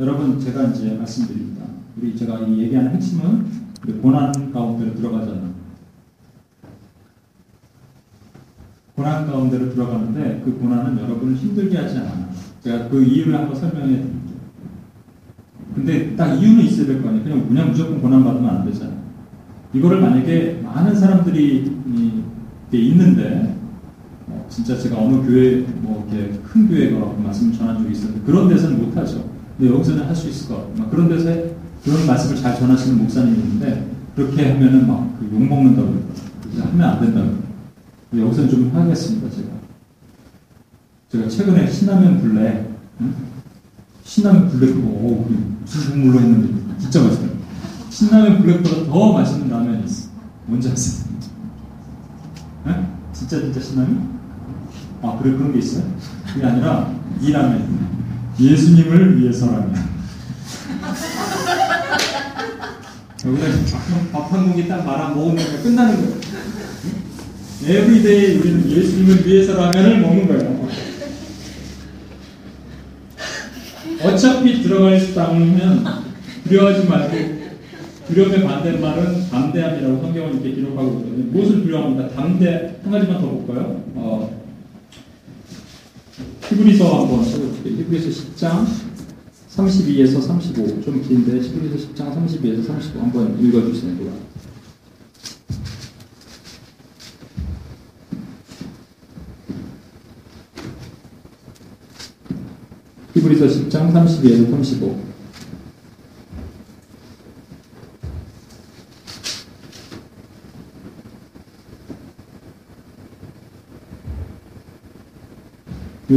여러분 0.00 0.40
제가 0.40 0.64
이제 0.68 0.94
말씀드립니다. 0.94 1.66
우리 1.96 2.16
제가 2.16 2.40
이 2.40 2.58
얘기하는 2.62 2.94
핵심은 2.94 3.46
고난 4.00 4.52
가운데로 4.52 4.94
들어가잖아. 4.94 5.48
고난 8.94 9.26
가운데로 9.26 9.74
들어가는데 9.74 10.42
그 10.44 10.58
고난은 10.58 10.98
여러분을 10.98 11.36
힘들게 11.36 11.76
하지 11.76 11.98
않아. 11.98 12.30
제가 12.62 12.88
그 12.88 13.02
이유를 13.04 13.34
한번 13.34 13.54
설명해 13.54 13.86
드릴게요. 13.88 14.18
근데 15.74 16.16
딱 16.16 16.34
이유는 16.34 16.64
있어야 16.64 16.86
될 16.86 17.02
거 17.02 17.08
아니에요. 17.08 17.24
그냥 17.24 17.48
그냥 17.48 17.68
무조건 17.70 18.00
고난 18.00 18.24
받으면 18.24 18.48
안 18.48 18.64
되잖아. 18.64 18.92
이거를 19.72 20.00
만약에 20.00 20.62
많은 20.64 20.94
사람들이 20.96 21.70
있는데 22.72 23.54
어, 23.54 23.57
진짜 24.48 24.78
제가 24.78 24.96
어느 24.98 25.16
교회 25.26 25.60
뭐 25.80 26.08
이렇게 26.10 26.38
큰 26.42 26.68
교회가 26.68 27.14
말씀 27.22 27.52
전한 27.52 27.78
적이 27.82 27.92
있었는데 27.92 28.24
그런 28.26 28.48
데서는 28.48 28.78
못 28.84 28.96
하죠. 28.96 29.28
근데 29.58 29.72
여기서는 29.74 30.06
할 30.06 30.14
수 30.14 30.28
있을 30.28 30.48
것 30.48 30.56
같아요. 30.56 30.74
막 30.76 30.90
그런 30.90 31.08
데서 31.08 31.30
그런 31.84 32.06
말씀을 32.06 32.36
잘 32.36 32.58
전하시는 32.58 32.98
목사님이 32.98 33.38
있는데 33.38 33.90
그렇게 34.16 34.50
하면은 34.52 34.86
막 34.86 35.08
욕 35.30 35.42
먹는다고 35.46 35.88
그러고 35.88 36.04
그래서 36.42 36.68
하면 36.68 36.88
안 36.88 37.00
된다고 37.00 37.36
그래요. 38.10 38.26
여기서는 38.26 38.48
좀 38.50 38.70
하겠습니다 38.74 39.28
제가 39.30 39.48
제가 41.10 41.28
최근에 41.28 41.70
신라면 41.70 42.20
블랙 42.22 42.70
응? 43.00 43.14
신라면 44.04 44.48
블랙 44.48 44.74
그거 44.74 44.88
어, 44.88 45.24
그게 45.28 45.38
무슨 45.60 45.90
국물로 45.90 46.20
했는데 46.20 46.78
진짜 46.78 47.02
맛있어요 47.02 47.28
신라면 47.90 48.42
블랙보다 48.42 48.84
더 48.86 49.12
맛있는 49.12 49.50
라면이 49.50 49.84
있어 49.84 50.08
뭔지 50.46 50.70
아세요? 50.70 51.04
응? 52.66 52.86
진짜 53.12 53.40
진짜 53.40 53.60
신라면? 53.60 54.17
아 55.02 55.18
그래 55.22 55.36
그런 55.36 55.52
게 55.52 55.58
있어요? 55.58 55.84
그게 56.32 56.44
아니라 56.46 56.92
이 57.20 57.32
라면 57.32 57.88
예수님을 58.40 59.20
위해서라면 59.20 59.74
여기다 63.24 63.46
밥한 64.12 64.44
공기 64.46 64.68
딱 64.68 64.84
말아 64.84 65.10
먹으면 65.10 65.62
끝나는 65.62 65.96
거예요. 65.96 66.18
every 67.66 68.11
day 68.11 68.38
우리는 68.38 68.70
예수님을 68.70 69.26
위해서 69.26 69.54
라면을 69.56 70.00
먹는 70.00 70.28
거예요. 70.28 70.68
어차피 74.04 74.62
들어갈 74.62 75.14
땅이면 75.14 75.84
두려워하지 76.44 76.86
말고 76.86 77.38
두려움의 78.06 78.44
반대말은 78.44 79.28
담대함이라고 79.28 80.00
성경은 80.00 80.34
이렇게 80.34 80.52
기록하고 80.52 81.00
있거든요. 81.00 81.32
무엇을 81.32 81.62
두려워합니다? 81.62 82.08
담대 82.14 82.76
한 82.82 82.92
가지만 82.92 83.20
더 83.20 83.26
볼까요? 83.28 83.82
어, 83.96 84.37
히브리서 86.50 87.00
한번 87.02 87.24
써볼게요. 87.24 87.76
히브리서 87.76 88.08
10장 88.08 88.66
32에서 89.54 90.22
35. 90.22 90.82
좀 90.82 91.02
긴데 91.02 91.40
히브리서 91.40 91.88
10장 91.88 92.16
32에서 92.16 92.66
35 92.66 93.00
한번 93.00 93.38
읽어주세요. 93.38 93.94
누가. 93.96 94.12
히브리서 103.14 103.46
10장 103.46 103.92
32에서 103.92 104.50
35. 104.50 105.17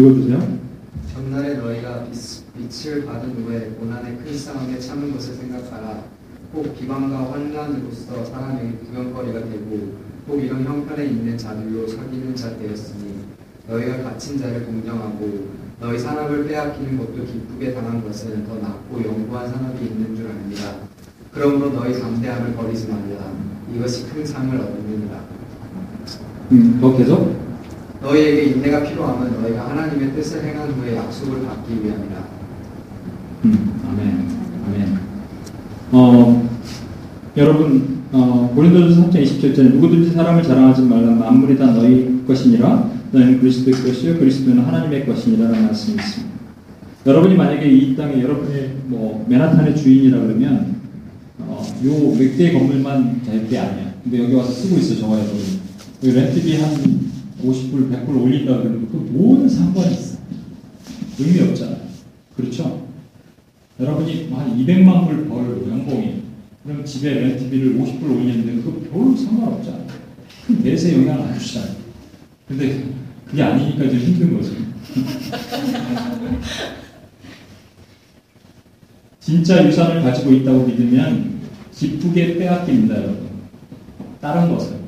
읽어주세요. 0.02 0.60
전날에 1.14 1.54
너희가 1.56 2.06
빛- 2.06 2.42
빛을 2.56 3.06
받은 3.06 3.32
후에 3.44 3.76
고난의 3.80 4.18
큰 4.18 4.38
상황에 4.38 4.80
참은 4.80 5.14
것을 5.14 5.36
생각하라. 5.36 6.04
꼭 6.52 6.76
비방과 6.78 7.32
환난으로서 7.32 8.26
사람에게 8.26 8.78
구경거리가 8.78 9.40
되고 9.42 9.94
꼭 10.28 10.40
이런 10.42 10.64
형편에 10.66 11.06
있는 11.06 11.38
자들로 11.38 11.88
사귀는 11.88 12.36
자 12.36 12.58
되었으니 12.58 13.16
너희가 13.68 14.04
갇힌 14.04 14.38
자를 14.38 14.66
공경하고 14.66 15.48
너희 15.80 15.98
산업을 15.98 16.48
빼앗기는 16.48 16.98
것도 16.98 17.26
기쁘게 17.26 17.74
당한 17.74 18.04
것은 18.04 18.46
더 18.46 18.56
낫고 18.56 19.04
영구한 19.04 19.50
산업이 19.52 19.86
있는 19.86 20.16
줄 20.16 20.28
압니다. 20.28 20.76
그러므로 21.32 21.72
너희 21.72 22.00
담대함을 22.00 22.54
버리지 22.54 22.88
말라. 22.88 23.32
이것이 23.74 24.08
큰 24.10 24.26
상을 24.26 24.56
얻느니라. 24.60 25.22
음, 26.52 26.78
더 26.82 26.98
계속. 26.98 27.51
너희에게 28.02 28.44
인내가 28.46 28.84
필요하면 28.84 29.42
너희가 29.42 29.70
하나님의 29.70 30.14
뜻을 30.16 30.44
행한 30.44 30.72
후에 30.72 30.96
약속을 30.96 31.44
받기 31.46 31.74
위함이라. 31.74 32.28
음, 33.46 33.82
아멘. 33.88 34.28
아멘. 34.68 35.00
어, 35.92 36.50
여러분, 37.38 38.02
어, 38.12 38.52
고린도전서 38.56 39.10
3장 39.10 39.24
27절에 39.24 39.74
누구든지 39.74 40.12
사람을 40.12 40.44
자랑하지 40.44 40.82
말라 40.84 41.12
만물이 41.12 41.58
다 41.58 41.68
너희 41.68 42.24
것이니라 42.28 42.90
너희는 43.12 43.40
그리스도의 43.40 43.76
것이요 43.84 44.20
그리스도는 44.20 44.64
하나님의 44.64 45.06
것이니라라는 45.06 45.66
말씀이 45.68 45.96
있습니다. 45.96 46.32
여러분이 47.06 47.36
만약에 47.36 47.68
이 47.68 47.96
땅에 47.96 48.22
여러분이 48.22 48.70
뭐 48.86 49.26
맨하탄의 49.28 49.76
주인이라 49.76 50.20
그러면 50.20 50.76
어, 51.40 51.64
요몇 51.84 52.38
개의 52.38 52.54
건물만 52.54 53.22
될게 53.24 53.58
아니야. 53.58 53.94
근데 54.04 54.24
여기 54.24 54.34
와서 54.34 54.52
쓰고 54.52 54.78
있어 54.78 55.00
저와 55.00 55.20
여러분. 55.20 55.62
렌트비 56.04 56.56
한 56.58 56.91
50불, 57.42 57.90
100불 57.92 58.22
올린다 58.22 58.58
그러면 58.58 58.88
그 58.90 58.98
뭔 59.12 59.48
상관이 59.50 59.94
있어? 59.94 60.18
의미 61.20 61.40
없잖아요. 61.50 61.78
그렇죠? 62.36 62.88
여러분이 63.80 64.30
한 64.32 64.58
200만 64.58 65.08
불 65.08 65.28
벌 65.28 65.68
연봉이 65.70 66.22
그럼 66.64 66.86
집에 66.86 67.14
렌트비를 67.14 67.76
50불 67.76 68.04
올리는데 68.04 68.62
그거 68.62 68.80
별 68.92 69.18
상관없잖아요. 69.18 69.88
큰 70.48 70.62
대세 70.64 70.94
영향을 70.98 71.24
안 71.26 71.40
주잖아요. 71.40 71.76
근데 72.48 72.86
그게 73.26 73.42
아니니까 73.44 73.90
좀 73.90 73.98
힘든 73.98 74.38
거죠. 74.38 74.52
진짜 79.20 79.66
유산을 79.66 80.02
가지고 80.04 80.34
있다고 80.34 80.66
믿으면 80.66 81.40
기쁘게 81.74 82.38
빼앗깁니다, 82.38 82.96
여러분. 82.98 83.30
다른 84.20 84.52
것은. 84.52 84.81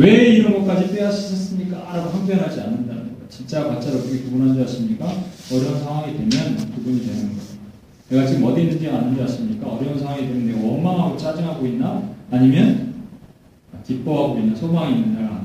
왜 0.00 0.28
이런 0.36 0.54
것까지 0.54 0.94
빼앗으셨습니까? 0.94 1.76
라고 1.76 2.08
항변하지 2.08 2.58
않는다는 2.58 3.02
거예요. 3.02 3.16
진짜 3.28 3.64
가짜를 3.64 3.98
어떻게 3.98 4.20
구분하지 4.20 4.60
않습니까? 4.60 5.04
어려운 5.52 5.78
상황이 5.78 6.16
되면 6.16 6.56
구분이 6.74 7.00
되는 7.00 7.20
거예요. 7.28 7.50
내가 8.08 8.26
지금 8.26 8.44
어디 8.44 8.62
있는지 8.62 8.88
아는지 8.88 9.22
아십니까? 9.22 9.68
어려운 9.68 9.98
상황이 9.98 10.22
되면 10.22 10.46
내가 10.46 10.58
원망하고 10.58 11.18
짜증하고 11.18 11.66
있나? 11.66 12.02
아니면 12.30 12.94
기뻐하고 13.86 14.38
있나? 14.38 14.56
소망이 14.56 14.94
아는 14.94 15.14
거예요. 15.16 15.40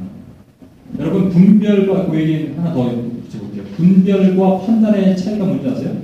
여러분, 0.99 1.29
분별과, 1.29 2.05
그 2.05 2.17
얘기 2.17 2.53
하나 2.55 2.73
더 2.73 2.89
붙여볼게요. 2.89 3.63
분별과 3.75 4.59
판단의 4.65 5.17
차이가 5.17 5.43
뭔지 5.43 5.67
아세요? 5.67 5.97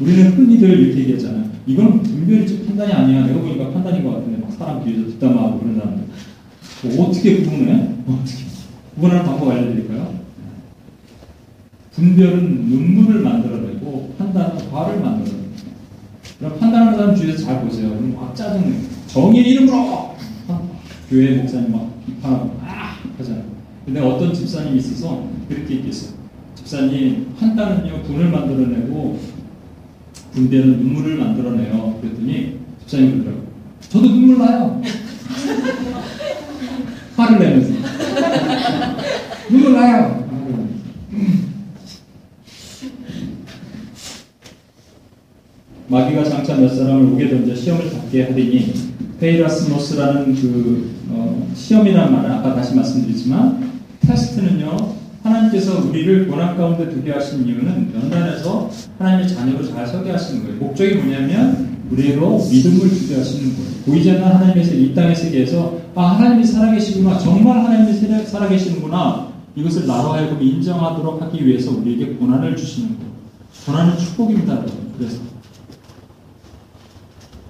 우리는 0.00 0.30
흔히들 0.32 0.70
이렇게 0.70 1.00
얘기하잖아요. 1.00 1.50
이건 1.66 2.02
분별이지 2.02 2.64
판단이 2.64 2.92
아니야. 2.92 3.26
내가 3.26 3.40
보니까 3.40 3.70
판단인 3.72 4.04
것 4.04 4.12
같은데 4.14 4.38
막 4.38 4.50
사람 4.52 4.82
뒤에서 4.82 5.04
뒷담화하고 5.10 5.58
그런 5.58 5.74
사람들. 5.74 6.06
뭐 6.82 7.08
어떻게 7.08 7.42
구분해? 7.42 7.94
어떻게 8.06 8.44
구분하는 8.94 9.24
방법 9.24 9.50
알려드릴까요? 9.50 10.14
분별은 11.92 12.68
눈물을 12.68 13.20
만들어내고 13.22 14.14
판단은 14.18 14.68
화를 14.70 15.00
만들어내고 15.00 15.46
그럼 16.38 16.58
판단하는 16.58 16.98
사람 16.98 17.16
주위에서 17.16 17.44
잘 17.44 17.62
보세요. 17.62 17.88
그럼 17.88 18.14
막 18.14 18.36
짜증내. 18.36 18.76
정의 19.06 19.42
이름으로! 19.48 20.14
교회 21.08 21.36
목사님 21.36 21.72
막 21.72 22.04
비판하고 22.04 22.58
아! 22.62 22.96
하잖아요. 23.18 23.44
근데 23.84 24.00
어떤 24.00 24.34
집사님이 24.34 24.78
있어서 24.78 25.24
그렇게 25.48 25.76
얘기했어요. 25.76 26.16
집사님 26.56 27.34
판단은요 27.38 28.02
분을 28.02 28.30
만들어내고 28.30 29.18
분별은 30.32 30.78
눈물을 30.78 31.16
만들어내요. 31.16 31.98
그랬더니 32.02 32.58
집사님 32.80 33.12
그러더라고요. 33.12 33.46
저도 33.88 34.08
눈물 34.08 34.38
나요. 34.38 34.82
화를 37.16 37.38
내면서 37.38 37.72
눈물 39.50 39.74
나요. 39.74 40.26
마귀가 45.88 46.24
장차 46.24 46.56
몇 46.56 46.68
사람을 46.68 47.12
옥에 47.12 47.28
던져 47.28 47.54
시험을 47.54 47.90
받게 47.90 48.24
하리니 48.24 48.74
페이라스모스라는 49.20 50.34
그 50.34 50.90
어, 51.10 51.48
시험이라는 51.54 52.12
말은 52.12 52.30
아까 52.32 52.54
다시 52.54 52.74
말씀드리지만 52.74 53.70
테스트는요 54.00 54.96
하나님께서 55.22 55.88
우리를 55.88 56.28
고난 56.28 56.56
가운데 56.56 56.88
두게 56.90 57.12
하신 57.12 57.46
이유는 57.46 57.92
연단에서 57.94 58.70
하나님의 58.98 59.28
자녀로 59.28 59.66
잘 59.66 59.86
서게 59.86 60.10
하시는 60.10 60.42
거예요. 60.44 60.58
목적이 60.58 60.96
뭐냐면 60.96 61.75
우리로 61.90 62.38
믿음을 62.50 62.90
주게 62.90 63.16
하시는 63.16 63.54
거예요. 63.54 63.70
보이지 63.86 64.10
않는 64.10 64.24
하나님의 64.24 64.82
이 64.82 64.94
땅의 64.94 65.14
세계에서 65.14 65.78
아 65.94 66.16
하나님이 66.16 66.44
살아계시구나 66.44 67.18
정말 67.18 67.64
하나님이 67.64 68.26
살아계시는구나 68.26 69.28
이것을 69.54 69.86
나로 69.86 70.12
하여금 70.12 70.42
인정하도록 70.42 71.22
하기 71.22 71.46
위해서 71.46 71.70
우리에게 71.70 72.14
고난을 72.14 72.56
주시는 72.56 72.96
거예요. 72.96 73.10
고난은 73.64 73.98
축복입니다. 73.98 74.62
그래서 74.98 75.18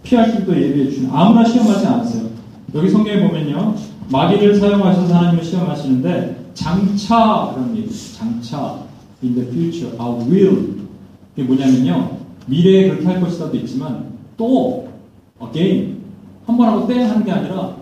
피할 0.03 0.33
길도 0.33 0.61
예비해 0.61 0.91
주시는 0.91 1.11
아무나 1.11 1.45
시험하지 1.45 1.87
않으세요. 1.87 2.27
여기 2.75 2.91
성경에 2.91 3.27
보면요 3.27 3.75
마귀를 4.11 4.55
사용하셔서 4.57 5.15
하나님을 5.15 5.45
시험하시는데 5.45 6.51
장차라는 6.55 7.77
얘기 7.77 8.15
장차 8.15 8.79
in 9.23 9.35
the 9.35 9.49
future 9.49 9.97
I 9.99 10.09
will 10.29 10.77
이게 11.37 11.47
뭐냐면요 11.47 12.19
미래에 12.47 12.89
그렇게 12.89 13.07
할 13.07 13.21
것이라도 13.21 13.57
있지만 13.57 14.16
또 14.37 14.89
again 15.43 15.97
한 16.47 16.57
번 16.57 16.69
하고 16.69 16.87
땡 16.87 17.01
하는 17.09 17.25
게 17.25 17.33
아니라 17.33 17.77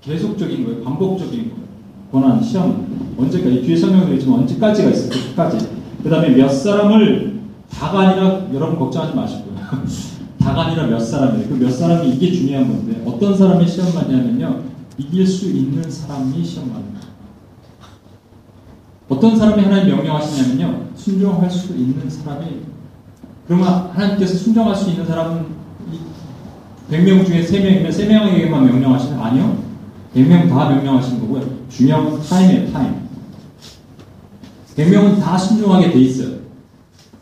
계속적인 0.00 0.64
거예요. 0.64 0.82
반복적인 0.82 1.50
거예요. 1.50 1.62
고난 2.10 2.42
시험. 2.42 3.14
언제까지? 3.18 3.62
뒤에 3.62 3.76
설명을 3.76 4.06
드리지만 4.06 4.40
언제까지가 4.40 4.90
있어요? 4.90 5.10
끝까지. 5.10 5.68
그 6.02 6.08
다음에 6.10 6.30
몇 6.30 6.48
사람을 6.48 7.40
다가 7.70 8.00
아니라 8.00 8.46
여러분 8.52 8.78
걱정하지 8.78 9.14
마시고요. 9.14 9.54
다가 10.40 10.66
아니라 10.66 10.86
몇 10.86 10.98
사람이에요? 10.98 11.48
그 11.48 11.54
몇 11.56 11.70
사람이 11.70 12.10
이게 12.10 12.32
중요한 12.32 12.66
건데 12.68 13.02
어떤 13.06 13.36
사람이 13.36 13.66
시험 13.68 13.92
받냐면요? 13.92 14.62
이길 14.98 15.26
수 15.26 15.48
있는 15.50 15.88
사람이 15.88 16.42
시험 16.44 16.72
거예요. 16.72 16.82
어떤 19.08 19.36
사람이 19.36 19.62
하나님 19.62 19.94
명령하시냐면요. 19.96 20.86
순종할 20.96 21.50
수 21.50 21.74
있는 21.76 22.08
사람이 22.08 22.46
그러면 23.46 23.90
하나님께서 23.92 24.34
순종할 24.34 24.74
수 24.74 24.90
있는 24.90 25.06
사람은 25.06 25.61
100명 26.92 27.26
중에 27.26 27.42
3명이면 27.42 27.88
3명에게만 27.88 28.50
명령하시는 28.50 29.18
아니요. 29.18 29.56
100명 30.14 30.50
다 30.50 30.68
명령하시는 30.68 31.20
거고요. 31.20 31.64
중요한 31.70 32.10
건 32.10 32.20
타임이에요 32.20 32.70
타임. 32.70 32.94
100명은 34.76 35.18
다 35.18 35.38
순종하게 35.38 35.90
돼 35.90 36.00
있어요. 36.00 36.36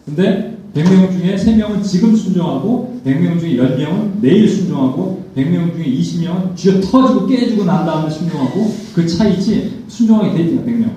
근데 0.04 0.58
100명 0.74 1.12
중에 1.12 1.36
3명은 1.36 1.84
지금 1.84 2.16
순종하고 2.16 3.00
100명 3.06 3.38
중에 3.38 3.56
10명은 3.56 4.20
내일 4.20 4.48
순종하고 4.48 5.30
100명 5.36 5.72
중에 5.72 5.84
20명은 5.84 6.56
쥐어 6.56 6.80
터지고 6.80 7.26
깨지고 7.28 7.64
난 7.64 7.86
다음에 7.86 8.10
순종하고 8.10 8.74
그 8.94 9.06
차이지 9.06 9.84
순종하게 9.88 10.34
돼 10.34 10.42
있대요 10.44 10.64
100명 10.64 10.90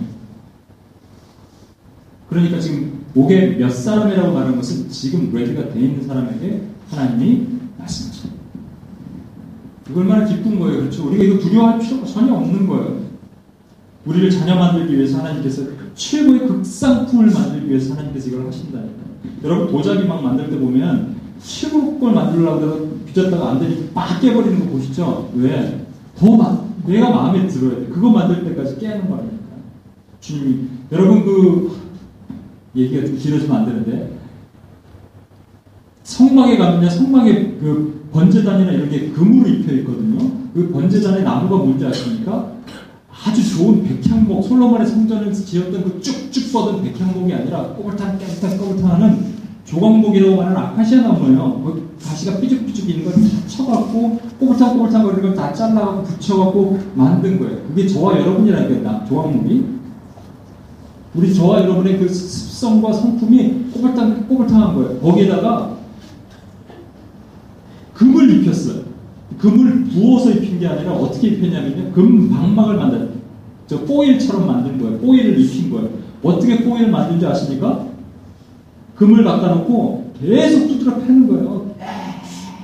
그러니까 2.29 2.59
지금 2.59 3.03
옥에 3.15 3.57
몇 3.57 3.69
사람이라고 3.69 4.33
말하는 4.33 4.55
것은 4.57 4.89
지금 4.89 5.31
레디가 5.31 5.71
돼 5.71 5.79
있는 5.79 6.05
사람에게 6.07 6.61
하나님이 6.89 7.47
말씀하십니다. 7.77 8.32
얼마나 9.95 10.25
기쁜 10.25 10.59
거예요. 10.59 10.79
그렇죠? 10.79 11.07
우리가 11.07 11.23
이거 11.23 11.39
두려워할 11.39 11.79
필요가 11.79 12.05
전혀 12.05 12.33
없는 12.33 12.67
거예요. 12.67 13.03
우리를 14.05 14.29
자녀 14.31 14.55
만들기 14.55 14.95
위해서 14.95 15.19
하나님께서 15.19 15.63
최고의 15.95 16.47
극상품을 16.47 17.31
만들기 17.31 17.69
위해서 17.69 17.93
하나님께서 17.93 18.29
이걸 18.29 18.47
하신다니까. 18.47 19.03
여러분 19.43 19.67
도자기 19.71 20.07
막 20.07 20.21
만들 20.23 20.49
때 20.49 20.57
보면 20.57 21.15
최고 21.41 21.99
걸 21.99 22.13
만들려고 22.13 22.61
해서 22.61 22.79
빚었다가 23.05 23.51
안 23.51 23.59
되니까 23.59 23.91
막 23.93 24.19
깨버리는 24.19 24.59
거 24.59 24.65
보시죠? 24.71 25.31
왜? 25.35 25.85
더 26.17 26.35
마, 26.35 26.65
내가 26.85 27.09
마음에 27.09 27.47
들어야 27.47 27.79
돼. 27.79 27.85
그거 27.87 28.09
만들 28.09 28.43
때까지 28.43 28.77
깨는 28.79 29.09
거니까. 29.09 29.33
주님이 30.19 30.67
여러분 30.91 31.23
그 31.25 31.75
얘기가 32.75 33.05
좀 33.05 33.17
길어지면 33.17 33.57
안 33.57 33.65
되는데 33.65 34.17
성막에 36.03 36.57
가면 36.57 36.89
성막에 36.89 37.57
그 37.59 38.02
번제단이나 38.13 38.71
이런 38.71 38.89
게 38.89 39.09
금으로 39.09 39.49
입혀 39.49 39.73
있거든요. 39.77 40.31
그 40.53 40.69
번제단의 40.71 41.23
나무가 41.23 41.57
뭔지 41.57 41.85
아십니까? 41.85 42.53
아주 43.25 43.55
좋은 43.57 43.83
백향목 43.83 44.43
솔로몬의 44.43 44.85
성전을 44.87 45.33
지었던 45.33 45.83
그 45.83 46.01
쭉쭉 46.01 46.51
뻗은 46.53 46.83
백향목이 46.83 47.33
아니라 47.33 47.63
꼬불탕 47.69 48.17
깨불탕 48.19 48.57
꼬불탕하는 48.57 49.33
조각목이라고 49.65 50.41
하는 50.41 50.57
아카시아 50.57 51.01
나무예요. 51.01 51.61
그 51.63 51.95
가시가 52.03 52.37
삐죽삐죽 52.39 52.89
있는 52.89 53.05
걸 53.05 53.13
다 53.13 53.47
쳐갖고 53.47 54.19
꼬불탕 54.39 54.77
꼬불탕 54.77 55.03
거리는 55.03 55.23
걸 55.23 55.35
다 55.35 55.53
잘라갖고 55.53 56.03
붙여갖고 56.03 56.79
만든 56.95 57.39
거예요. 57.39 57.59
그게 57.67 57.87
저와 57.87 58.19
여러분이라니까 58.19 59.05
조각목이 59.05 59.65
우리 61.15 61.33
저와 61.33 61.61
여러분의 61.61 61.99
그 61.99 62.09
습성과 62.09 62.91
성품이 62.91 63.67
꼬불탕, 63.73 64.27
꼬불탕한 64.27 64.75
거예요. 64.75 64.99
거기에다가 64.99 65.77
금을 68.03 68.41
입혔어요. 68.41 68.83
금을 69.39 69.85
부어서 69.85 70.31
입힌 70.31 70.59
게 70.59 70.67
아니라 70.67 70.93
어떻게 70.93 71.29
입혔냐면요. 71.29 71.91
금 71.93 72.29
방막을 72.29 72.75
만든, 72.75 73.09
저 73.67 73.79
포일처럼 73.79 74.45
만든 74.45 74.77
거예요. 74.77 74.97
포일을 74.99 75.39
입힌 75.39 75.69
거예요. 75.69 75.89
어떻게 76.21 76.63
포일을 76.63 76.91
만든지 76.91 77.25
아십니까? 77.25 77.87
금을 78.95 79.23
갖다 79.23 79.55
놓고 79.55 80.13
계속 80.19 80.67
두드려 80.67 80.97
패는 80.99 81.27
거예요. 81.27 81.75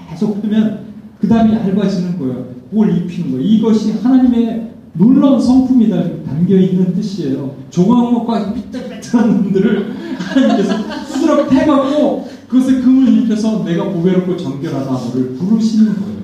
계속 0.10 0.42
패면 0.42 0.80
그 1.20 1.28
다음에 1.28 1.54
얇아지는 1.54 2.20
거예요. 2.20 2.46
그걸 2.70 2.96
입히는 2.98 3.32
거예요. 3.32 3.46
이것이 3.46 3.94
하나님의 3.94 4.70
놀라운 4.94 5.40
성품이 5.40 5.90
담겨 5.90 6.56
있는 6.56 6.94
뜻이에요. 6.94 7.56
조각목과 7.70 8.54
삐뚤삐뚤한 8.54 9.44
놈들을 9.44 9.96
하나님께서 10.18 10.74
후드러 10.76 11.48
패갖고 11.48 12.29
그것에 12.50 12.82
금을 12.82 13.24
입혀서 13.24 13.64
내가 13.64 13.86
보배롭고 13.86 14.36
정결하다 14.36 14.92
너를 14.92 15.36
부르시는 15.36 15.96
거예요. 15.96 16.20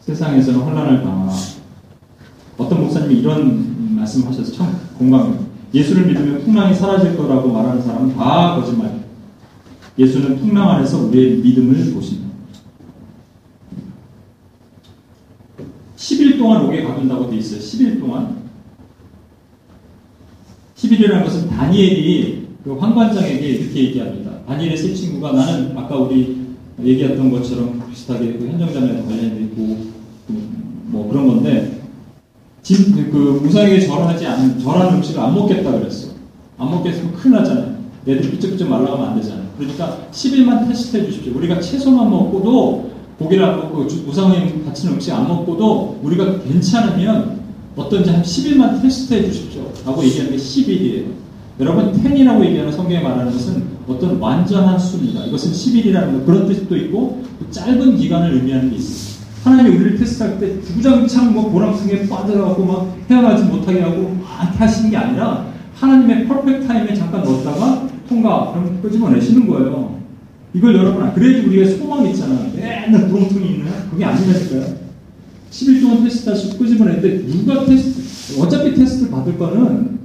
세상에서는 0.00 0.60
혼란을 0.60 1.02
당하나 1.02 1.32
어떤 2.56 2.80
목사님이 2.82 3.20
이런 3.20 3.96
말씀하셔서 3.96 4.52
참 4.52 4.78
공감해요. 4.98 5.44
예수를 5.72 6.06
믿으면 6.06 6.44
풍랑이 6.44 6.74
사라질 6.74 7.16
거라고 7.16 7.50
말하는 7.50 7.82
사람은 7.82 8.14
다 8.14 8.54
거짓말. 8.54 9.02
예수는 9.98 10.38
풍랑 10.38 10.70
안에서 10.70 11.06
우리의 11.06 11.38
믿음을 11.38 11.92
보신다. 11.92 12.28
10일 15.96 16.38
동안 16.38 16.64
옥에 16.66 16.84
가둔다고 16.84 17.30
돼 17.30 17.36
있어요. 17.38 17.58
10일 17.58 17.98
동안. 17.98 18.43
10일이라는 20.84 21.24
것은 21.24 21.48
다니엘이 21.48 22.48
그 22.64 22.74
황관장에게 22.74 23.46
이렇게 23.46 23.84
얘기합니다. 23.84 24.30
다니엘의 24.46 24.76
세 24.76 24.94
친구가 24.94 25.32
나는 25.32 25.76
아까 25.76 25.96
우리 25.96 26.44
얘기했던 26.82 27.30
것처럼 27.30 27.82
비슷하게 27.90 28.34
그 28.34 28.46
현정자매와 28.46 29.04
관련돼 29.04 29.40
있고 29.44 29.78
뭐 30.86 31.08
그런 31.10 31.28
건데 31.28 31.80
집, 32.62 32.94
그 33.10 33.40
무사에게 33.42 33.80
절하지 33.80 34.26
않은 34.26 34.58
절하는 34.58 34.94
음식을 34.94 35.20
안 35.20 35.34
먹겠다 35.34 35.70
그랬어. 35.72 36.08
안 36.56 36.70
먹겠으면 36.70 37.12
큰일 37.12 37.36
나잖아요. 37.36 37.74
애들이 38.06 38.30
삐쩍삐쩍 38.32 38.68
말라가면 38.68 39.08
안 39.08 39.16
되잖아요. 39.20 39.46
그러니까 39.58 39.98
10일만 40.12 40.66
테스트해 40.68 41.04
주십시오. 41.06 41.34
우리가 41.36 41.60
채소만 41.60 42.10
먹고도 42.10 42.90
고기를 43.18 43.44
안 43.44 43.56
먹고 43.56 43.84
무상에 44.06 44.62
바치는 44.64 44.94
음식 44.94 45.12
안 45.12 45.28
먹고도 45.28 46.00
우리가 46.02 46.40
괜찮으면 46.40 47.43
어떤지 47.76 48.10
한 48.10 48.22
10일만 48.22 48.80
테스트해 48.82 49.24
주십시오. 49.24 49.72
라고 49.84 50.02
얘기하는 50.04 50.32
게 50.32 50.36
10일이에요. 50.36 51.04
여러분 51.60 51.92
10이라고 51.92 52.44
얘기하는 52.44 52.72
성경에 52.72 53.02
말하는 53.02 53.32
것은 53.32 53.62
어떤 53.86 54.18
완전한 54.18 54.78
수입니다. 54.78 55.24
이것은 55.26 55.52
10일이라는 55.52 56.12
것 56.12 56.26
그런 56.26 56.46
뜻도 56.46 56.76
있고 56.76 57.22
짧은 57.50 57.96
기간을 57.96 58.34
의미하는 58.34 58.70
게 58.70 58.76
있어요. 58.76 59.14
하나님이 59.44 59.76
우리를 59.76 59.98
테스트할 59.98 60.40
때 60.40 60.60
주구장창 60.62 61.34
뭐 61.34 61.50
보람승에 61.50 62.08
빠져가고 62.08 62.64
막 62.64 62.96
헤어나지 63.10 63.44
못하게 63.44 63.80
하고 63.82 64.16
막 64.20 64.58
하시는 64.58 64.90
게 64.90 64.96
아니라 64.96 65.46
하나님의 65.74 66.26
perfect 66.26 66.66
time에 66.66 66.94
잠깐 66.94 67.22
넣었다가 67.22 67.88
통과 68.08 68.52
그럼 68.52 68.80
끄집어내시는 68.80 69.46
거예요. 69.48 70.00
이걸 70.54 70.76
여러분 70.76 71.12
그래야지 71.12 71.46
우리가 71.46 71.76
소망이 71.76 72.10
있잖아. 72.10 72.46
맨날 72.54 73.08
구렁텅이 73.08 73.46
있는 73.46 73.66
그게 73.90 74.04
아니라니까요. 74.04 74.83
10일 75.54 75.80
동안 75.82 76.02
테스트하시고 76.02 76.58
끄집어냈는데 76.58 77.26
누가 77.26 77.64
테스트 77.64 78.40
어차피 78.40 78.74
테스트 78.74 79.08
받을 79.08 79.38
거는 79.38 80.00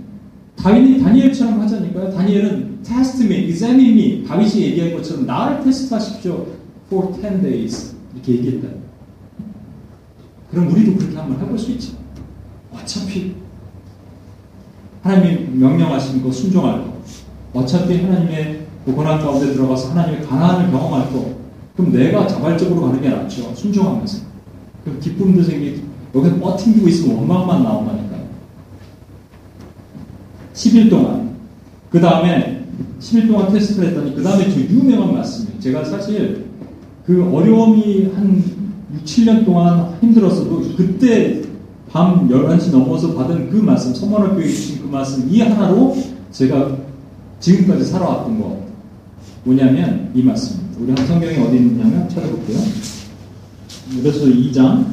다윗이 0.55 1.01
다니엘처럼 1.01 1.59
하자니까요. 1.61 2.13
다니엘은 2.13 2.83
test 2.83 3.23
me, 3.23 3.47
examine 3.47 3.91
me 3.91 4.27
다윗이 4.27 4.61
얘기한 4.61 4.93
것처럼 4.93 5.25
나를 5.25 5.63
테스트하십시오 5.63 6.45
for 6.87 7.13
10 7.19 7.41
days 7.41 7.95
이렇게 8.13 8.33
얘기했다. 8.33 8.67
그럼 10.51 10.71
우리도 10.71 10.97
그렇게 10.97 11.17
한번 11.17 11.41
해볼 11.41 11.57
수 11.57 11.71
있죠. 11.71 11.93
어차피 12.71 13.33
하나님이 15.01 15.57
명령하신 15.57 16.21
거 16.21 16.31
순종할 16.31 16.83
거. 16.83 17.01
어차피 17.53 18.03
하나님의 18.03 18.67
그 18.85 18.93
고난 18.93 19.19
가운데 19.19 19.51
들어가서 19.53 19.91
하나님의 19.91 20.27
가난을 20.27 20.69
경험할 20.69 21.11
거. 21.11 21.39
그럼 21.75 21.91
내가 21.91 22.27
자발적으로 22.27 22.81
가는 22.81 23.01
게 23.01 23.09
낫죠. 23.09 23.55
순종하면서. 23.55 24.28
그럼 24.89 24.99
기쁨도 24.99 25.43
생기고 25.43 25.87
여기서 26.15 26.39
버팅기고 26.39 26.87
있으면 26.87 27.17
원망만 27.17 27.63
나온다니까요. 27.63 28.23
10일 30.53 30.89
동안. 30.89 31.29
그 31.89 31.99
다음에 31.99 32.65
10일 32.99 33.27
동안 33.27 33.51
테스트를 33.51 33.89
했더니 33.89 34.15
그 34.15 34.23
다음에 34.23 34.49
저 34.49 34.59
유명한 34.59 35.13
말씀이에요. 35.13 35.59
제가 35.59 35.83
사실 35.85 36.45
그 37.05 37.23
어려움이 37.33 38.11
한 38.15 38.43
6, 38.93 39.05
7년 39.05 39.45
동안 39.45 39.95
힘들었어도 40.01 40.75
그때 40.75 41.41
밤 41.91 42.27
11시 42.27 42.71
넘어서 42.71 43.13
받은 43.15 43.49
그 43.49 43.57
말씀, 43.57 43.93
서머학교에 43.93 44.47
주신 44.47 44.81
그 44.81 44.87
말씀 44.87 45.27
이 45.29 45.41
하나로 45.41 45.97
제가 46.31 46.77
지금까지 47.39 47.85
살아왔던 47.85 48.39
거 48.39 48.63
뭐냐면 49.43 50.11
이 50.13 50.21
말씀입니다. 50.21 50.79
우리 50.79 50.91
한 50.91 51.07
성경이 51.07 51.37
어디 51.37 51.57
있냐면 51.57 52.07
찾아볼게요. 52.09 52.59
그래서 53.97 54.25
2장 54.25 54.85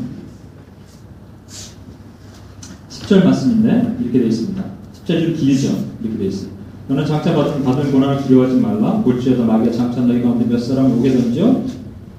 10절 2.89 3.25
말씀인데 3.25 3.97
이렇게 4.01 4.19
되어 4.19 4.29
있습니다. 4.29 4.65
10절이 5.07 5.23
좀 5.23 5.37
길죠? 5.37 5.85
이렇게 6.03 6.19
되어 6.19 6.27
있어요. 6.29 6.51
너는 6.89 7.05
장차 7.05 7.35
받은, 7.35 7.65
받은 7.65 7.93
고난을 7.93 8.23
두려워하지 8.25 8.61
말라. 8.61 9.03
볼지어다 9.03 9.45
마귀가 9.45 9.73
장차 9.73 10.01
너희 10.01 10.23
가운데 10.23 10.45
몇 10.47 10.59
사람 10.59 10.99
오게 10.99 11.13
던져 11.13 11.63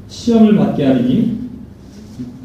시험을 0.08 0.56
받게 0.56 0.86
하리니 0.86 1.38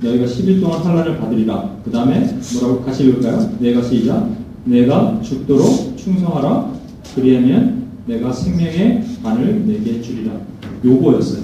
너희가 0.00 0.26
10일 0.26 0.60
동안 0.60 0.80
환란을 0.80 1.18
받으리라. 1.18 1.76
그 1.84 1.90
다음에 1.90 2.38
뭐라고 2.54 2.84
같이 2.84 3.08
읽을까요? 3.08 3.56
내가 3.58 3.82
시작. 3.82 4.28
내가 4.64 5.20
죽도록 5.22 5.96
충성하라. 5.96 6.72
그리하면 7.14 7.82
내가 8.06 8.32
생명의 8.32 9.04
반을 9.22 9.66
내게 9.66 10.00
주리라. 10.00 10.32
요거였어요. 10.84 11.41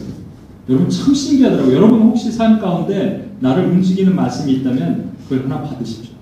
여러분 0.69 0.91
참 0.91 1.14
신기하더라고요. 1.14 1.75
여러분 1.75 2.01
혹시 2.03 2.31
삶 2.31 2.61
가운데 2.61 3.31
나를 3.41 3.66
움직이는 3.71 4.14
말씀이 4.14 4.53
있다면 4.55 5.12
그걸 5.29 5.45
하나 5.45 5.62
받으십시오. 5.62 6.12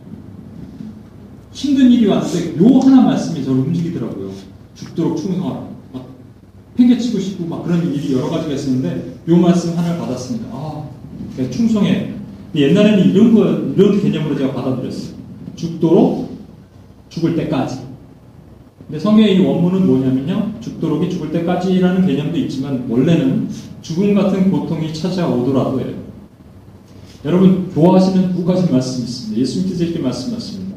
힘든 1.53 1.91
일이 1.91 2.07
왔는데 2.07 2.63
요 2.63 2.79
하나 2.81 3.03
말씀이 3.03 3.45
저를 3.45 3.61
움직이더라고요. 3.61 4.31
죽도록 4.75 5.17
충성하라. 5.17 5.69
막 5.93 6.07
팽개치고 6.77 7.19
싶고 7.19 7.47
막 7.47 7.65
그런 7.65 7.93
일이 7.93 8.13
여러 8.13 8.29
가지가 8.29 8.55
있었는데 8.55 9.17
요 9.29 9.37
말씀 9.37 9.77
하나를 9.77 9.99
받았습니다. 9.99 10.47
아, 10.53 10.85
그러니까 11.33 11.57
충성해. 11.57 12.13
옛날에는 12.55 13.11
이런 13.11 13.35
거 13.35 13.47
이런 13.77 14.01
개념으로 14.01 14.37
제가 14.37 14.53
받아들였어요. 14.53 15.17
죽도록 15.57 16.37
죽을 17.09 17.35
때까지. 17.35 17.81
근데 18.87 19.01
성경의 19.01 19.37
이 19.37 19.45
원문은 19.45 19.87
뭐냐면요. 19.87 20.53
죽도록이 20.61 21.11
죽을 21.11 21.33
때까지라는 21.33 22.07
개념도 22.07 22.39
있지만 22.39 22.85
원래는 22.89 23.49
죽음 23.87 24.17
같은 24.17 24.51
고통이 24.51 24.93
찾아오더라도예요. 24.93 25.95
여러분 27.25 27.71
좋아하시는 27.73 28.35
두 28.35 28.45
가지 28.45 28.69
말씀이 28.73 29.05
있습니다. 29.05 29.41
예수님께서 29.41 29.85
이렇게 29.85 30.01
말씀하십니다. 30.01 30.77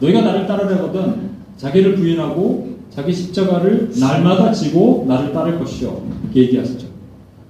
너희가 0.00 0.22
나를 0.22 0.46
따르려거든 0.46 1.30
자기를 1.58 1.94
부인하고 1.96 2.78
자기 2.88 3.12
십자가를 3.12 3.90
날마다 4.00 4.50
지고 4.50 5.04
나를 5.06 5.34
따를 5.34 5.58
것이요. 5.58 6.06
이렇게 6.24 6.40
얘기하시죠. 6.44 6.86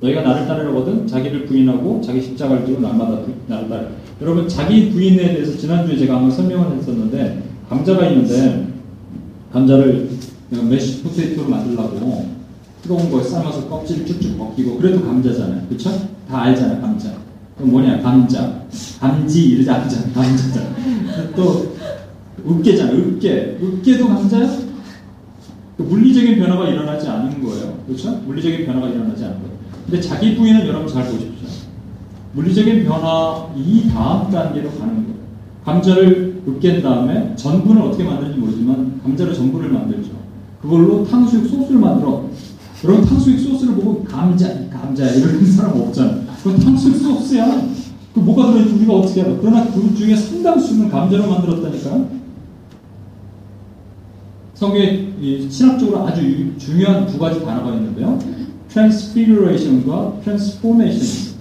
너희가 0.00 0.22
나를 0.22 0.48
따르려거든 0.48 1.06
자기를 1.06 1.46
부인하고 1.46 2.00
자기 2.00 2.20
십자가를 2.20 2.66
지고 2.66 2.80
날마다 2.80 3.20
나를 3.46 3.68
따르. 3.68 3.86
여러분 4.20 4.48
자기 4.48 4.90
부인에 4.90 5.34
대해서 5.34 5.56
지난주에 5.56 5.96
제가 5.96 6.16
한번 6.16 6.32
설명을 6.32 6.76
했었는데 6.76 7.44
감자가 7.68 8.08
있는데 8.08 8.66
감자를 9.52 10.08
mashed 10.68 11.04
potato로 11.04 11.48
만들려고 11.48 12.41
뜨거운 12.82 13.10
거에 13.10 13.22
삶아서 13.22 13.68
껍질을 13.68 14.04
쭉쭉 14.04 14.36
벗기고 14.36 14.78
그래도 14.78 15.04
감자잖아요. 15.04 15.68
그쵸? 15.68 15.90
다 16.28 16.42
알잖아요. 16.42 16.80
감자. 16.80 17.12
그럼 17.56 17.70
뭐냐? 17.70 18.00
감자. 18.00 18.62
감지 19.00 19.50
이러지 19.50 19.70
않잖아요. 19.70 20.12
감자잖아. 20.12 20.68
또 21.36 21.74
으깨잖아요. 22.44 22.96
으깨. 22.96 23.58
으깨도 23.62 24.08
감자야? 24.08 24.50
그 25.76 25.82
물리적인 25.82 26.38
변화가 26.38 26.68
일어나지 26.68 27.08
않은 27.08 27.42
거예요. 27.42 27.78
그렇죠? 27.86 28.10
물리적인 28.26 28.66
변화가 28.66 28.88
일어나지 28.88 29.24
않은 29.24 29.36
거예요. 29.36 29.52
근데 29.86 30.00
자기 30.00 30.36
부인은 30.36 30.66
여러분 30.66 30.88
잘 30.88 31.04
보십시오. 31.04 31.48
물리적인 32.32 32.84
변화 32.84 33.48
이 33.56 33.88
다음 33.92 34.30
단계로 34.30 34.70
가는 34.72 34.94
거예요. 34.94 35.12
감자를 35.64 36.42
으깬 36.48 36.82
다음에 36.82 37.34
전분을 37.36 37.82
어떻게 37.82 38.02
만드는지 38.04 38.38
모르지만 38.38 39.00
감자로 39.02 39.32
전분을 39.32 39.68
만들죠. 39.68 40.10
그걸로 40.60 41.04
탕수육 41.04 41.46
소스를 41.46 41.78
만들어. 41.78 42.24
여러분 42.84 43.04
탕수육 43.04 43.38
소스를 43.38 43.74
보고 43.74 44.02
감자, 44.04 44.68
감자 44.68 45.08
이러는 45.10 45.46
사람 45.52 45.80
없잖아. 45.80 46.22
그건 46.42 46.58
탕수육 46.58 46.96
소스야. 46.96 47.70
그 48.14 48.20
뭐가 48.20 48.48
들어있는지 48.48 48.78
우리가 48.78 48.92
어떻게 48.94 49.22
알아? 49.22 49.36
그러나 49.40 49.66
그 49.70 49.94
중에 49.94 50.14
상당수는 50.14 50.90
감자로 50.90 51.28
만들었다니까. 51.28 52.22
성경에 54.54 55.08
신학적으로 55.48 56.06
아주 56.06 56.52
중요한 56.58 57.06
두 57.06 57.18
가지 57.18 57.44
단어가 57.44 57.74
있는데요. 57.74 58.18
transfiguration과 58.68 60.20
transformation. 60.22 61.32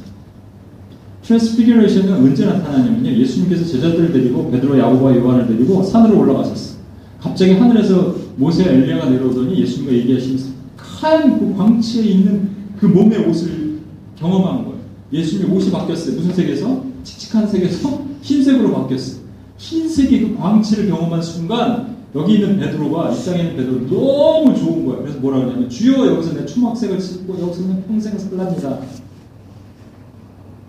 transfiguration은 1.24 2.14
언제 2.14 2.46
나타나냐면요. 2.46 3.10
예수님께서 3.12 3.66
제자들을 3.66 4.12
데리고 4.12 4.50
베드로, 4.50 4.78
야고보와 4.78 5.16
요한을 5.16 5.48
데리고 5.48 5.84
산으로 5.84 6.20
올라가셨어요. 6.20 6.82
갑자기 7.20 7.54
하늘에서 7.54 8.16
모세 8.38 8.70
엘리야가 8.70 9.10
내려오더니 9.10 9.62
예수님과 9.62 9.94
얘기하시면서 9.94 10.61
하얀 11.02 11.40
그 11.40 11.58
광채에 11.58 12.04
있는 12.04 12.50
그 12.80 12.86
몸의 12.86 13.26
옷을 13.28 13.80
경험한 14.20 14.66
거예요. 14.66 14.78
예수님의 15.12 15.56
옷이 15.58 15.72
바뀌었어요. 15.72 16.16
무슨 16.16 16.32
색에서? 16.34 16.84
칙칙한 17.04 17.48
색에서 17.48 18.04
흰색으로 18.22 18.72
바뀌었어요. 18.74 19.22
흰색의 19.58 20.22
그 20.22 20.38
광채를 20.38 20.90
경험한 20.90 21.22
순간 21.24 21.96
여기 22.14 22.36
있는 22.36 22.60
베드로가 22.60 23.12
이 23.12 23.26
땅에 23.26 23.40
있는 23.40 23.58
베드로 23.58 23.88
너무 23.90 24.56
좋은 24.56 24.86
거예요. 24.86 25.02
그래서 25.02 25.20
뭐라 25.20 25.40
그러냐면 25.40 25.70
주여 25.70 26.06
여기서 26.06 26.34
내 26.34 26.46
초막 26.46 26.71
셋을 26.71 27.02
짓고 27.02 27.40
여기서는 27.42 27.84
평생 27.88 28.18
살랍니다. 28.20 28.80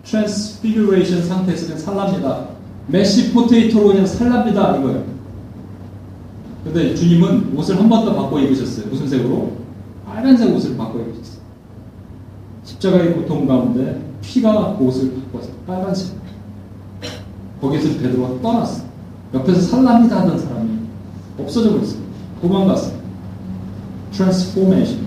transfiguration 0.05 1.23
상태에서 1.23 1.65
그냥 1.67 1.79
살랍니다. 1.79 2.47
mashed 2.87 3.31
potato로 3.33 3.89
그냥 3.89 4.05
살랍니다 4.05 4.77
이거예요. 4.77 5.03
근데 6.63 6.95
주님은 6.95 7.55
옷을 7.57 7.77
한 7.77 7.87
번 7.89 8.03
더 8.05 8.15
바꿔 8.15 8.39
입으셨어요. 8.39 8.87
무슨 8.89 9.07
색으로? 9.07 9.62
빨간색 10.13 10.53
옷을 10.53 10.77
바꿔 10.77 10.99
입으셨어요. 10.99 11.41
십자가의 12.63 13.13
고통 13.15 13.47
가운데 13.47 13.99
피가 14.21 14.77
그 14.77 14.85
옷을 14.85 15.11
바꿔서 15.15 15.49
빨간색. 15.65 16.15
거기서 17.59 17.99
베드로가 17.99 18.41
떠났어. 18.41 18.83
옆에서 19.33 19.59
살랍니다 19.59 20.21
하던 20.21 20.37
사람이 20.37 20.69
없어져 21.39 21.71
버렸어요. 21.71 21.99
도망갔어요. 22.41 22.93
transformation. 24.11 25.03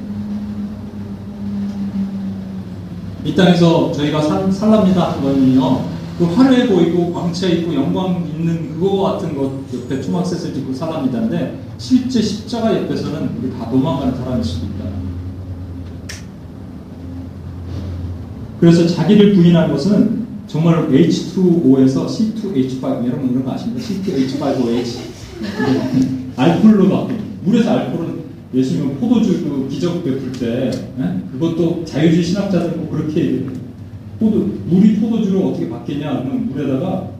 이 3.25 3.35
땅에서 3.35 3.93
저희가 3.93 4.21
살, 4.23 4.51
살랍니다 4.51 5.13
하는 5.13 5.23
거는요, 5.23 5.85
그 6.19 6.25
화려해 6.25 6.69
보이고 6.69 7.13
광채 7.13 7.51
있고 7.51 7.75
영광 7.75 8.27
있는 8.27 8.73
그거 8.73 9.03
같은 9.03 9.37
것 9.37 9.53
옆에 9.75 10.01
초막셋을 10.01 10.55
짓고 10.55 10.73
살랍니다인데 10.73 11.61
실제 11.77 12.23
십자가 12.23 12.75
옆에서는 12.75 13.31
우리 13.43 13.51
다 13.53 13.71
도망가는 13.71 14.17
사람일 14.17 14.43
수도 14.43 14.67
있다. 14.67 14.87
그래서 18.61 18.87
자기를 18.87 19.35
부인하는 19.35 19.75
것은 19.75 20.27
정말 20.47 20.89
H2O에서 20.89 22.07
C2H5 22.07 23.07
여러분 23.07 23.31
이런 23.31 23.45
거 23.45 23.53
아십니까? 23.53 23.81
C2H5OH 23.81 24.99
알코올로 26.37 26.89
바뀐 26.89 27.19
물에서 27.45 27.71
알코올은 27.71 28.17
예수님은 28.55 28.99
포도주 28.99 29.45
그 29.45 29.69
기적 29.71 30.03
베풀 30.03 30.33
때 30.33 30.71
예? 30.99 31.21
그것도 31.33 31.85
자유주의 31.85 32.25
신학자들 32.25 32.73
꼭 32.73 32.91
그렇게 32.91 33.21
얘기해요. 33.21 33.66
포도 34.19 34.47
물이 34.69 34.97
포도주로 34.97 35.49
어떻게 35.49 35.69
바뀌냐 35.69 36.23
그러면 36.23 36.49
물에다가 36.51 37.11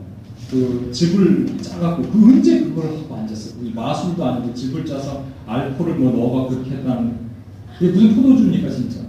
그 0.49 0.89
즙을 0.91 1.57
짜갖고 1.61 2.03
그 2.03 2.25
언제 2.25 2.61
그걸 2.61 2.85
하고 2.85 3.15
앉았어. 3.15 3.55
이 3.63 3.71
마술도 3.73 4.23
아니고 4.25 4.53
즙을 4.53 4.85
짜서 4.85 5.23
알코올을 5.45 5.95
뭐 5.95 6.11
넣어가 6.11 6.49
그렇게 6.49 6.71
했다는 6.71 7.13
이게 7.79 7.91
무슨 7.91 8.15
포도주입니까 8.15 8.69
진짜? 8.69 9.01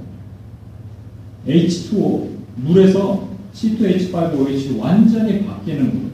H2O 1.47 2.29
물에서 2.57 3.29
C2H5OH 3.55 4.79
완전히 4.79 5.45
바뀌는 5.45 5.91
거예요. 5.91 6.09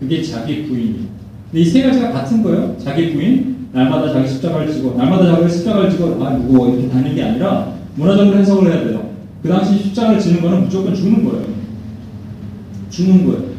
그게 0.00 0.22
자기 0.22 0.66
부인이. 0.66 1.08
근데 1.50 1.60
이 1.60 1.64
세 1.66 1.82
가지가 1.82 2.12
같은 2.12 2.42
거예요. 2.42 2.76
자기 2.78 3.12
부인, 3.12 3.68
날마다 3.72 4.12
자기 4.12 4.26
십자가를 4.28 4.72
지고, 4.72 4.94
날마다 4.96 5.26
자기 5.36 5.52
십자가를 5.52 5.90
지고, 5.90 6.24
아, 6.24 6.30
무거워. 6.30 6.70
이렇게 6.72 6.88
다니는 6.88 7.14
게 7.14 7.22
아니라, 7.22 7.74
문화적으로 7.94 8.38
해석을 8.38 8.72
해야 8.72 8.84
돼요. 8.84 9.01
그 9.42 9.48
당시 9.48 9.78
십자가를 9.78 10.20
지는 10.20 10.40
거는 10.40 10.64
무조건 10.64 10.94
죽는 10.94 11.24
거예요. 11.24 11.46
죽는 12.90 13.26
거예요. 13.26 13.52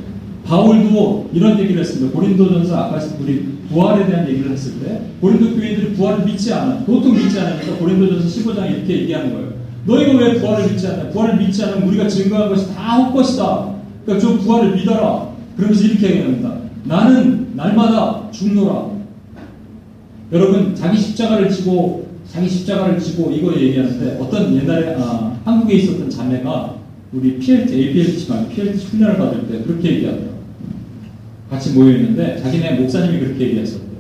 바울도 0.46 1.30
이런 1.34 1.60
얘기를 1.60 1.82
했습니다. 1.82 2.14
고린도전서 2.14 2.76
아까 2.76 3.00
우리 3.20 3.48
부활에 3.70 4.06
대한 4.06 4.28
얘기를 4.28 4.52
했을 4.52 4.80
때, 4.80 5.02
고린도 5.20 5.56
교인들이 5.56 5.94
부활을 5.94 6.26
믿지 6.26 6.54
않아. 6.54 6.86
도통 6.86 7.16
믿지 7.16 7.40
않으니까 7.40 7.78
고린도전서 7.78 8.28
15장에 8.28 8.78
이렇게 8.78 9.02
얘기하는 9.02 9.34
거예요. 9.34 9.54
너희가 9.86 10.18
왜 10.18 10.40
부활을 10.40 10.70
믿지 10.72 10.88
않냐? 10.88 11.10
부활을 11.10 11.38
믿지 11.38 11.64
않으면 11.64 11.88
우리가 11.90 12.08
증거한 12.08 12.50
것이 12.50 12.74
다 12.74 12.98
헛것이다. 12.98 13.74
그러니까 14.06 14.28
저 14.28 14.38
부활을 14.38 14.76
믿어라. 14.76 15.30
그러면서 15.58 15.84
이렇게 15.84 16.12
얘기합니다. 16.12 16.54
나는 16.86 17.52
날마다 17.56 18.30
죽노라. 18.32 18.92
여러분 20.32 20.76
자기 20.76 20.98
십자가를 20.98 21.50
지고 21.50 22.03
자기 22.34 22.50
십자가를 22.50 23.00
지고 23.00 23.32
이거 23.32 23.56
얘기하는데 23.56 24.18
어떤 24.20 24.56
옛날에 24.56 24.96
아, 24.98 25.40
한국에 25.46 25.76
있었던 25.76 26.10
자매가 26.10 26.78
우리 27.14 27.38
PLT, 27.38 27.76
APLT지만 27.76 28.50
PLT 28.50 28.88
훈련을 28.88 29.18
받을 29.20 29.48
때 29.48 29.64
그렇게 29.64 29.92
얘기하더라고요. 29.92 30.34
같이 31.48 31.74
모여 31.74 31.96
있는데 31.96 32.42
자기네 32.42 32.80
목사님이 32.80 33.20
그렇게 33.20 33.50
얘기했었대요. 33.50 33.94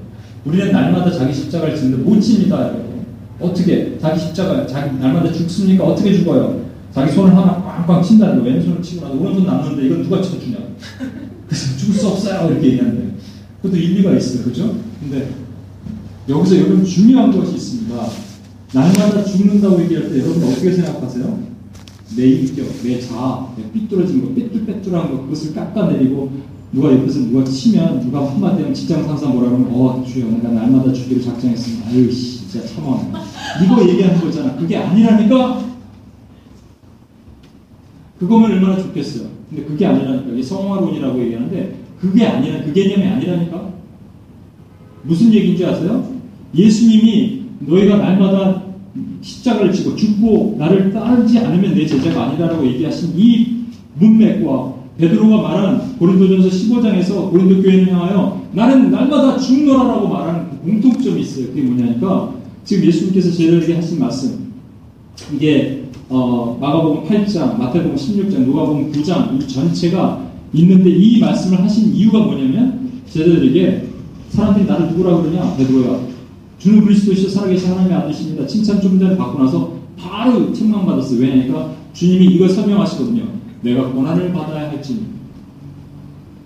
우리는 0.46 0.72
날마다 0.72 1.12
자기 1.12 1.32
십자가를 1.32 1.76
지는데 1.76 1.98
못. 1.98 2.20
여러분. 2.50 3.06
어떻게 3.40 4.00
자기 4.00 4.20
십자가 4.20 4.66
자기 4.66 4.98
날마다 4.98 5.32
죽습니까? 5.32 5.84
어떻게 5.84 6.16
죽어요? 6.16 6.66
자기 6.92 7.12
손을 7.12 7.38
하나 7.38 7.62
꽝꽝 7.86 8.02
친다는 8.02 8.40
거 8.40 8.46
왼손을 8.46 8.82
치고 8.82 9.02
나서 9.02 9.16
오른손 9.16 9.46
남는데 9.46 9.86
이건 9.86 10.04
누가 10.04 10.22
쳐주냐? 10.22 10.58
그래서 11.48 11.78
죽을 11.78 11.96
수 11.96 12.08
없어요 12.08 12.50
이렇게 12.50 12.68
얘기하는데 12.68 13.14
그것도 13.62 13.78
일리가 13.78 14.16
있어요, 14.16 14.44
그죠? 14.44 14.76
근데 15.00 15.28
여기서 16.30 16.58
여러분 16.58 16.86
중요한 16.86 17.32
것이 17.32 17.56
있습니다. 17.56 18.08
날마다 18.74 19.24
죽는다고 19.24 19.82
얘기할 19.84 20.10
때 20.10 20.20
여러분 20.20 20.44
어떻게 20.44 20.72
생각하세요? 20.72 21.54
내 22.16 22.28
인격, 22.28 22.66
내 22.84 23.00
자아, 23.00 23.54
내 23.58 23.72
삐뚤어진 23.72 24.22
거, 24.22 24.34
삐뚤빼뚤한 24.34 25.12
거 25.12 25.24
그것을 25.24 25.54
깎아내리고 25.54 26.32
누가 26.72 26.92
옆에서 26.92 27.20
누가 27.20 27.44
치면 27.44 28.02
누가 28.02 28.32
한마디 28.32 28.62
하면 28.62 28.74
직장 28.74 29.04
상사 29.04 29.28
뭐라 29.28 29.50
그러면 29.50 29.70
어 29.72 30.04
주여 30.04 30.26
내가 30.28 30.50
날마다 30.50 30.92
주기로 30.94 31.22
작정했습니다. 31.22 31.90
아유 31.90 32.12
씨 32.12 32.48
진짜 32.48 32.66
참아. 32.68 33.00
이거 33.64 33.88
얘기하는 33.90 34.22
거잖아. 34.22 34.56
그게 34.56 34.78
아니라니까. 34.78 35.66
그거면 38.18 38.52
얼마나 38.54 38.82
좋겠어요. 38.82 39.28
근데 39.50 39.66
그게 39.66 39.86
아니라니까. 39.86 40.32
이게 40.32 40.42
성화론이라고 40.42 41.20
얘기하는데 41.22 41.76
그게 42.00 42.26
아니라 42.26 42.64
그 42.64 42.74
개념이 42.74 43.06
아니라니까. 43.06 43.74
무슨 45.04 45.34
얘기인지 45.34 45.66
아세요? 45.66 46.13
예수님이 46.56 47.42
너희가 47.60 47.98
날마다 47.98 48.64
십자가를 49.22 49.72
지고 49.72 49.96
죽고 49.96 50.56
나를 50.60 50.92
따르지 50.92 51.40
않으면 51.40 51.74
내 51.74 51.86
제자가 51.86 52.30
아니라고 52.30 52.66
얘기하신 52.68 53.14
이 53.18 53.64
문맥과 53.96 54.74
베드로가 54.98 55.42
말한 55.42 55.98
고린도전서 55.98 56.50
15장에서 56.50 57.32
고린도 57.32 57.64
교회를 57.64 57.92
향하여 57.92 58.44
나는 58.54 58.92
날마다 58.92 59.38
죽노라라고 59.38 60.08
말하는 60.08 60.50
그 60.50 60.58
공통점이 60.70 61.22
있어요. 61.22 61.48
그게 61.48 61.62
뭐냐니까 61.62 62.34
지금 62.64 62.86
예수님께서 62.86 63.32
제자들에게 63.32 63.76
하신 63.76 64.00
말씀. 64.00 64.54
이게 65.34 65.84
어, 66.10 66.58
마가복음 66.62 67.08
8장, 67.08 67.58
마태복음 67.58 67.96
16장, 67.96 68.40
누가복음 68.46 68.92
9장 68.92 69.42
이 69.42 69.48
전체가 69.48 70.30
있는데 70.54 70.90
이 70.92 71.20
말씀을 71.20 71.64
하신 71.64 71.96
이유가 71.96 72.20
뭐냐면 72.20 73.02
제자들에게 73.10 73.88
사람들이 74.30 74.66
나를 74.66 74.90
누구라 74.90 75.22
그러냐? 75.22 75.56
베드로야 75.58 76.13
주는 76.64 76.86
그리스도시여 76.86 77.28
살아계신 77.28 77.72
하나님의 77.72 77.98
아들이십니다. 77.98 78.48
칭찬 78.48 78.80
좀 78.80 78.98
전에 78.98 79.18
받고 79.18 79.44
나서 79.44 79.74
바로 79.98 80.54
책망받았어요. 80.54 81.20
왜냐니까 81.20 81.74
주님이 81.92 82.28
이걸 82.28 82.48
설명하시거든요. 82.48 83.22
내가 83.62 83.90
고난을 83.90 84.32
받아야 84.32 84.70
할지니 84.70 85.02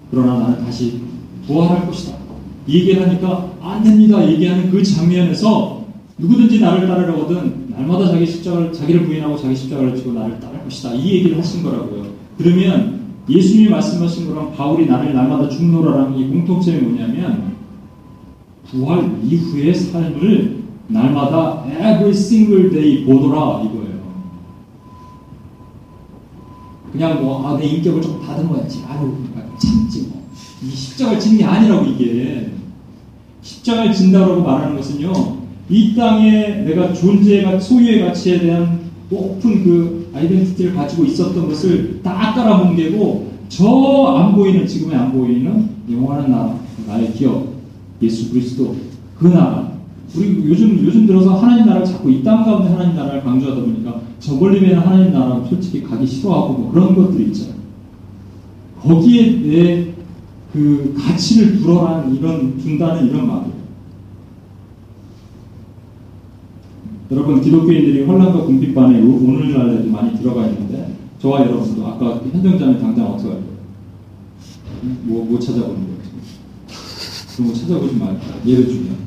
그러나 0.09 0.39
나는 0.39 0.65
다시 0.65 1.01
부활할 1.45 1.85
것이다. 1.85 2.17
이 2.65 2.79
얘기를 2.79 3.07
하니까 3.07 3.53
안 3.61 3.83
됩니다. 3.83 4.27
얘기하는 4.27 4.71
그 4.71 4.81
장면에서 4.81 5.85
누구든지 6.17 6.61
나를 6.61 6.87
따르려거든 6.87 7.67
날마다 7.69 8.07
자기 8.07 8.25
십자가를 8.25 8.73
자기를 8.73 9.05
부인하고 9.05 9.37
자기 9.37 9.55
십자가를 9.55 9.95
지고 9.95 10.13
나를 10.13 10.39
따를 10.39 10.63
것이다. 10.63 10.95
이 10.95 11.11
얘기를 11.11 11.37
하신 11.37 11.61
거라고요. 11.61 12.07
그러면 12.39 13.01
예수님이 13.29 13.69
말씀하신 13.69 14.29
거랑 14.29 14.53
바울이 14.53 14.87
나를 14.87 15.13
날마다 15.13 15.47
죽노라라는 15.47 16.17
이 16.17 16.27
공통점이 16.27 16.79
뭐냐면 16.79 17.56
부활 18.71 19.19
이후의 19.23 19.73
삶을 19.73 20.63
날마다 20.87 21.65
every 21.67 22.09
single 22.11 22.69
day 22.69 23.05
보더라 23.05 23.63
이거예요. 23.63 23.97
그냥 26.91 27.21
뭐, 27.21 27.45
아, 27.45 27.57
내 27.57 27.65
인격을 27.65 28.01
좀 28.01 28.21
다듬어야지. 28.25 28.83
아유, 28.87 29.13
참지 29.61 30.07
뭐. 30.09 30.23
이 30.63 30.69
십자가를 30.69 31.19
지는 31.19 31.37
게 31.37 31.43
아니라고, 31.43 31.85
이게. 31.85 32.49
십자가를 33.41 33.93
진다고 33.93 34.41
말하는 34.41 34.75
것은요, 34.77 35.37
이 35.69 35.93
땅에 35.95 36.63
내가 36.65 36.93
존재의 36.93 37.59
소유의 37.61 38.01
가치에 38.05 38.39
대한 38.39 38.79
높은 39.09 39.63
그 39.63 40.11
아이덴티티를 40.15 40.73
가지고 40.73 41.05
있었던 41.05 41.47
것을 41.47 42.01
다 42.01 42.33
깔아뭉개고, 42.33 43.27
저 43.49 44.15
안 44.17 44.33
보이는, 44.33 44.65
지금의 44.65 44.97
안 44.97 45.11
보이는 45.11 45.69
영원한 45.91 46.31
나라, 46.31 46.59
나의 46.87 47.13
기업, 47.13 47.56
예수 48.01 48.31
그리스도, 48.31 48.75
그 49.17 49.27
나라. 49.27 49.71
우리 50.15 50.41
요즘, 50.45 50.83
요즘 50.85 51.05
들어서 51.05 51.35
하나님 51.37 51.65
나라를 51.65 51.85
자꾸 51.85 52.09
이 52.09 52.23
땅 52.23 52.45
가운데 52.45 52.69
하나님 52.69 52.95
나라를 52.95 53.23
강조하다 53.23 53.61
보니까 53.61 54.01
저 54.19 54.35
멀리 54.35 54.61
면 54.61 54.79
하나님 54.79 55.11
나라 55.11 55.43
솔직히 55.49 55.83
가기 55.83 56.07
싫어하고 56.07 56.53
뭐 56.53 56.71
그런 56.71 56.95
것들이 56.95 57.25
있잖아요. 57.25 57.57
거기에 58.81 59.31
내 59.41 59.97
그 60.53 60.95
가치를 60.97 61.57
불어난 61.59 62.15
이런, 62.15 62.57
준다는 62.59 63.07
이런 63.07 63.27
말이에요. 63.27 63.57
여러분, 67.11 67.41
기독교인들이 67.41 68.03
혼란과 68.05 68.43
궁핍반에 68.43 69.01
오늘날에도 69.01 69.89
많이 69.89 70.17
들어가 70.17 70.47
있는데, 70.47 70.95
저와 71.19 71.41
여러분도 71.41 71.85
아까 71.85 72.21
현정자는 72.31 72.79
당장 72.79 73.05
어떻게 73.07 73.29
할 73.29 73.37
거예요? 73.37 73.57
뭐, 75.03 75.25
뭐 75.25 75.39
찾아보는 75.39 75.75
거예요? 75.75 75.96
그런 77.37 77.53
거 77.53 77.59
찾아보지 77.59 77.95
말고, 77.95 78.19
예를 78.47 78.65
들면. 78.65 78.97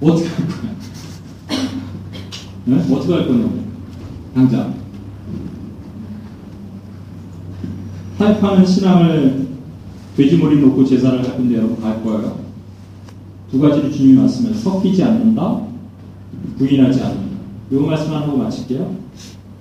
어떻게 0.00 0.28
할 0.28 0.48
거야? 0.48 0.76
네? 2.64 2.94
어떻게 2.94 3.12
할 3.12 3.28
거냐고. 3.28 3.58
당장. 4.34 4.74
타협하는 8.16 8.64
신앙을 8.64 9.48
돼지머리 10.16 10.60
놓고 10.60 10.84
제사를 10.86 11.22
할 11.22 11.36
건데 11.36 11.56
여러분 11.56 11.78
갈 11.80 12.02
거예요. 12.02 12.38
두 13.50 13.60
가지로 13.60 13.90
주님이 13.90 14.18
말씀을 14.18 14.54
섞이지 14.54 15.04
않는다, 15.04 15.60
부인하지 16.56 17.02
않는다. 17.02 17.36
이 17.70 17.74
말씀 17.74 18.12
하고 18.14 18.38
마칠게요. 18.38 18.96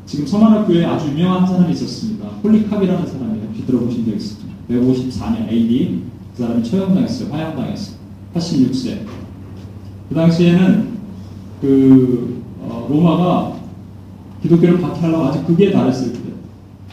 지금 0.06 0.26
서만학교에 0.26 0.86
아주 0.86 1.10
유명한 1.10 1.46
사람이 1.46 1.74
있었습니다. 1.74 2.26
홀리캅이라는 2.42 3.06
사람이에요. 3.06 3.54
뒤들어보신 3.54 4.06
적 4.06 4.16
있습니다. 4.16 4.56
154년 4.70 5.52
AD 5.52 6.04
그 6.38 6.44
사람이 6.44 6.64
처형당했어요. 6.64 7.34
화형당했어요. 7.34 7.98
86세. 8.36 9.00
그 10.10 10.16
당시에는 10.16 10.88
그 11.60 12.44
어, 12.62 12.86
로마가 12.90 13.54
기독교를 14.44 14.80
박해하려고 14.80 15.26
아주 15.26 15.44
극에 15.46 15.72
달했을 15.72 16.14
때 16.14 16.20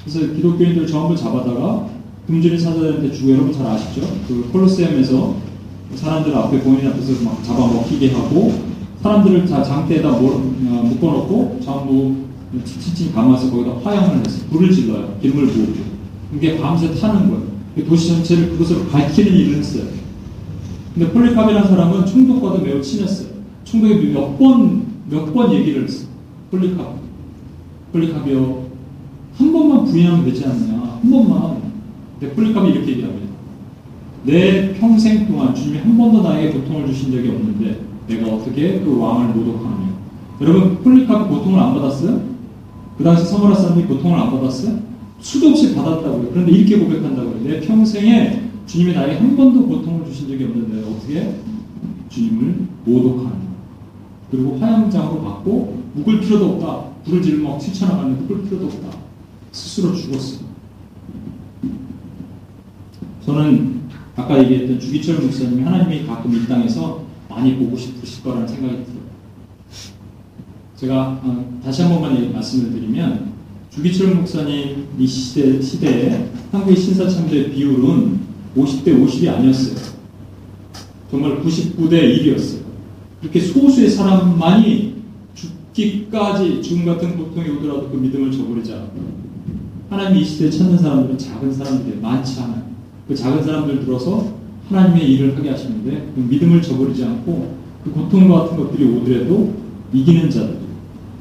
그래서 0.02 0.32
기독교인들 0.32 0.86
전부 0.86 1.14
잡아다가 1.14 1.88
금주린 2.26 2.58
사자들한테 2.58 3.12
주고 3.12 3.32
여러분 3.32 3.52
잘 3.52 3.66
아시죠? 3.66 4.00
그 4.26 4.48
콜로세움에서 4.50 5.36
사람들 5.94 6.34
앞에 6.34 6.60
본인 6.62 6.88
앞에서 6.88 7.22
막 7.24 7.44
잡아먹히게 7.44 8.12
하고 8.14 8.52
사람들을 9.02 9.44
다 9.46 9.62
장대에다 9.62 10.10
몰- 10.12 10.32
어, 10.32 10.82
묶어놓고 10.88 11.60
전부 11.62 12.14
칭칭 12.64 13.12
감아서 13.12 13.50
거기다 13.50 13.76
화형을 13.84 14.24
해서 14.26 14.46
불을 14.50 14.72
질러요. 14.72 15.18
기름을 15.20 15.46
부으고 15.48 15.72
그게 16.32 16.58
밤새 16.58 16.94
타는 16.94 17.28
거예요. 17.28 17.53
그 17.74 17.84
도시 17.84 18.08
전체를 18.08 18.50
그것으로 18.50 18.86
밝히는 18.86 19.32
일을 19.32 19.58
했어요. 19.58 19.84
근데 20.94 21.10
폴리캅이라는 21.10 21.68
사람은 21.68 22.06
총독과도 22.06 22.60
매우 22.60 22.80
친했어요. 22.80 23.28
총독이 23.64 24.12
몇 24.12 24.38
번, 24.38 24.84
몇 25.10 25.32
번 25.32 25.52
얘기를 25.52 25.84
했어요. 25.84 26.08
폴리캅. 26.50 26.76
폴리캅이요. 27.92 28.64
한 29.36 29.52
번만 29.52 29.84
부인하면 29.84 30.24
되지 30.24 30.44
않느냐. 30.44 30.98
한 31.02 31.10
번만. 31.10 31.62
근데 32.20 32.32
폴리캅이 32.34 32.70
이렇게 32.70 32.92
얘기합니다. 32.92 33.24
내 34.24 34.72
평생 34.74 35.26
동안 35.26 35.54
주님이 35.54 35.78
한 35.78 35.98
번도 35.98 36.22
나에게 36.22 36.52
고통을 36.58 36.86
주신 36.86 37.10
적이 37.12 37.28
없는데 37.30 37.80
내가 38.08 38.28
어떻게 38.36 38.80
그 38.80 38.96
왕을 38.98 39.34
모독하느냐. 39.34 39.94
여러분, 40.40 40.78
폴리캅이 40.82 41.28
고통을 41.28 41.58
안 41.58 41.74
받았어요? 41.74 42.20
그 42.96 43.02
당시 43.02 43.24
서머나 43.26 43.56
사람들이 43.56 43.86
고통을 43.86 44.16
안 44.18 44.30
받았어요? 44.30 44.78
수도 45.24 45.48
없이 45.48 45.74
받았다고요. 45.74 46.30
그런데 46.32 46.52
이렇게 46.52 46.78
고백한다고요. 46.78 47.44
내 47.44 47.58
평생에 47.60 48.42
주님이 48.66 48.92
나에게 48.92 49.16
한 49.16 49.34
번도 49.34 49.66
고통을 49.66 50.04
주신 50.04 50.28
적이 50.28 50.44
없는데 50.44 50.86
어떻게 50.86 51.34
주님을 52.10 52.66
모독하느냐. 52.84 53.54
그리고 54.30 54.58
화양장으로 54.58 55.22
받고 55.22 55.82
묵을 55.94 56.20
필요도 56.20 56.50
없다. 56.50 57.04
불을 57.04 57.22
지르면 57.22 57.52
막 57.52 57.58
튀쳐나가는 57.58 58.20
묵을 58.20 58.44
필요도 58.44 58.66
없다. 58.66 58.98
스스로 59.50 59.94
죽었어요. 59.94 60.40
저는 63.24 63.80
아까 64.16 64.38
얘기했던 64.44 64.78
주기철 64.78 65.20
목사님이 65.22 65.62
하나님이 65.62 66.06
가끔 66.06 66.34
이 66.34 66.46
땅에서 66.46 67.02
많이 67.30 67.56
보고 67.56 67.78
싶으실 67.78 68.22
거라는 68.22 68.46
생각이 68.46 68.84
들어요. 68.84 69.04
제가 70.76 71.20
어, 71.24 71.60
다시 71.64 71.80
한 71.80 71.92
번만 71.92 72.30
말씀을 72.30 72.72
드리면 72.72 73.33
주기철 73.74 74.14
목사님 74.14 74.86
이 74.96 75.04
시대, 75.04 75.60
시대에 75.60 76.28
한국의 76.52 76.76
신사참조의 76.76 77.50
비율은 77.50 78.20
50대 78.56 78.86
50이 78.86 79.28
아니었어요. 79.28 79.94
정말 81.10 81.42
99대 81.42 81.90
1이었어요. 81.90 82.60
그렇게 83.20 83.40
소수의 83.40 83.90
사람만이 83.90 84.94
죽기까지 85.34 86.62
죽음 86.62 86.86
같은 86.86 87.16
고통이 87.16 87.48
오더라도 87.50 87.90
그 87.90 87.96
믿음을 87.96 88.30
저버리지 88.30 88.72
않고 88.72 89.02
하나님이 89.90 90.20
이 90.20 90.24
시대에 90.24 90.50
찾는 90.50 90.78
사람들은 90.78 91.18
작은 91.18 91.52
사람들이 91.52 91.98
많지 92.00 92.40
않아요. 92.42 92.62
그 93.08 93.16
작은 93.16 93.42
사람들 93.42 93.84
들어서 93.84 94.34
하나님의 94.68 95.12
일을 95.14 95.36
하게 95.36 95.50
하시는데 95.50 96.12
그 96.14 96.20
믿음을 96.20 96.62
저버리지 96.62 97.04
않고 97.04 97.56
그 97.82 97.90
고통과 97.90 98.42
같은 98.42 98.56
것들이 98.56 98.84
오더라도 98.84 99.52
이기는 99.92 100.30
자들. 100.30 100.63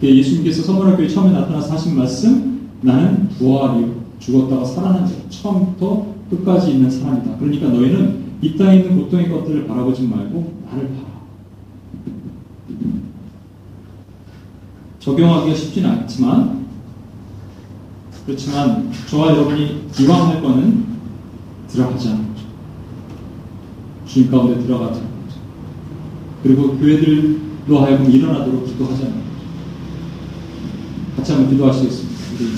그 0.03 0.17
예수님께서 0.17 0.63
서머학교에 0.63 1.07
처음에 1.07 1.31
나타나서 1.31 1.75
하신 1.75 1.95
말씀 1.95 2.71
나는 2.81 3.29
부활이요 3.29 4.03
죽었다가 4.19 4.65
살아난 4.65 5.07
자 5.07 5.13
처음부터 5.29 6.07
끝까지 6.29 6.71
있는 6.71 6.91
사람이다. 6.91 7.37
그러니까 7.37 7.69
너희는 7.69 8.23
이 8.41 8.57
땅에 8.57 8.79
있는 8.79 8.97
고통의 8.97 9.29
것들을 9.29 9.65
바라보지 9.65 10.05
말고 10.05 10.55
나를 10.65 10.89
봐라. 10.89 11.07
적용하기가 14.99 15.55
쉽지는 15.55 15.89
않지만 15.89 16.65
그렇지만 18.25 18.91
저와 19.09 19.29
여러분이 19.29 19.87
기왕 19.93 20.27
할 20.27 20.41
거는 20.41 20.85
들어가지 21.69 22.09
않는 22.09 22.33
거죠. 22.33 22.45
주님 24.05 24.29
가운데 24.29 24.61
들어가지 24.61 24.99
않는 24.99 25.11
거죠. 25.25 25.39
그리고 26.43 26.77
교회들로 26.77 27.79
하여금 27.79 28.11
일어나도록 28.11 28.65
기도하지 28.65 29.03
않는 29.03 29.13
거죠. 29.15 29.32
같이 31.23 31.31
한번 31.31 31.51
기도하시겠습니다. 31.51 32.19
우리 32.33 32.49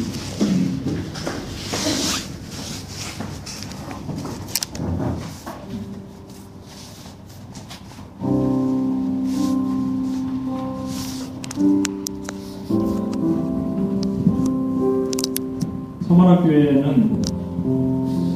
서만학교회는 16.08 17.22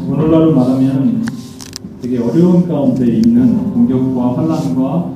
오늘날로 0.10 0.54
말하면 0.54 1.26
되게 2.04 2.20
어려운 2.20 2.68
가운데 2.68 3.08
있는 3.08 3.74
공격과 3.74 4.38
환란과 4.38 5.12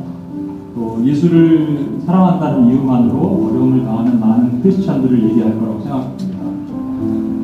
또 0.73 1.03
예수를 1.05 1.62
사랑한다는 2.05 2.67
이유만으로 2.67 3.17
어려움을 3.17 3.83
당하는 3.85 4.19
많은 4.19 4.61
크리스찬들을 4.61 5.23
얘기할 5.23 5.57
거라고 5.59 5.79
생각합니다. 5.81 6.33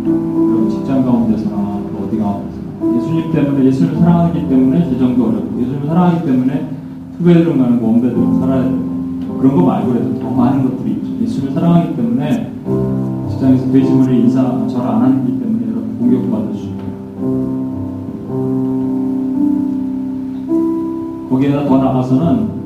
그리고 0.04 0.70
직장 0.70 1.04
가운데서나 1.06 1.56
또 1.92 2.06
어디 2.08 2.18
가운데서나 2.18 2.98
예수님 2.98 3.32
때문에 3.32 3.66
예수를 3.66 3.96
사랑하기 3.96 4.50
때문에 4.50 4.90
재정도 4.90 5.28
어렵고 5.30 5.62
예수를 5.62 5.86
사랑하기 5.88 6.26
때문에 6.26 6.70
후배들은 7.20 7.58
많고 7.58 7.86
원배들은 7.88 8.40
살아야 8.40 8.64
되고 8.64 8.90
그런 9.40 9.56
거 9.56 9.62
말고라도 9.66 10.20
더 10.20 10.30
많은 10.32 10.64
것들이 10.64 10.92
있죠. 10.94 11.24
예수를 11.24 11.54
사랑하기 11.54 11.96
때문에 11.96 12.52
직장에서 13.30 13.72
돼지머리 13.72 14.22
인사 14.22 14.42
절 14.68 14.82
안 14.82 15.02
하기 15.04 15.40
때문에 15.40 15.64
여러분 15.68 15.98
공격받을 16.00 16.54
수 16.56 16.66
있고 16.66 16.90
거기에다 21.30 21.64
더 21.66 21.78
나가서는 21.78 22.26
어, 22.26 22.59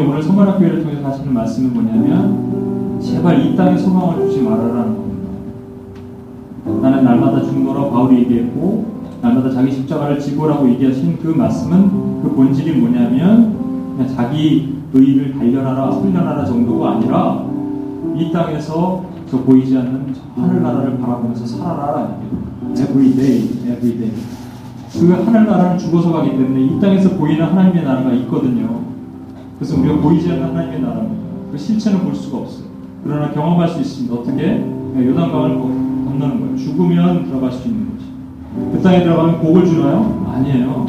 주님이 0.00 0.08
오늘 0.08 0.22
성관학교회를 0.22 0.82
통해서 0.82 1.08
하시는 1.08 1.32
말씀은 1.32 1.74
뭐냐면 1.74 3.00
제발 3.00 3.44
이 3.44 3.54
땅에 3.54 3.76
소망을 3.76 4.26
주지 4.26 4.42
말아라는 4.42 4.96
겁니다. 4.96 5.30
나는 6.82 7.04
날마다 7.04 7.42
죽노라 7.42 7.90
바울이 7.90 8.20
얘기했고 8.20 9.02
날마다 9.20 9.50
자기 9.50 9.70
십자가를 9.72 10.18
지고라고 10.18 10.68
얘기하신 10.70 11.18
그 11.18 11.28
말씀은 11.28 12.22
그 12.22 12.32
본질이 12.34 12.80
뭐냐면 12.80 13.94
그냥 13.96 14.14
자기 14.14 14.78
의의를 14.92 15.34
단련하라 15.38 15.90
훈련하라 15.90 16.44
정도가 16.46 16.92
아니라 16.92 17.44
이 18.16 18.32
땅에서 18.32 19.04
저 19.30 19.38
보이지 19.38 19.76
않는 19.76 20.14
저 20.14 20.42
하늘나라를 20.42 20.98
바라보면서 20.98 21.46
살아라 21.46 22.16
every 22.72 23.14
day, 23.14 23.42
every 23.66 23.98
day. 23.98 24.12
그 24.92 25.12
하늘나라는 25.12 25.78
죽어서 25.78 26.10
가기 26.12 26.30
때문에 26.30 26.60
이 26.62 26.80
땅에서 26.80 27.10
보이는 27.10 27.44
하나님의 27.44 27.84
나라가 27.84 28.12
있거든요 28.12 28.89
그래서 29.60 29.78
우리가 29.78 29.96
보이지 29.98 30.30
않는 30.30 30.42
하나님의 30.42 30.80
나라입니다 30.80 31.22
그 31.52 31.58
실체는 31.58 32.00
볼 32.00 32.14
수가 32.14 32.38
없어요 32.38 32.64
그러나 33.04 33.30
경험할 33.30 33.68
수 33.68 33.80
있습니다 33.80 34.14
어떻게? 34.14 34.64
요단강을 34.96 35.58
건너는 35.58 36.40
거예요 36.40 36.56
죽으면 36.56 37.26
들어갈 37.26 37.52
수 37.52 37.68
있는 37.68 37.90
거지 37.90 38.06
그 38.72 38.82
땅에 38.82 39.02
들어가면 39.02 39.40
복을 39.40 39.66
주나요? 39.66 40.26
아니에요 40.34 40.86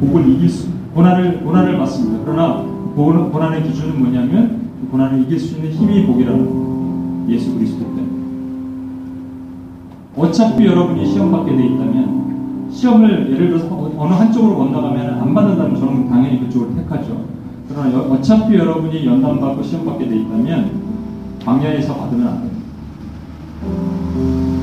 복을 0.00 0.28
이길 0.30 0.48
수 0.48 0.68
고난을 0.94 1.44
고난을 1.44 1.78
받습니다 1.78 2.24
그러나 2.24 2.64
고난, 2.96 3.30
고난의 3.30 3.62
기준은 3.62 4.00
뭐냐면 4.00 4.62
그 4.80 4.90
고난을 4.90 5.22
이길 5.22 5.38
수 5.38 5.56
있는 5.56 5.70
힘이 5.70 6.04
복이라는 6.04 6.44
거예요 6.44 6.62
예수 7.28 7.54
그리스도 7.54 7.84
때문에. 7.84 8.02
어차피 10.16 10.66
여러분이 10.66 11.06
시험 11.06 11.30
받게 11.30 11.54
돼 11.54 11.66
있다면 11.66 12.68
시험을 12.72 13.32
예를 13.32 13.48
들어서 13.48 13.92
어느 13.96 14.12
한쪽으로 14.12 14.56
건너가면 14.56 15.20
안 15.20 15.32
받는다면 15.32 15.78
저는 15.78 16.08
당연히 16.08 16.40
그쪽을 16.40 16.74
택하죠. 16.74 17.31
그러나 17.72 17.92
여- 17.92 18.02
어차피 18.12 18.54
여러분이 18.54 19.06
연단 19.06 19.40
받고 19.40 19.62
시험 19.62 19.84
받게 19.86 20.08
돼 20.08 20.16
있다면 20.16 20.82
광야에서 21.44 21.94
받으면 21.96 22.26
안 22.28 22.40
됩니다. 22.40 22.62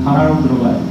가나로 0.04 0.40
들어가야 0.42 0.72
돼요. 0.74 0.90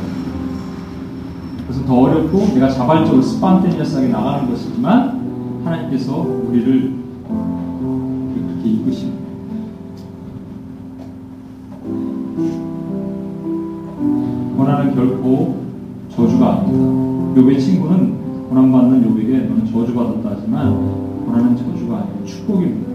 그래서 1.68 1.86
더 1.86 2.00
어렵고 2.00 2.38
내가 2.54 2.70
자발적으로 2.70 3.22
스판테니어스하게 3.22 4.08
나가는 4.10 4.50
것이지만 4.50 5.62
하나님께서 5.64 6.18
우리를 6.18 6.94
그렇게 7.28 8.70
이끄십니다. 8.70 9.20
고난은 14.58 14.96
결코 14.96 15.56
저주가 16.10 16.58
아니다. 16.60 17.42
욥의 17.42 17.60
친구는 17.60 18.48
고난받는 18.50 19.04
욥에게 19.16 19.48
너는 19.50 19.66
저주받았다 19.72 20.30
하지만 20.38 21.09
고난은 21.30 21.56
저주가 21.56 22.00
아니고 22.00 22.26
축복입니다. 22.26 22.90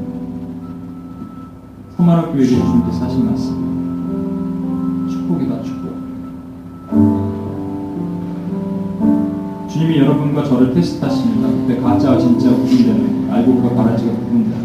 서마라 1.97 2.33
교회에 2.33 2.47
주님께서 2.47 3.05
하신 3.05 3.27
말씀 3.27 5.07
축복이다 5.09 5.63
축복. 5.63 5.95
주님이 9.71 9.99
여러분과 9.99 10.43
저를 10.43 10.75
테스트하십니다. 10.75 11.49
그때 11.49 11.81
가짜와 11.81 12.19
진짜 12.19 12.51
구분되는 12.51 13.31
알고 13.31 13.63
그 13.63 13.73
바라지가 13.77 14.13
구분되는 14.13 14.65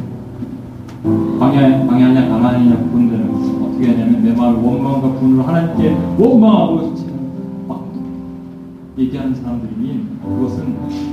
방해, 1.39 1.85
방해하냐 1.85 2.27
가만히냐 2.27 2.75
구분되는 2.77 3.29
어떻게 3.65 3.91
하냐면 3.91 4.23
내 4.23 4.33
마음을 4.33 4.63
원망과 4.63 5.19
분으로 5.19 5.43
하나님께 5.43 5.95
원망하고 6.17 6.95
막 7.67 7.85
얘기하는 8.97 9.35
사람들이니 9.35 10.07
그것은 10.23 11.08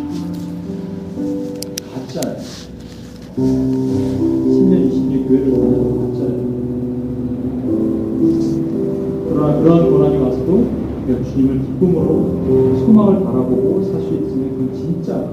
가짜예요. 2.17 2.37
10년, 3.37 4.91
20년 4.91 5.29
교회를 5.29 5.51
원하는 5.53 6.13
가짜예요. 6.13 6.41
그러나 9.29 9.61
그런 9.61 9.91
고난이 9.91 10.17
와서도 10.23 10.51
주님을 11.07 11.61
기쁨으로 11.63 12.09
소망을 12.79 13.23
바라보고 13.23 13.83
살 13.83 14.01
수 14.01 14.09
있으면 14.15 14.51
그건 14.51 14.75
진짜 14.75 15.31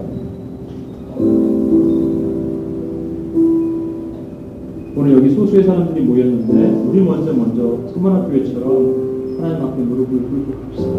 오늘 4.96 5.14
여기 5.18 5.30
소수의 5.32 5.64
사람들이 5.64 6.06
모였는데 6.06 6.90
우리 6.90 7.02
먼저 7.02 7.34
먼저 7.34 7.88
소만학 7.94 8.30
교회처럼 8.30 9.38
하나님 9.40 9.66
앞에 9.66 9.82
무릎을 9.82 10.08
꿇고 10.08 10.52
갑시다. 10.62 10.92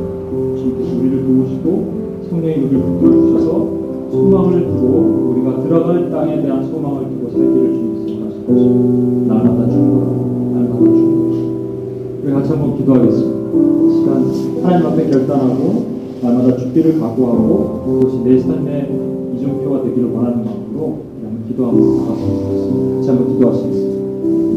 주님께서 0.57 0.97
우리를 0.99 1.25
도우시고 1.25 2.25
성령의 2.31 2.59
눈을 2.59 2.81
붙들어 2.81 3.13
주셔서 3.21 3.84
소망을 4.15 4.65
두고 4.67 5.35
우리가 5.35 5.63
들어갈 5.63 6.11
땅에 6.11 6.41
대한 6.41 6.65
소망을 6.71 7.09
두고 7.09 7.31
살기를 7.31 7.75
주님께서 7.75 8.21
원하시는 8.49 9.27
날마다 9.29 9.69
죽어라 9.69 10.07
날마다 10.55 10.85
죽어라 10.85 11.25
우리 12.23 12.33
같이 12.33 12.51
한번 12.51 12.77
기도하겠습니다. 12.79 13.35
시간 13.93 14.65
하나님 14.65 14.87
앞에 14.87 15.11
결단하고 15.11 15.95
날마다 16.23 16.57
죽기를 16.57 17.01
각오하고 17.01 17.83
그것이 17.85 18.19
내 18.25 18.39
삶의 18.39 19.35
이정표가 19.37 19.83
되기를 19.83 20.13
원하는 20.13 20.45
마음으로 20.45 20.99
한번 21.23 21.45
기도하면서 21.49 22.03
나갔으면 22.03 22.39
좋겠습니다. 22.39 22.97
같이 22.97 23.09
한번 23.09 23.29
기도하시겠습니다. 23.35 23.84